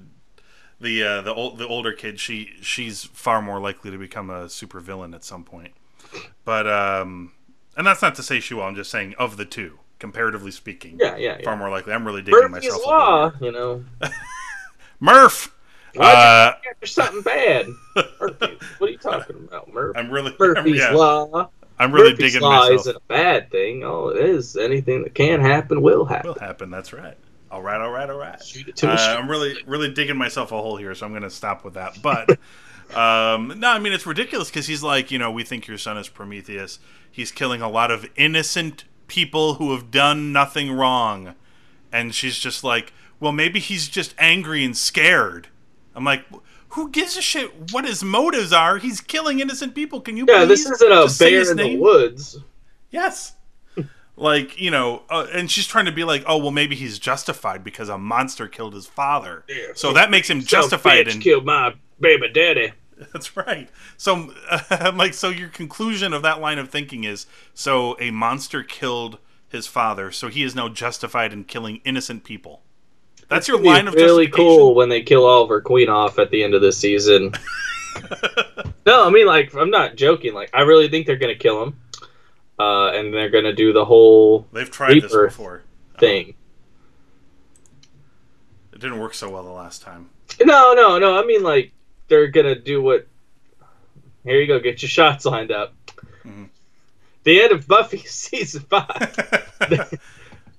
the 0.80 1.02
uh, 1.02 1.22
the 1.22 1.32
old 1.32 1.56
the 1.56 1.66
older 1.66 1.92
kid, 1.92 2.20
she 2.20 2.50
she's 2.60 3.04
far 3.04 3.40
more 3.40 3.58
likely 3.58 3.90
to 3.90 3.96
become 3.96 4.28
a 4.28 4.50
super 4.50 4.80
villain 4.80 5.14
at 5.14 5.24
some 5.24 5.44
point. 5.44 5.72
But 6.44 6.66
um, 6.68 7.32
and 7.74 7.86
that's 7.86 8.02
not 8.02 8.14
to 8.16 8.22
say 8.22 8.38
she 8.40 8.52
will. 8.52 8.64
I'm 8.64 8.74
just 8.76 8.90
saying 8.90 9.14
of 9.18 9.38
the 9.38 9.46
two, 9.46 9.78
comparatively 9.98 10.50
speaking, 10.50 10.98
Yeah, 11.00 11.16
yeah, 11.16 11.38
yeah. 11.38 11.44
far 11.44 11.56
more 11.56 11.70
likely. 11.70 11.94
I'm 11.94 12.06
really 12.06 12.22
digging 12.22 12.50
Murphy's 12.50 12.70
myself. 12.70 12.86
Law, 12.86 13.32
you 13.40 13.52
know. 13.52 13.84
Murph. 15.00 15.54
Uh, 15.98 16.52
something 16.84 17.22
bad? 17.22 17.66
Murphy, 18.20 18.58
what 18.78 18.88
are 18.88 18.92
you 18.92 18.98
talking 18.98 19.36
about, 19.48 19.72
Murph? 19.72 19.96
I'm 19.96 20.10
really 20.10 20.34
Murphy's 20.38 20.78
yeah. 20.78 20.90
Law. 20.90 21.50
I'm 21.78 21.92
really 21.92 22.10
Murphy's 22.10 22.32
digging 22.34 22.42
Law 22.42 22.60
myself. 22.60 22.80
isn't 22.80 22.96
a 22.96 23.00
bad 23.08 23.50
thing. 23.50 23.82
Oh, 23.82 24.08
it 24.08 24.18
is. 24.18 24.56
Anything 24.56 25.02
that 25.02 25.14
can 25.14 25.40
happen 25.40 25.82
will 25.82 26.04
happen. 26.04 26.28
Will 26.28 26.38
happen. 26.38 26.70
That's 26.70 26.92
right. 26.92 27.16
All 27.50 27.62
right. 27.62 27.80
All 27.80 27.90
right. 27.90 28.08
All 28.08 28.18
right. 28.18 28.40
Uh. 28.82 28.86
I'm 28.86 29.28
really, 29.28 29.56
really 29.66 29.92
digging 29.92 30.16
myself 30.16 30.52
a 30.52 30.60
hole 30.60 30.76
here, 30.76 30.94
so 30.94 31.06
I'm 31.06 31.12
going 31.12 31.22
to 31.22 31.30
stop 31.30 31.64
with 31.64 31.74
that. 31.74 32.00
But 32.02 32.30
um, 32.96 33.58
no, 33.58 33.70
I 33.70 33.78
mean 33.78 33.92
it's 33.92 34.06
ridiculous 34.06 34.48
because 34.48 34.66
he's 34.66 34.82
like, 34.82 35.10
you 35.10 35.18
know, 35.18 35.30
we 35.30 35.42
think 35.42 35.66
your 35.66 35.78
son 35.78 35.96
is 35.96 36.08
Prometheus. 36.08 36.78
He's 37.10 37.32
killing 37.32 37.60
a 37.62 37.68
lot 37.68 37.90
of 37.90 38.08
innocent 38.14 38.84
people 39.08 39.54
who 39.54 39.72
have 39.72 39.90
done 39.90 40.32
nothing 40.32 40.70
wrong, 40.70 41.34
and 41.90 42.14
she's 42.14 42.38
just 42.38 42.62
like, 42.62 42.92
well, 43.20 43.32
maybe 43.32 43.60
he's 43.60 43.88
just 43.88 44.14
angry 44.18 44.64
and 44.64 44.76
scared. 44.76 45.48
I'm 45.94 46.04
like. 46.04 46.24
Who 46.74 46.88
gives 46.88 47.16
a 47.16 47.20
shit 47.20 47.72
what 47.72 47.84
his 47.84 48.04
motives 48.04 48.52
are? 48.52 48.78
He's 48.78 49.00
killing 49.00 49.40
innocent 49.40 49.74
people. 49.74 50.00
Can 50.00 50.16
you? 50.16 50.24
Believe 50.24 50.42
Yeah, 50.42 50.44
this 50.46 50.70
isn't 50.70 50.92
a 50.92 51.12
bear 51.18 51.50
in 51.50 51.56
the 51.56 51.76
woods. 51.76 52.38
Yes. 52.90 53.34
like, 54.16 54.60
you 54.60 54.70
know, 54.70 55.02
uh, 55.10 55.26
and 55.32 55.50
she's 55.50 55.66
trying 55.66 55.86
to 55.86 55.92
be 55.92 56.04
like, 56.04 56.22
oh, 56.26 56.38
well, 56.38 56.50
maybe 56.50 56.76
he's 56.76 56.98
justified 56.98 57.64
because 57.64 57.88
a 57.88 57.98
monster 57.98 58.48
killed 58.48 58.74
his 58.74 58.86
father. 58.86 59.44
Yeah, 59.48 59.72
so 59.74 59.92
that 59.92 60.10
makes 60.10 60.28
him 60.28 60.42
justified 60.42 61.08
in. 61.08 61.20
killed 61.20 61.44
my 61.44 61.74
baby 61.98 62.28
daddy. 62.32 62.72
That's 63.12 63.36
right. 63.36 63.68
So, 63.96 64.32
I'm 64.70 64.96
like, 64.96 65.14
so 65.14 65.28
your 65.28 65.48
conclusion 65.48 66.12
of 66.12 66.22
that 66.22 66.40
line 66.40 66.58
of 66.58 66.68
thinking 66.68 67.04
is 67.04 67.26
so 67.54 67.96
a 67.98 68.10
monster 68.10 68.62
killed 68.62 69.18
his 69.48 69.66
father, 69.66 70.12
so 70.12 70.28
he 70.28 70.42
is 70.42 70.54
now 70.54 70.68
justified 70.68 71.32
in 71.32 71.44
killing 71.44 71.80
innocent 71.84 72.24
people. 72.24 72.62
That's 73.30 73.46
your 73.46 73.60
line 73.60 73.86
of 73.88 73.94
really 73.94 74.26
cool 74.28 74.74
when 74.74 74.88
they 74.88 75.02
kill 75.02 75.24
Oliver 75.24 75.60
Queen 75.60 75.88
off 75.88 76.18
at 76.18 76.30
the 76.30 76.42
end 76.42 76.52
of 76.54 76.60
this 76.60 76.76
season. 76.76 77.32
no, 78.86 79.06
I 79.06 79.10
mean 79.10 79.26
like 79.26 79.54
I'm 79.54 79.70
not 79.70 79.94
joking. 79.96 80.34
Like 80.34 80.50
I 80.52 80.62
really 80.62 80.88
think 80.88 81.06
they're 81.06 81.16
gonna 81.16 81.36
kill 81.36 81.62
him, 81.62 81.80
uh, 82.58 82.88
and 82.88 83.14
they're 83.14 83.30
gonna 83.30 83.52
do 83.52 83.72
the 83.72 83.84
whole 83.84 84.46
They've 84.52 84.70
tried 84.70 85.00
this 85.02 85.14
before. 85.14 85.62
thing. 85.98 86.34
It 88.72 88.80
didn't 88.80 88.98
work 88.98 89.14
so 89.14 89.30
well 89.30 89.44
the 89.44 89.50
last 89.50 89.82
time. 89.82 90.10
No, 90.44 90.74
no, 90.74 90.98
no. 90.98 91.16
I 91.16 91.24
mean 91.24 91.44
like 91.44 91.72
they're 92.08 92.28
gonna 92.28 92.56
do 92.56 92.82
what. 92.82 93.06
Here 94.24 94.40
you 94.40 94.46
go. 94.48 94.58
Get 94.58 94.82
your 94.82 94.88
shots 94.88 95.24
lined 95.24 95.52
up. 95.52 95.72
Mm-hmm. 96.24 96.44
The 97.22 97.42
end 97.42 97.52
of 97.52 97.68
Buffy 97.68 97.98
season 98.06 98.62
five. 98.62 99.58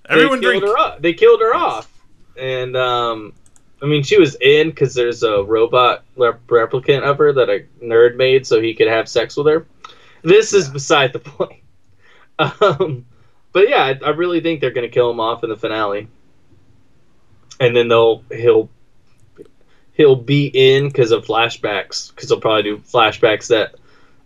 Everyone 0.09 0.39
they 0.39 0.45
killed 0.47 0.61
drink. 0.61 0.63
her 0.63 0.77
off. 0.77 1.01
They 1.01 1.13
killed 1.13 1.41
her 1.41 1.53
off, 1.55 1.90
and 2.37 2.75
um, 2.75 3.33
I 3.81 3.85
mean, 3.85 4.03
she 4.03 4.19
was 4.19 4.35
in 4.39 4.69
because 4.69 4.93
there's 4.93 5.23
a 5.23 5.43
robot 5.43 6.03
rep- 6.15 6.45
replicant 6.47 7.03
of 7.03 7.17
her 7.17 7.33
that 7.33 7.49
a 7.49 7.65
nerd 7.83 8.15
made 8.15 8.45
so 8.45 8.61
he 8.61 8.73
could 8.73 8.87
have 8.87 9.09
sex 9.09 9.35
with 9.35 9.47
her. 9.47 9.65
This 10.23 10.53
is 10.53 10.69
beside 10.69 11.13
the 11.13 11.19
point. 11.19 11.61
Um, 12.39 13.05
but 13.51 13.69
yeah, 13.69 13.83
I, 13.83 13.99
I 14.05 14.09
really 14.11 14.41
think 14.41 14.61
they're 14.61 14.71
gonna 14.71 14.89
kill 14.89 15.11
him 15.11 15.19
off 15.19 15.43
in 15.43 15.49
the 15.49 15.57
finale, 15.57 16.07
and 17.59 17.75
then 17.75 17.87
they'll 17.87 18.23
he'll 18.31 18.69
he'll 19.93 20.15
be 20.15 20.47
in 20.47 20.87
because 20.87 21.11
of 21.11 21.25
flashbacks 21.25 22.13
because 22.13 22.29
they'll 22.29 22.39
probably 22.39 22.63
do 22.63 22.77
flashbacks 22.77 23.47
that 23.47 23.75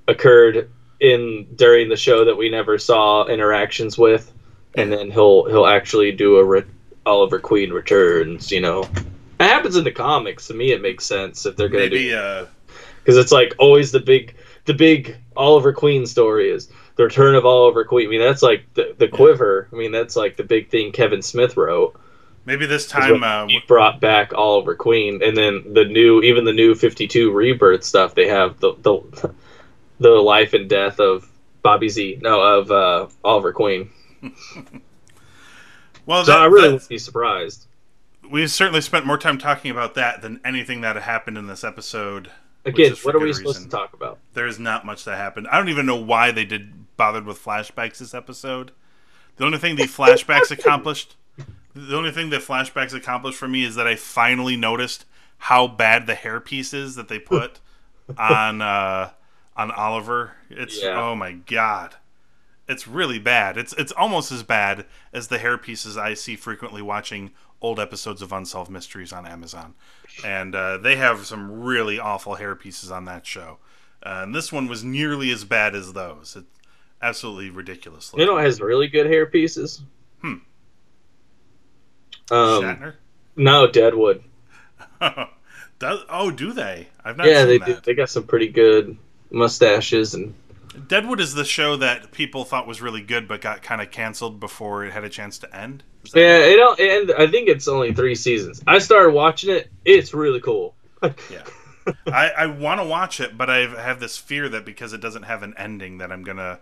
occurred 0.07 0.69
in 0.99 1.47
during 1.55 1.89
the 1.89 1.97
show 1.97 2.25
that 2.25 2.37
we 2.37 2.49
never 2.49 2.77
saw 2.77 3.25
interactions 3.25 3.97
with 3.97 4.31
and 4.75 4.91
then 4.91 5.09
he'll 5.11 5.45
he'll 5.45 5.65
actually 5.65 6.11
do 6.11 6.37
a 6.37 6.43
re- 6.43 6.63
Oliver 7.05 7.39
Queen 7.39 7.71
returns. 7.71 8.51
You 8.51 8.61
know, 8.61 8.83
it 8.83 9.43
happens 9.43 9.75
in 9.75 9.83
the 9.83 9.91
comics. 9.91 10.47
To 10.47 10.53
me, 10.53 10.71
it 10.71 10.81
makes 10.81 11.05
sense 11.05 11.45
if 11.45 11.55
they're 11.55 11.69
gonna 11.69 11.83
Maybe 11.83 12.09
do 12.09 12.17
uh, 12.17 12.47
because 13.03 13.17
it's 13.17 13.31
like 13.31 13.53
always 13.59 13.91
the 13.91 13.99
big 13.99 14.35
the 14.65 14.73
big 14.73 15.17
Oliver 15.37 15.73
Queen 15.73 16.05
story 16.05 16.49
is 16.49 16.69
the 16.95 17.03
return 17.03 17.35
of 17.35 17.45
Oliver 17.45 17.85
Queen. 17.85 18.07
I 18.07 18.09
mean, 18.09 18.21
that's 18.21 18.41
like 18.41 18.65
the 18.73 18.95
the 18.97 19.07
quiver. 19.07 19.67
I 19.71 19.75
mean, 19.75 19.91
that's 19.91 20.15
like 20.15 20.37
the 20.37 20.43
big 20.43 20.69
thing 20.69 20.91
Kevin 20.91 21.21
Smith 21.21 21.57
wrote. 21.57 21.99
maybe 22.45 22.65
this 22.65 22.87
time 22.87 23.23
uh, 23.23 23.47
he 23.47 23.59
brought 23.67 23.99
back 23.99 24.33
Oliver 24.33 24.75
Queen, 24.75 25.21
and 25.23 25.35
then 25.37 25.73
the 25.73 25.85
new, 25.85 26.21
even 26.21 26.45
the 26.45 26.53
new 26.53 26.75
Fifty 26.75 27.07
Two 27.07 27.31
rebirth 27.31 27.83
stuff. 27.83 28.15
They 28.15 28.27
have 28.27 28.59
the 28.59 28.73
the 28.81 29.33
the 29.99 30.09
life 30.09 30.53
and 30.53 30.69
death 30.69 30.99
of 30.99 31.29
Bobby 31.61 31.89
Z. 31.89 32.19
No, 32.21 32.41
of 32.41 32.71
uh, 32.71 33.07
Oliver 33.23 33.53
Queen. 33.53 33.89
well, 36.05 36.23
So 36.25 36.31
that- 36.31 36.41
I 36.41 36.45
really 36.45 36.61
that- 36.67 36.73
wouldn't 36.73 36.89
be 36.89 36.97
surprised. 36.97 37.67
we've 38.29 38.49
certainly 38.51 38.81
spent 38.81 39.05
more 39.05 39.17
time 39.17 39.37
talking 39.37 39.71
about 39.71 39.93
that 39.95 40.21
than 40.21 40.39
anything 40.43 40.81
that 40.81 40.95
happened 40.95 41.37
in 41.37 41.47
this 41.47 41.63
episode. 41.63 42.31
Again, 42.65 42.93
what 43.03 43.13
are 43.15 43.19
we 43.19 43.31
supposed 43.33 43.61
to 43.61 43.69
talk 43.69 43.93
about? 43.93 44.17
There 44.33 44.47
is 44.47 44.57
not 44.57 44.85
much 44.85 45.03
that 45.05 45.17
happened. 45.17 45.47
I 45.51 45.57
don't 45.57 45.69
even 45.69 45.85
know 45.85 45.95
why 45.95 46.31
they 46.31 46.45
did 46.45 46.97
bothered 46.97 47.25
with 47.25 47.43
flashbacks 47.43 47.99
this 47.99 48.13
episode. 48.15 48.71
The 49.37 49.45
only 49.45 49.59
thing 49.59 49.75
the 49.75 49.83
flashbacks 49.83 50.49
accomplished, 50.49 51.15
the 51.75 51.95
only 51.95 52.09
thing 52.11 52.31
that 52.31 52.41
flashbacks 52.41 52.93
accomplished 52.95 53.37
for 53.37 53.47
me 53.47 53.63
is 53.63 53.75
that 53.75 53.85
I 53.85 53.95
finally 53.95 54.55
noticed 54.57 55.05
how 55.37 55.67
bad 55.67 56.07
the 56.07 56.15
hairpiece 56.15 56.73
is 56.73 56.95
that 56.95 57.07
they 57.07 57.19
put 57.19 57.59
on 58.17 58.61
uh, 58.63 59.11
on 59.55 59.69
Oliver. 59.71 60.31
It's 60.49 60.81
Yeah. 60.81 60.99
oh 60.99 61.13
my 61.15 61.33
god. 61.33 61.95
It's 62.67 62.87
really 62.87 63.19
bad. 63.19 63.57
It's 63.57 63.73
it's 63.73 63.91
almost 63.91 64.31
as 64.31 64.41
bad 64.43 64.85
as 65.13 65.27
the 65.27 65.37
hair 65.37 65.57
pieces 65.57 65.97
I 65.97 66.13
see 66.15 66.35
frequently 66.35 66.81
watching 66.81 67.31
old 67.61 67.79
episodes 67.79 68.21
of 68.21 68.31
Unsolved 68.33 68.71
Mysteries 68.71 69.13
on 69.13 69.25
Amazon, 69.27 69.75
and 70.23 70.55
uh, 70.55 70.77
they 70.77 70.95
have 70.95 71.25
some 71.25 71.61
really 71.61 71.99
awful 71.99 72.35
hair 72.35 72.55
pieces 72.55 72.89
on 72.91 73.05
that 73.05 73.25
show. 73.25 73.59
Uh, 74.03 74.21
and 74.23 74.35
this 74.35 74.51
one 74.51 74.67
was 74.67 74.83
nearly 74.83 75.31
as 75.31 75.43
bad 75.43 75.75
as 75.75 75.93
those. 75.93 76.35
It's 76.37 76.47
absolutely 77.01 77.49
ridiculous. 77.51 78.11
You 78.15 78.25
know, 78.25 78.37
it 78.37 78.43
has 78.43 78.59
really 78.61 78.87
good 78.87 79.05
hair 79.07 79.25
pieces. 79.27 79.81
Hmm. 80.21 80.35
Um, 82.31 82.63
Shatner. 82.63 82.93
no, 83.35 83.67
Deadwood. 83.67 84.23
Does, 85.79 85.99
oh, 86.09 86.31
do 86.31 86.53
they? 86.53 86.87
I've 87.03 87.17
not 87.17 87.27
Yeah, 87.27 87.41
seen 87.41 87.47
they 87.47 87.57
that. 87.59 87.65
do. 87.65 87.81
They 87.83 87.93
got 87.93 88.09
some 88.09 88.23
pretty 88.23 88.47
good 88.47 88.97
mustaches 89.29 90.13
and 90.13 90.33
Deadwood 90.87 91.19
is 91.19 91.33
the 91.33 91.45
show 91.45 91.75
that 91.77 92.11
people 92.11 92.43
thought 92.43 92.67
was 92.67 92.81
really 92.81 93.01
good, 93.01 93.27
but 93.27 93.41
got 93.41 93.61
kind 93.61 93.81
of 93.81 93.91
canceled 93.91 94.39
before 94.39 94.85
it 94.85 94.93
had 94.93 95.03
a 95.03 95.09
chance 95.09 95.37
to 95.39 95.55
end. 95.55 95.83
Yeah, 96.13 96.39
it 96.39 96.55
don't. 96.55 96.79
And 96.79 97.11
I 97.17 97.27
think 97.27 97.49
it's 97.49 97.67
only 97.67 97.93
three 97.93 98.15
seasons. 98.15 98.61
I 98.67 98.79
started 98.79 99.11
watching 99.11 99.51
it. 99.55 99.69
It's 99.83 100.13
really 100.13 100.39
cool. 100.39 100.75
yeah. 101.03 101.43
I, 102.07 102.31
I 102.37 102.45
want 102.47 102.81
to 102.81 102.85
watch 102.87 103.19
it, 103.19 103.37
but 103.37 103.49
I 103.49 103.67
have 103.67 103.99
this 103.99 104.17
fear 104.17 104.49
that 104.49 104.65
because 104.65 104.93
it 104.93 105.01
doesn't 105.01 105.23
have 105.23 105.43
an 105.43 105.53
ending, 105.57 105.99
that 105.99 106.11
I'm 106.11 106.23
gonna 106.23 106.59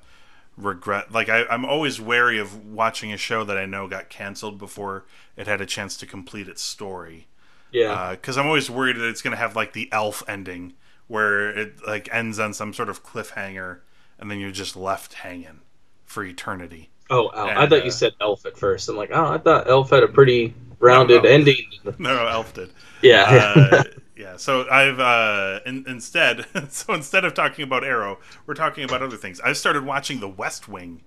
regret. 0.58 1.12
Like 1.12 1.30
I, 1.30 1.45
I'm 1.45 1.65
always 1.65 1.99
wary 1.99 2.39
of 2.39 2.65
watching 2.65 3.13
a 3.13 3.17
show 3.17 3.43
that 3.43 3.58
I 3.58 3.65
know 3.65 3.88
got 3.88 4.10
canceled 4.10 4.58
before 4.58 5.06
it 5.38 5.47
had 5.47 5.62
a 5.62 5.65
chance 5.65 5.97
to 5.97 6.06
complete 6.06 6.47
its 6.47 6.62
story. 6.62 7.28
Yeah. 7.71 7.91
Uh, 7.91 8.12
because 8.12 8.38
I'm 8.38 8.45
always 8.45 8.69
worried 8.69 8.97
that 8.97 9.08
it's 9.08 9.21
gonna 9.21 9.36
have 9.36 9.56
like 9.56 9.73
the 9.73 9.89
elf 9.91 10.23
ending, 10.28 10.73
where 11.08 11.49
it 11.49 11.86
like 11.88 12.13
ends 12.13 12.39
on 12.39 12.54
some 12.54 12.73
sort 12.73 12.89
of 12.89 13.04
cliffhanger, 13.04 13.80
and 14.23 14.31
then 14.31 14.39
you're 14.39 14.51
just 14.51 14.77
left 14.77 15.15
hanging 15.15 15.59
for 16.05 16.23
eternity. 16.23 16.89
Oh, 17.09 17.27
Elf. 17.27 17.49
I 17.49 17.67
thought 17.67 17.81
uh, 17.81 17.83
you 17.83 17.91
said 17.91 18.13
Elf 18.21 18.45
at 18.45 18.57
first. 18.57 18.88
I'm 18.88 18.95
like, 18.95 19.09
oh, 19.12 19.33
I 19.33 19.38
thought 19.38 19.69
Elf 19.69 19.89
had 19.89 20.01
a 20.01 20.07
pretty 20.07 20.53
rounded 20.79 21.23
no. 21.23 21.29
ending. 21.29 21.57
No, 21.83 22.15
no, 22.15 22.27
Elf 22.27 22.53
did. 22.53 22.71
Yeah. 23.01 23.23
uh, 23.27 23.83
yeah. 24.15 24.38
So 24.38 24.65
I've 24.71 24.97
uh, 24.97 25.59
in, 25.65 25.83
instead, 25.89 26.45
so 26.69 26.93
instead 26.93 27.26
of 27.26 27.34
talking 27.34 27.63
about 27.63 27.84
Arrow, 27.84 28.17
we're 28.45 28.53
talking 28.53 28.86
about 28.86 29.01
other 29.01 29.17
things. 29.17 29.41
I 29.41 29.51
started 29.51 29.84
watching 29.84 30.21
The 30.21 30.30
West 30.30 30.69
Wing. 30.69 31.01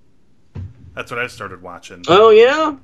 That's 0.94 1.10
what 1.10 1.18
I 1.18 1.26
started 1.26 1.62
watching. 1.62 2.04
Oh 2.08 2.28
yeah. 2.28 2.76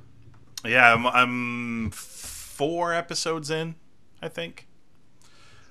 Yeah, 0.65 0.95
I'm, 0.95 1.05
I'm 1.05 1.91
four 1.91 2.91
episodes 2.91 3.51
in, 3.51 3.75
I 4.19 4.29
think. 4.29 4.67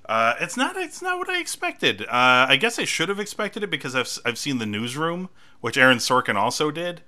Uh, 0.07 0.35
it's 0.41 0.57
not. 0.57 0.77
It's 0.77 1.01
not 1.01 1.19
what 1.19 1.31
I 1.31 1.39
expected. 1.39 2.03
Uh, 2.03 2.47
I 2.49 2.57
guess 2.57 2.79
I 2.79 2.85
should 2.85 3.09
have 3.09 3.21
expected 3.21 3.63
it 3.63 3.71
because 3.71 3.95
I've 3.95 4.19
I've 4.25 4.39
seen 4.39 4.59
the 4.59 4.67
newsroom, 4.67 5.29
which 5.61 5.77
Aaron 5.77 5.99
Sorkin 5.99 6.35
also 6.35 6.71
did, 6.71 7.03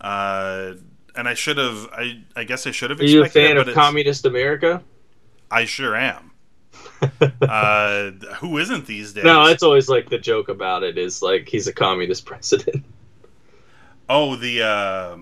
uh, 0.00 0.74
and 1.14 1.28
I 1.28 1.34
should 1.34 1.56
have. 1.56 1.88
I 1.92 2.22
I 2.34 2.44
guess 2.44 2.66
I 2.66 2.72
should 2.72 2.90
have. 2.90 3.00
Are 3.00 3.04
you 3.04 3.22
a 3.22 3.24
expected 3.26 3.48
fan 3.48 3.58
it, 3.58 3.68
of 3.68 3.74
communist 3.74 4.26
America? 4.26 4.82
I 5.50 5.64
sure 5.66 5.94
am. 5.94 6.32
uh, 7.42 8.10
who 8.36 8.58
isn't 8.58 8.86
these 8.86 9.12
days? 9.12 9.24
No, 9.24 9.46
it's 9.46 9.62
always 9.62 9.88
like 9.88 10.08
the 10.08 10.18
joke 10.18 10.48
about 10.48 10.82
it 10.82 10.98
is 10.98 11.22
like 11.22 11.48
he's 11.48 11.68
a 11.68 11.72
communist 11.72 12.24
president. 12.26 12.84
Oh, 14.08 14.36
the 14.36 14.62
uh, 14.62 15.16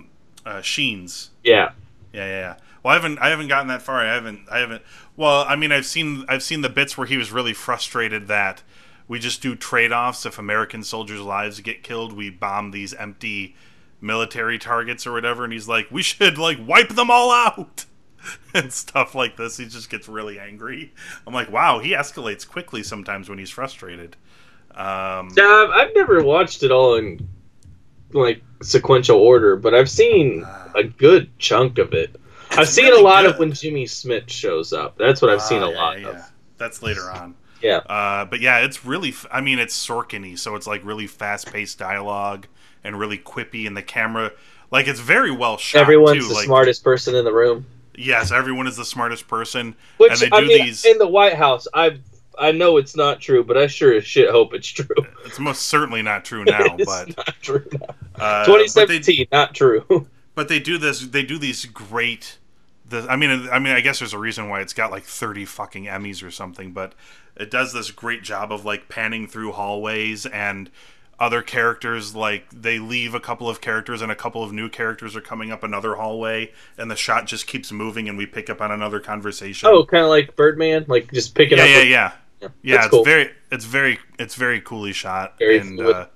uh, 0.47 0.63
Sheens. 0.63 1.31
yeah. 1.45 1.73
Yeah, 2.13 2.27
yeah, 2.27 2.41
yeah. 2.41 2.57
Well, 2.83 2.93
I 2.93 2.95
haven't 2.95 3.19
I 3.19 3.29
haven't 3.29 3.49
gotten 3.49 3.69
that 3.69 3.83
far. 3.83 4.01
I 4.01 4.15
haven't 4.15 4.41
I 4.51 4.59
haven't. 4.59 4.83
Well, 5.17 5.45
I 5.49 5.57
mean, 5.57 5.73
I've 5.73 5.87
seen 5.87 6.25
I've 6.29 6.43
seen 6.43 6.63
the 6.63 6.69
bits 6.69 6.97
where 6.97 7.07
he 7.07 7.17
was 7.17 7.31
really 7.31 7.53
frustrated 7.53 8.29
that 8.29 8.63
we 9.09 9.19
just 9.19 9.43
do 9.43 9.55
trade 9.55 9.93
offs. 9.93 10.25
If 10.25 10.39
American 10.39 10.83
soldiers' 10.83 11.21
lives 11.21 11.61
get 11.61 11.83
killed, 11.83 12.13
we 12.13 12.31
bomb 12.31 12.71
these 12.71 12.95
empty 12.95 13.57
military 14.01 14.59
targets 14.59 15.07
or 15.07 15.13
whatever. 15.13 15.45
And 15.45 15.53
he's 15.53 15.69
like, 15.69 15.91
we 15.91 16.03
should 16.03 16.39
like 16.39 16.59
wipe 16.65 16.91
them 16.91 17.11
all 17.11 17.31
out 17.31 17.85
and 18.55 18.73
stuff 18.73 19.15
like 19.15 19.37
this. 19.37 19.57
He 19.57 19.67
just 19.67 19.91
gets 19.91 20.09
really 20.09 20.39
angry. 20.39 20.93
I'm 21.27 21.35
like, 21.35 21.51
wow, 21.51 21.79
he 21.79 21.91
escalates 21.93 22.49
quickly 22.49 22.83
sometimes 22.83 23.29
when 23.29 23.39
he's 23.39 23.51
frustrated. 23.51 24.17
Um, 24.75 25.31
Yeah, 25.37 25.67
I've, 25.69 25.71
I've 25.71 25.95
never 25.95 26.23
watched 26.23 26.63
it 26.63 26.71
all 26.71 26.97
in 26.97 27.29
like 28.13 28.43
sequential 28.63 29.19
order, 29.19 29.57
but 29.57 29.75
I've 29.75 29.91
seen 29.91 30.45
a 30.75 30.85
good 30.85 31.37
chunk 31.39 31.79
of 31.79 31.93
it. 31.95 32.20
I've 32.51 32.69
seen 32.69 32.87
really 32.87 33.01
a 33.01 33.05
lot 33.05 33.23
good. 33.23 33.33
of 33.33 33.39
when 33.39 33.53
Jimmy 33.53 33.85
Smits 33.85 34.31
shows 34.31 34.73
up. 34.73 34.97
That's 34.99 35.23
what 35.23 35.31
I've 35.31 35.43
seen 35.43 35.63
Ah, 35.63 35.67
a 35.67 35.71
yeah, 35.71 35.77
lot 35.77 36.01
yeah. 36.01 36.09
of. 36.09 36.33
That's 36.59 36.83
later 36.83 37.11
on. 37.11 37.35
Yeah. 37.63 37.77
Uh, 37.79 38.25
but 38.25 38.41
yeah, 38.41 38.59
it's 38.59 38.85
really. 38.85 39.11
f- 39.11 39.27
I 39.31 39.41
mean, 39.41 39.59
it's 39.59 39.75
Sorkin-y, 39.87 40.35
so 40.35 40.57
it's 40.57 40.67
like 40.67 40.85
really 40.85 41.07
fast-paced 41.07 41.79
dialogue 41.79 42.47
and 42.85 42.99
really 42.99 43.19
quippy, 43.19 43.67
and 43.67 43.77
the 43.77 43.83
camera, 43.83 44.33
like, 44.71 44.89
it's 44.89 45.01
very 45.01 45.31
well 45.31 45.59
shot. 45.59 45.83
Everyone's 45.83 46.23
too. 46.23 46.29
the 46.29 46.35
like, 46.35 46.45
smartest 46.47 46.83
person 46.83 47.15
in 47.15 47.25
the 47.25 47.33
room. 47.33 47.67
Yes, 47.95 48.33
everyone 48.33 48.67
is 48.67 48.77
the 48.79 48.85
smartest 48.85 49.29
person, 49.29 49.77
Which 49.99 50.13
and 50.13 50.21
they 50.21 50.31
do 50.31 50.37
I 50.37 50.41
mean, 50.41 50.65
these. 50.65 50.85
in 50.87 50.97
the 50.97 51.09
White 51.09 51.35
House, 51.35 51.69
I 51.75 51.99
I 52.39 52.53
know 52.53 52.79
it's 52.79 52.97
not 52.97 53.21
true, 53.21 53.45
but 53.45 53.59
I 53.59 53.67
sure 53.67 53.93
as 53.95 54.05
shit 54.07 54.31
hope 54.31 54.55
it's 54.55 54.69
true. 54.69 54.87
It's 55.27 55.39
most 55.39 55.63
certainly 55.63 56.01
not 56.01 56.25
true 56.25 56.45
now, 56.47 56.77
It's 56.79 56.87
but 56.87 57.15
not 57.17 57.35
true. 57.43 57.69
uh, 58.19 58.47
but 58.47 58.89
they 58.89 58.99
2017, 59.01 59.27
not 59.31 59.55
true. 59.55 60.07
but 60.35 60.49
they 60.49 60.59
do 60.61 60.79
this 60.79 61.01
they 61.09 61.23
do 61.25 61.37
these 61.37 61.67
great 61.67 62.39
the 62.91 63.07
i 63.09 63.17
mean 63.17 63.49
i 63.51 63.59
mean 63.59 63.73
i 63.73 63.81
guess 63.81 63.99
there's 64.01 64.13
a 64.13 64.19
reason 64.19 64.49
why 64.49 64.61
it's 64.61 64.73
got 64.75 64.91
like 64.91 65.05
30 65.05 65.45
fucking 65.45 65.85
emmys 65.87 66.23
or 66.23 66.31
something 66.31 66.73
but 66.73 66.93
it 67.37 67.51
does 67.51 67.73
this 67.73 67.91
great 67.91 68.23
job 68.23 68.53
of 68.53 68.65
like 68.65 68.89
panning 68.89 69.27
through 69.27 69.53
hallways 69.53 70.27
and 70.27 70.71
other 71.19 71.43
characters 71.43 72.15
like 72.15 72.47
they 72.51 72.79
leave 72.79 73.15
a 73.15 73.21
couple 73.21 73.49
of 73.49 73.61
characters 73.61 74.01
and 74.03 74.11
a 74.11 74.15
couple 74.15 74.43
of 74.43 74.53
new 74.53 74.69
characters 74.69 75.15
are 75.15 75.21
coming 75.21 75.51
up 75.53 75.63
another 75.63 75.97
hallway 75.97 76.51
and 76.79 76.91
the 76.91 76.97
shot 76.97 77.27
just 77.27 77.47
keeps 77.47 77.71
moving 77.71 78.09
and 78.09 78.17
we 78.17 78.25
pick 78.27 78.49
up 78.49 78.61
on 78.61 78.71
another 78.71 78.99
conversation 79.01 79.69
oh, 79.71 79.85
kind 79.85 80.03
of 80.05 80.09
like 80.11 80.35
Birdman, 80.35 80.87
like 80.89 81.13
just 81.13 81.35
picking 81.35 81.59
yeah 81.59 81.65
up. 81.65 81.71
yeah 81.71 81.83
yeah 81.83 82.13
yeah 82.63 82.75
That's 82.77 82.87
it's 82.87 82.91
cool. 82.95 83.05
very 83.05 83.31
it's 83.53 83.65
very 83.67 83.99
it's 84.19 84.35
very 84.35 84.61
coolly 84.63 84.93
shot 84.95 85.35
Very 85.39 85.59
and 85.59 85.77
fluid. 85.79 85.97
uh 85.97 86.07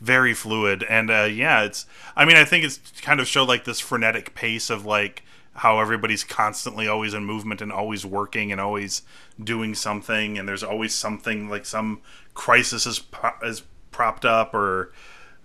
very 0.00 0.34
fluid 0.34 0.84
and 0.88 1.10
uh 1.10 1.24
yeah 1.24 1.62
it's 1.64 1.86
i 2.14 2.24
mean 2.24 2.36
i 2.36 2.44
think 2.44 2.64
it's 2.64 2.78
kind 3.00 3.18
of 3.18 3.26
showed 3.26 3.48
like 3.48 3.64
this 3.64 3.80
frenetic 3.80 4.34
pace 4.34 4.70
of 4.70 4.84
like 4.86 5.24
how 5.56 5.80
everybody's 5.80 6.24
constantly 6.24 6.86
always 6.86 7.14
in 7.14 7.24
movement 7.24 7.60
and 7.60 7.72
always 7.72 8.04
working 8.04 8.52
and 8.52 8.60
always 8.60 9.02
doing 9.42 9.74
something 9.74 10.38
and 10.38 10.48
there's 10.48 10.62
always 10.62 10.94
something 10.94 11.48
like 11.48 11.64
some 11.64 12.00
crisis 12.34 12.86
is 12.86 13.02
is 13.42 13.62
propped 13.90 14.24
up 14.24 14.52
or 14.54 14.92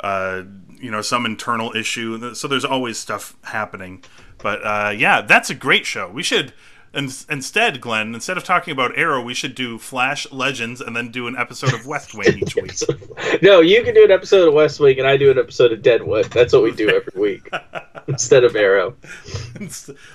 uh 0.02 0.44
you 0.80 0.92
know 0.92 1.02
some 1.02 1.26
internal 1.26 1.76
issue. 1.76 2.34
So 2.34 2.48
there's 2.48 2.66
always 2.66 2.98
stuff 2.98 3.36
happening. 3.44 4.04
But 4.38 4.66
uh 4.66 4.94
yeah 4.96 5.22
that's 5.22 5.50
a 5.50 5.56
great 5.56 5.86
show. 5.86 6.10
We 6.10 6.24
should 6.24 6.54
in, 6.94 7.10
instead 7.30 7.80
glenn 7.82 8.14
instead 8.14 8.38
of 8.38 8.44
talking 8.44 8.72
about 8.72 8.98
arrow 8.98 9.22
we 9.22 9.34
should 9.34 9.56
do 9.56 9.78
flash 9.78 10.30
legends 10.32 10.82
and 10.82 10.96
then 10.96 11.10
do 11.10 11.28
an 11.28 11.36
episode 11.38 11.74
of 11.74 11.86
west 11.86 12.14
wing 12.14 12.38
each 12.40 12.56
week 12.56 12.72
No, 13.42 13.62
you 13.62 13.84
can 13.84 13.94
do 13.94 14.04
an 14.04 14.12
episode 14.12 14.48
of 14.48 14.54
West 14.54 14.80
Wing, 14.80 15.00
and 15.00 15.08
I 15.08 15.18
do 15.18 15.32
an 15.32 15.38
episode 15.38 15.72
of 15.72 15.82
Deadwood. 15.82 16.26
That's 16.26 16.54
what 16.54 16.64
we 16.64 16.72
do 16.72 16.90
every 16.90 17.20
week 17.20 17.50
instead 18.08 18.44
of 18.44 18.56
Arrow. 18.56 18.96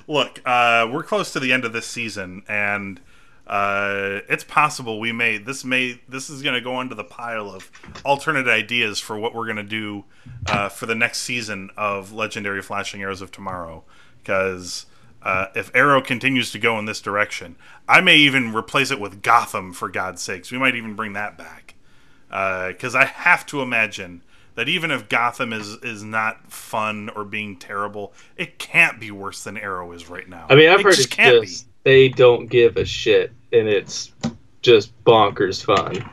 Look, 0.07 0.41
uh, 0.45 0.89
we're 0.93 1.03
close 1.03 1.33
to 1.33 1.41
the 1.41 1.53
end 1.53 1.65
of 1.65 1.73
this 1.73 1.87
season, 1.87 2.43
and 2.49 3.01
uh, 3.47 4.21
it's 4.29 4.45
possible 4.45 4.99
we 4.99 5.13
may 5.13 5.39
this 5.39 5.65
may 5.65 6.01
this 6.09 6.29
is 6.31 6.43
going 6.43 6.55
to 6.55 6.61
go 6.61 6.81
into 6.81 6.95
the 6.95 7.05
pile 7.05 7.49
of 7.51 7.71
alternate 8.05 8.49
ideas 8.49 8.99
for 8.99 9.19
what 9.19 9.35
we're 9.35 9.47
going 9.47 9.57
to 9.57 9.63
do 9.63 10.05
uh, 10.49 10.69
for 10.69 10.87
the 10.87 10.95
next 10.95 11.19
season 11.19 11.71
of 11.77 12.13
Legendary 12.13 12.63
Flashing 12.63 13.03
Arrows 13.03 13.23
of 13.23 13.31
Tomorrow. 13.31 13.85
Because 14.19 14.87
uh, 15.23 15.47
if 15.55 15.71
Arrow 15.75 16.01
continues 16.01 16.51
to 16.53 16.59
go 16.59 16.79
in 16.79 16.85
this 16.85 17.01
direction, 17.01 17.57
I 17.89 18.01
may 18.01 18.17
even 18.17 18.55
replace 18.55 18.91
it 18.91 19.01
with 19.01 19.23
Gotham. 19.23 19.73
For 19.73 19.89
God's 19.89 20.23
sakes, 20.23 20.51
we 20.53 20.59
might 20.59 20.75
even 20.75 20.95
bring 20.95 21.15
that 21.15 21.37
back. 21.37 21.75
Because 22.29 22.95
I 22.95 23.05
have 23.05 23.47
to 23.47 23.63
imagine 23.63 24.23
that 24.57 24.69
even 24.69 24.91
if 24.91 25.09
Gotham 25.09 25.53
is 25.53 25.77
is 25.83 26.03
not 26.03 26.51
fun 26.51 27.11
or 27.15 27.25
being 27.25 27.57
terrible, 27.57 28.13
it 28.37 28.59
can't 28.59 28.99
be 28.99 29.11
worse 29.11 29.45
than 29.45 29.57
Arrow 29.57 29.93
is 29.93 30.11
right 30.11 30.29
now. 30.29 30.47
I 30.51 30.57
mean, 30.57 30.69
I've 30.69 30.81
it 30.81 30.85
heard 30.85 30.95
just 30.95 31.07
it's 31.07 31.15
can't 31.15 31.45
just 31.45 31.67
they 31.85 32.09
don't 32.09 32.47
give 32.47 32.77
a 32.77 32.85
shit, 32.85 33.33
and 33.53 33.69
it's 33.69 34.13
just 34.63 34.93
bonkers 35.05 35.65
fun. 35.65 36.09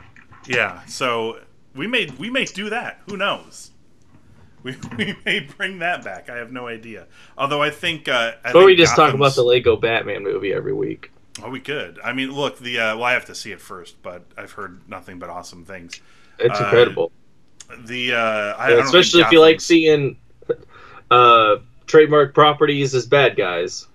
Yeah, 0.46 0.84
so 0.84 1.40
we 1.74 1.86
may 1.86 2.08
we 2.18 2.30
may 2.30 2.44
do 2.44 2.70
that. 2.70 3.00
Who 3.08 3.16
knows? 3.16 3.72
We, 4.64 4.74
we 4.96 5.16
may 5.24 5.40
bring 5.40 5.78
that 5.78 6.02
back. 6.02 6.28
I 6.28 6.36
have 6.36 6.50
no 6.50 6.66
idea. 6.66 7.06
Although 7.38 7.62
I 7.62 7.70
think, 7.70 8.08
uh, 8.08 8.32
I 8.44 8.48
Or 8.48 8.52
think 8.52 8.66
we 8.66 8.76
just 8.76 8.96
talk 8.96 9.14
about 9.14 9.34
the 9.36 9.42
Lego 9.44 9.76
Batman 9.76 10.24
movie 10.24 10.52
every 10.52 10.72
week. 10.72 11.12
Oh, 11.42 11.50
we 11.50 11.60
could. 11.60 12.00
I 12.02 12.12
mean, 12.12 12.32
look, 12.32 12.58
the 12.58 12.78
uh, 12.80 12.96
well, 12.96 13.04
I 13.04 13.12
have 13.12 13.26
to 13.26 13.34
see 13.34 13.52
it 13.52 13.60
first, 13.60 14.00
but 14.02 14.24
I've 14.36 14.52
heard 14.52 14.80
nothing 14.88 15.18
but 15.18 15.30
awesome 15.30 15.64
things. 15.64 16.00
It's 16.38 16.58
Uh, 16.60 16.64
incredible. 16.64 17.12
The 17.86 18.12
uh, 18.14 18.18
I, 18.56 18.66
I 18.66 18.70
don't 18.70 18.84
especially 18.84 19.22
if 19.22 19.30
you 19.32 19.40
like 19.40 19.60
seeing 19.60 20.16
uh, 21.10 21.56
trademark 21.86 22.34
properties 22.34 22.94
as 22.94 23.06
bad 23.06 23.36
guys, 23.36 23.86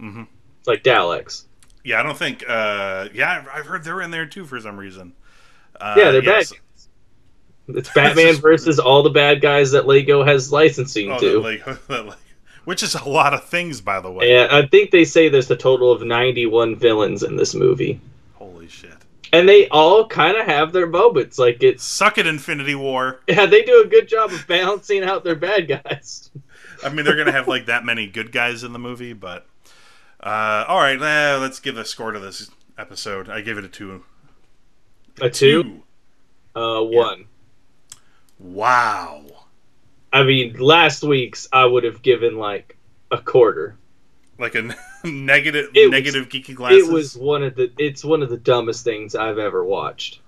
Mhm. 0.00 0.26
like 0.66 0.82
Daleks. 0.82 1.44
Yeah, 1.84 2.00
I 2.00 2.02
don't 2.02 2.16
think. 2.18 2.42
Uh, 2.46 3.08
yeah, 3.14 3.38
I've- 3.38 3.48
I've 3.54 3.66
heard 3.66 3.84
they're 3.84 4.00
in 4.02 4.10
there 4.10 4.26
too 4.26 4.44
for 4.44 4.60
some 4.60 4.76
reason. 4.76 5.12
Uh, 5.80 5.94
yeah, 5.96 6.10
they're 6.10 6.22
yes. 6.24 6.50
bad. 6.50 6.60
It's 7.76 7.92
Batman 7.94 8.36
versus 8.36 8.78
all 8.78 9.02
the 9.02 9.10
bad 9.10 9.40
guys 9.40 9.70
that 9.72 9.86
Lego 9.86 10.24
has 10.24 10.52
licensing 10.52 11.10
Oh, 11.10 11.18
to. 11.18 11.32
that, 11.32 11.38
like, 11.40 11.64
that, 11.88 12.06
like, 12.06 12.18
which 12.64 12.82
is 12.82 12.94
a 12.94 13.08
lot 13.08 13.34
of 13.34 13.44
things, 13.44 13.80
by 13.80 14.00
the 14.00 14.10
way. 14.10 14.36
And 14.36 14.50
I 14.52 14.66
think 14.66 14.90
they 14.90 15.04
say 15.04 15.28
there's 15.28 15.50
a 15.50 15.56
total 15.56 15.90
of 15.92 16.02
91 16.02 16.76
villains 16.76 17.22
in 17.22 17.36
this 17.36 17.54
movie. 17.54 18.00
Holy 18.34 18.68
shit! 18.68 18.94
And 19.32 19.48
they 19.48 19.68
all 19.68 20.06
kind 20.06 20.36
of 20.36 20.46
have 20.46 20.72
their 20.72 20.86
moments. 20.86 21.38
Like 21.38 21.62
it's 21.62 21.84
Suck 21.84 22.18
it, 22.18 22.26
Infinity 22.26 22.74
War. 22.74 23.20
yeah, 23.28 23.46
they 23.46 23.62
do 23.62 23.82
a 23.82 23.86
good 23.88 24.08
job 24.08 24.30
of 24.32 24.46
balancing 24.46 25.02
out 25.04 25.24
their 25.24 25.36
bad 25.36 25.68
guys. 25.68 26.30
I 26.84 26.88
mean, 26.88 27.04
they're 27.04 27.16
gonna 27.16 27.32
have 27.32 27.48
like 27.48 27.66
that 27.66 27.84
many 27.84 28.06
good 28.06 28.32
guys 28.32 28.62
in 28.64 28.72
the 28.72 28.78
movie, 28.78 29.12
but 29.12 29.46
uh, 30.22 30.64
all 30.68 30.78
right, 30.80 31.00
eh, 31.00 31.36
let's 31.36 31.60
give 31.60 31.76
a 31.78 31.84
score 31.84 32.12
to 32.12 32.18
this 32.18 32.50
episode. 32.76 33.28
I 33.28 33.40
give 33.40 33.56
it 33.58 33.64
a 33.64 33.68
two. 33.68 34.02
A 35.20 35.28
two, 35.30 35.82
uh, 36.56 36.80
one. 36.80 37.26
Wow. 38.40 39.24
I 40.12 40.22
mean, 40.24 40.54
last 40.58 41.02
week's 41.02 41.46
I 41.52 41.64
would 41.64 41.84
have 41.84 42.02
given 42.02 42.36
like 42.36 42.76
a 43.10 43.18
quarter. 43.18 43.76
Like 44.38 44.54
a 44.54 44.74
negative, 45.04 45.68
It 45.74 45.90
was- 45.90 46.26
geeky 46.26 46.54
glasses. 46.54 46.88
It 46.88 46.92
was 46.92 47.16
one 47.16 47.42
of 47.42 47.54
the. 47.54 47.70
It's 47.78 48.04
one 48.04 48.22
of 48.22 48.30
the 48.30 48.38
dumbest 48.38 48.84
things 48.84 49.14
I've 49.14 49.38
ever 49.38 49.64
watched. 49.64 50.20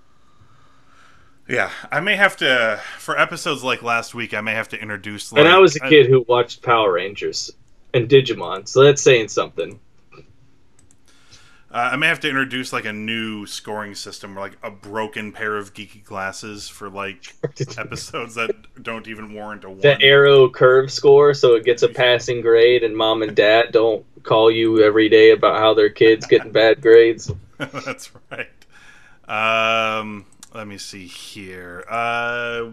Yeah, 1.49 1.71
I 1.91 1.99
may 1.99 2.15
have 2.15 2.37
to 2.37 2.79
for 2.99 3.19
episodes 3.19 3.63
like 3.63 3.81
last 3.83 4.15
week. 4.15 4.33
I 4.33 4.39
may 4.41 4.53
have 4.53 4.69
to 4.69 4.81
introduce. 4.81 5.31
Like, 5.33 5.39
and 5.41 5.49
I 5.49 5.57
was 5.59 5.75
a 5.75 5.81
kid 5.81 6.05
who 6.05 6.21
watched 6.29 6.61
Power 6.61 6.93
Rangers 6.93 7.51
and 7.93 8.07
Digimon, 8.07 8.65
so 8.67 8.83
that's 8.83 9.01
saying 9.01 9.27
something. 9.27 9.77
Uh, 11.73 11.89
I 11.93 11.95
may 11.95 12.07
have 12.07 12.19
to 12.19 12.29
introduce 12.29 12.71
like 12.71 12.85
a 12.85 12.93
new 12.93 13.47
scoring 13.47 13.95
system, 13.95 14.37
or 14.37 14.41
like 14.41 14.57
a 14.61 14.69
broken 14.69 15.31
pair 15.31 15.57
of 15.57 15.73
geeky 15.73 16.03
glasses 16.03 16.69
for 16.69 16.87
like 16.87 17.33
episodes 17.77 18.35
that 18.35 18.83
don't 18.83 19.07
even 19.07 19.33
warrant 19.33 19.63
a 19.63 19.69
one. 19.69 19.79
The 19.79 19.99
arrow 19.99 20.47
curve 20.49 20.91
score, 20.91 21.33
so 21.33 21.55
it 21.55 21.65
gets 21.65 21.81
a 21.81 21.89
passing 21.89 22.41
grade, 22.41 22.83
and 22.83 22.95
mom 22.95 23.23
and 23.23 23.35
dad 23.35 23.71
don't 23.71 24.05
call 24.21 24.51
you 24.51 24.83
every 24.83 25.09
day 25.09 25.31
about 25.31 25.57
how 25.57 25.73
their 25.73 25.89
kids 25.89 26.27
getting 26.27 26.51
bad 26.53 26.79
grades. 26.79 27.31
That's 27.57 28.11
right. 28.29 28.49
Um, 29.97 30.25
let 30.53 30.67
me 30.67 30.77
see 30.77 31.07
here. 31.07 31.83
Uh, 31.89 32.69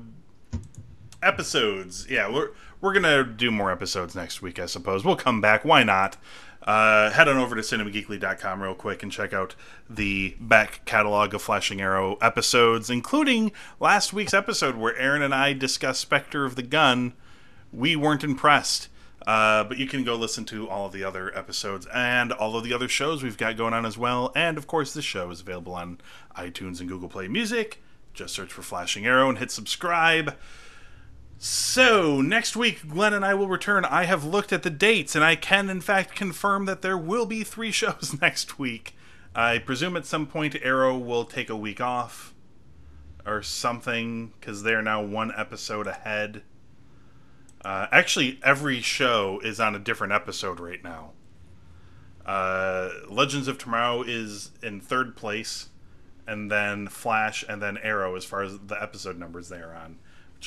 episodes. 1.23 2.07
Yeah, 2.11 2.31
we're 2.31 2.51
we're 2.83 2.93
gonna 2.93 3.25
do 3.25 3.51
more 3.51 3.73
episodes 3.73 4.15
next 4.15 4.43
week, 4.43 4.59
I 4.59 4.67
suppose. 4.67 5.07
We'll 5.07 5.17
come 5.17 5.41
back. 5.41 5.65
Why 5.65 5.85
not? 5.85 6.19
Uh, 6.63 7.11
head 7.11 7.27
on 7.27 7.39
over 7.39 7.55
to 7.55 7.63
cinemageekly.com 7.63 8.63
real 8.63 8.75
quick 8.75 9.03
and 9.03 9.11
check 9.11 9.33
out 9.33 9.55
the 9.89 10.37
back 10.39 10.85
catalog 10.85 11.33
of 11.33 11.41
Flashing 11.41 11.81
Arrow 11.81 12.17
episodes, 12.21 12.91
including 12.91 13.51
last 13.79 14.13
week's 14.13 14.35
episode 14.35 14.77
where 14.77 14.97
Aaron 14.97 15.23
and 15.23 15.35
I 15.35 15.55
discussed 15.55 16.01
Spectre 16.01 16.45
of 16.45 16.57
the 16.57 16.63
Gun. 16.63 17.15
We 17.73 17.97
weren't 17.97 18.25
impressed. 18.25 18.89
Uh, 19.27 19.65
but 19.65 19.77
you 19.77 19.87
can 19.87 20.03
go 20.03 20.15
listen 20.15 20.47
to 20.47 20.69
all 20.69 20.87
of 20.87 20.93
the 20.93 21.05
other 21.05 21.37
episodes 21.37 21.87
and 21.93 22.33
all 22.33 22.57
of 22.57 22.65
the 22.65 22.73
other 22.73 22.89
shows 22.89 23.23
we've 23.23 23.37
got 23.37 23.57
going 23.57 23.75
on 23.75 23.85
as 23.85 23.99
well. 23.99 24.33
And 24.35 24.57
of 24.57 24.67
course, 24.67 24.95
this 24.95 25.05
show 25.05 25.31
is 25.31 25.43
available 25.43 25.75
on 25.75 26.01
iTunes 26.37 26.81
and 26.81 26.89
Google 26.89 27.09
Play 27.09 27.29
Music. 27.29 27.83
Just 28.15 28.35
search 28.35 28.51
for 28.51 28.63
Flashing 28.63 29.07
Arrow 29.07 29.29
and 29.29 29.39
hit 29.39 29.51
subscribe. 29.51 30.37
So, 31.43 32.21
next 32.21 32.55
week, 32.55 32.87
Glenn 32.87 33.15
and 33.15 33.25
I 33.25 33.33
will 33.33 33.49
return. 33.49 33.87
I 33.87 34.05
have 34.05 34.27
looked 34.27 34.53
at 34.53 34.63
the 34.63 34.69
dates, 34.69 35.15
and 35.15 35.25
I 35.25 35.37
can, 35.37 35.71
in 35.71 35.81
fact, 35.81 36.15
confirm 36.15 36.67
that 36.67 36.83
there 36.83 36.99
will 36.99 37.25
be 37.25 37.45
three 37.45 37.71
shows 37.71 38.15
next 38.21 38.59
week. 38.59 38.95
I 39.35 39.57
presume 39.57 39.97
at 39.97 40.05
some 40.05 40.27
point 40.27 40.55
Arrow 40.61 40.99
will 40.99 41.25
take 41.25 41.49
a 41.49 41.57
week 41.57 41.81
off 41.81 42.35
or 43.25 43.43
something, 43.43 44.35
because 44.39 44.65
they're 44.65 44.83
now 44.83 45.03
one 45.03 45.33
episode 45.35 45.87
ahead. 45.87 46.43
Uh, 47.65 47.87
actually, 47.91 48.39
every 48.45 48.83
show 48.83 49.41
is 49.43 49.59
on 49.59 49.75
a 49.75 49.79
different 49.79 50.13
episode 50.13 50.61
right 50.61 50.85
now. 50.85 51.13
Uh, 52.27 52.91
Legends 53.09 53.49
of 53.49 53.57
Tomorrow 53.57 54.03
is 54.03 54.51
in 54.63 54.79
third 54.79 55.17
place, 55.17 55.71
and 56.27 56.51
then 56.51 56.87
Flash, 56.87 57.47
and 57.49 57.63
then 57.63 57.79
Arrow 57.79 58.15
as 58.15 58.27
far 58.27 58.43
as 58.43 58.59
the 58.59 58.77
episode 58.83 59.19
numbers 59.19 59.49
they 59.49 59.61
are 59.61 59.75
on, 59.75 59.97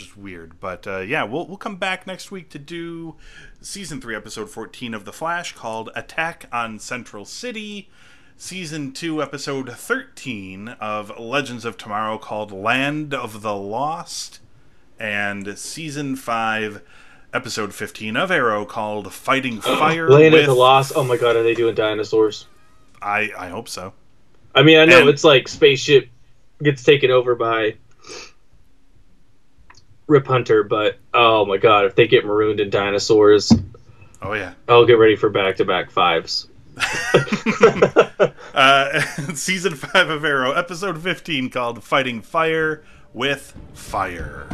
is 0.02 0.16
weird. 0.18 0.60
But 0.60 0.86
uh, 0.88 1.00
yeah, 1.00 1.24
we'll 1.24 1.48
we'll 1.48 1.58
come 1.58 1.78
back 1.78 2.06
next 2.08 2.32
week 2.32 2.50
to 2.50 2.60
do 2.60 3.16
season 3.62 4.00
three, 4.02 4.16
episode 4.16 4.50
fourteen 4.50 4.94
of 4.94 5.06
the 5.06 5.14
Flash, 5.14 5.54
called 5.54 5.89
"Attack 5.96 6.46
on 6.52 6.80
Central 6.80 7.26
City." 7.26 7.89
Season 8.36 8.91
2, 8.91 9.22
Episode 9.22 9.70
13 9.72 10.70
of 10.82 11.18
Legends 11.20 11.66
of 11.66 11.78
Tomorrow, 11.78 12.18
called 12.18 12.52
Land 12.52 13.14
of 13.14 13.41
the 13.44 13.56
Lost. 13.56 14.39
And 15.00 15.58
Season 15.58 16.16
5, 16.16 16.82
Episode 17.32 17.74
15 17.76 18.18
of 18.18 18.32
Arrow, 18.32 18.66
called 18.66 19.14
Fighting 19.14 19.62
Fire. 19.62 20.10
Land 20.10 20.34
with... 20.34 20.41
of 20.41 20.48
the 20.48 20.56
Lost. 20.56 20.94
Oh 20.96 21.04
my 21.04 21.16
god, 21.16 21.36
are 21.36 21.44
they 21.44 21.54
doing 21.54 21.76
dinosaurs? 21.76 22.48
I, 23.02 23.32
I 23.38 23.50
hope 23.50 23.70
so. 23.70 23.94
I 24.56 24.64
mean, 24.64 24.80
I 24.80 24.86
know 24.86 25.02
And- 25.02 25.10
it's 25.10 25.24
like 25.24 25.48
spaceship 25.48 26.10
gets 26.62 26.84
taken 26.84 27.12
over 27.12 27.36
by 27.36 27.76
Rip 30.08 30.28
Hunter, 30.28 30.64
but 30.64 30.97
oh 31.14 31.45
my 31.45 31.58
god, 31.58 31.86
if 31.86 31.95
they 31.95 32.08
get 32.08 32.26
marooned 32.26 32.60
in 32.60 32.70
dinosaurs, 32.70 33.51
Oh, 34.26 34.34
yeah. 34.34 34.54
I'll 34.70 34.86
get 34.86 34.93
ready 34.93 35.18
for 35.18 35.30
back 35.30 35.58
to 35.58 35.66
back 35.66 35.91
fives. 35.91 36.47
Uh, 38.54 38.99
season 39.34 39.74
5 39.74 40.10
of 40.10 40.24
Arrow, 40.24 40.51
Episode 40.51 41.01
15, 41.01 41.49
called 41.49 41.84
Fighting 41.84 42.22
Fire 42.22 42.84
with 43.12 43.56
Fire. 43.74 44.47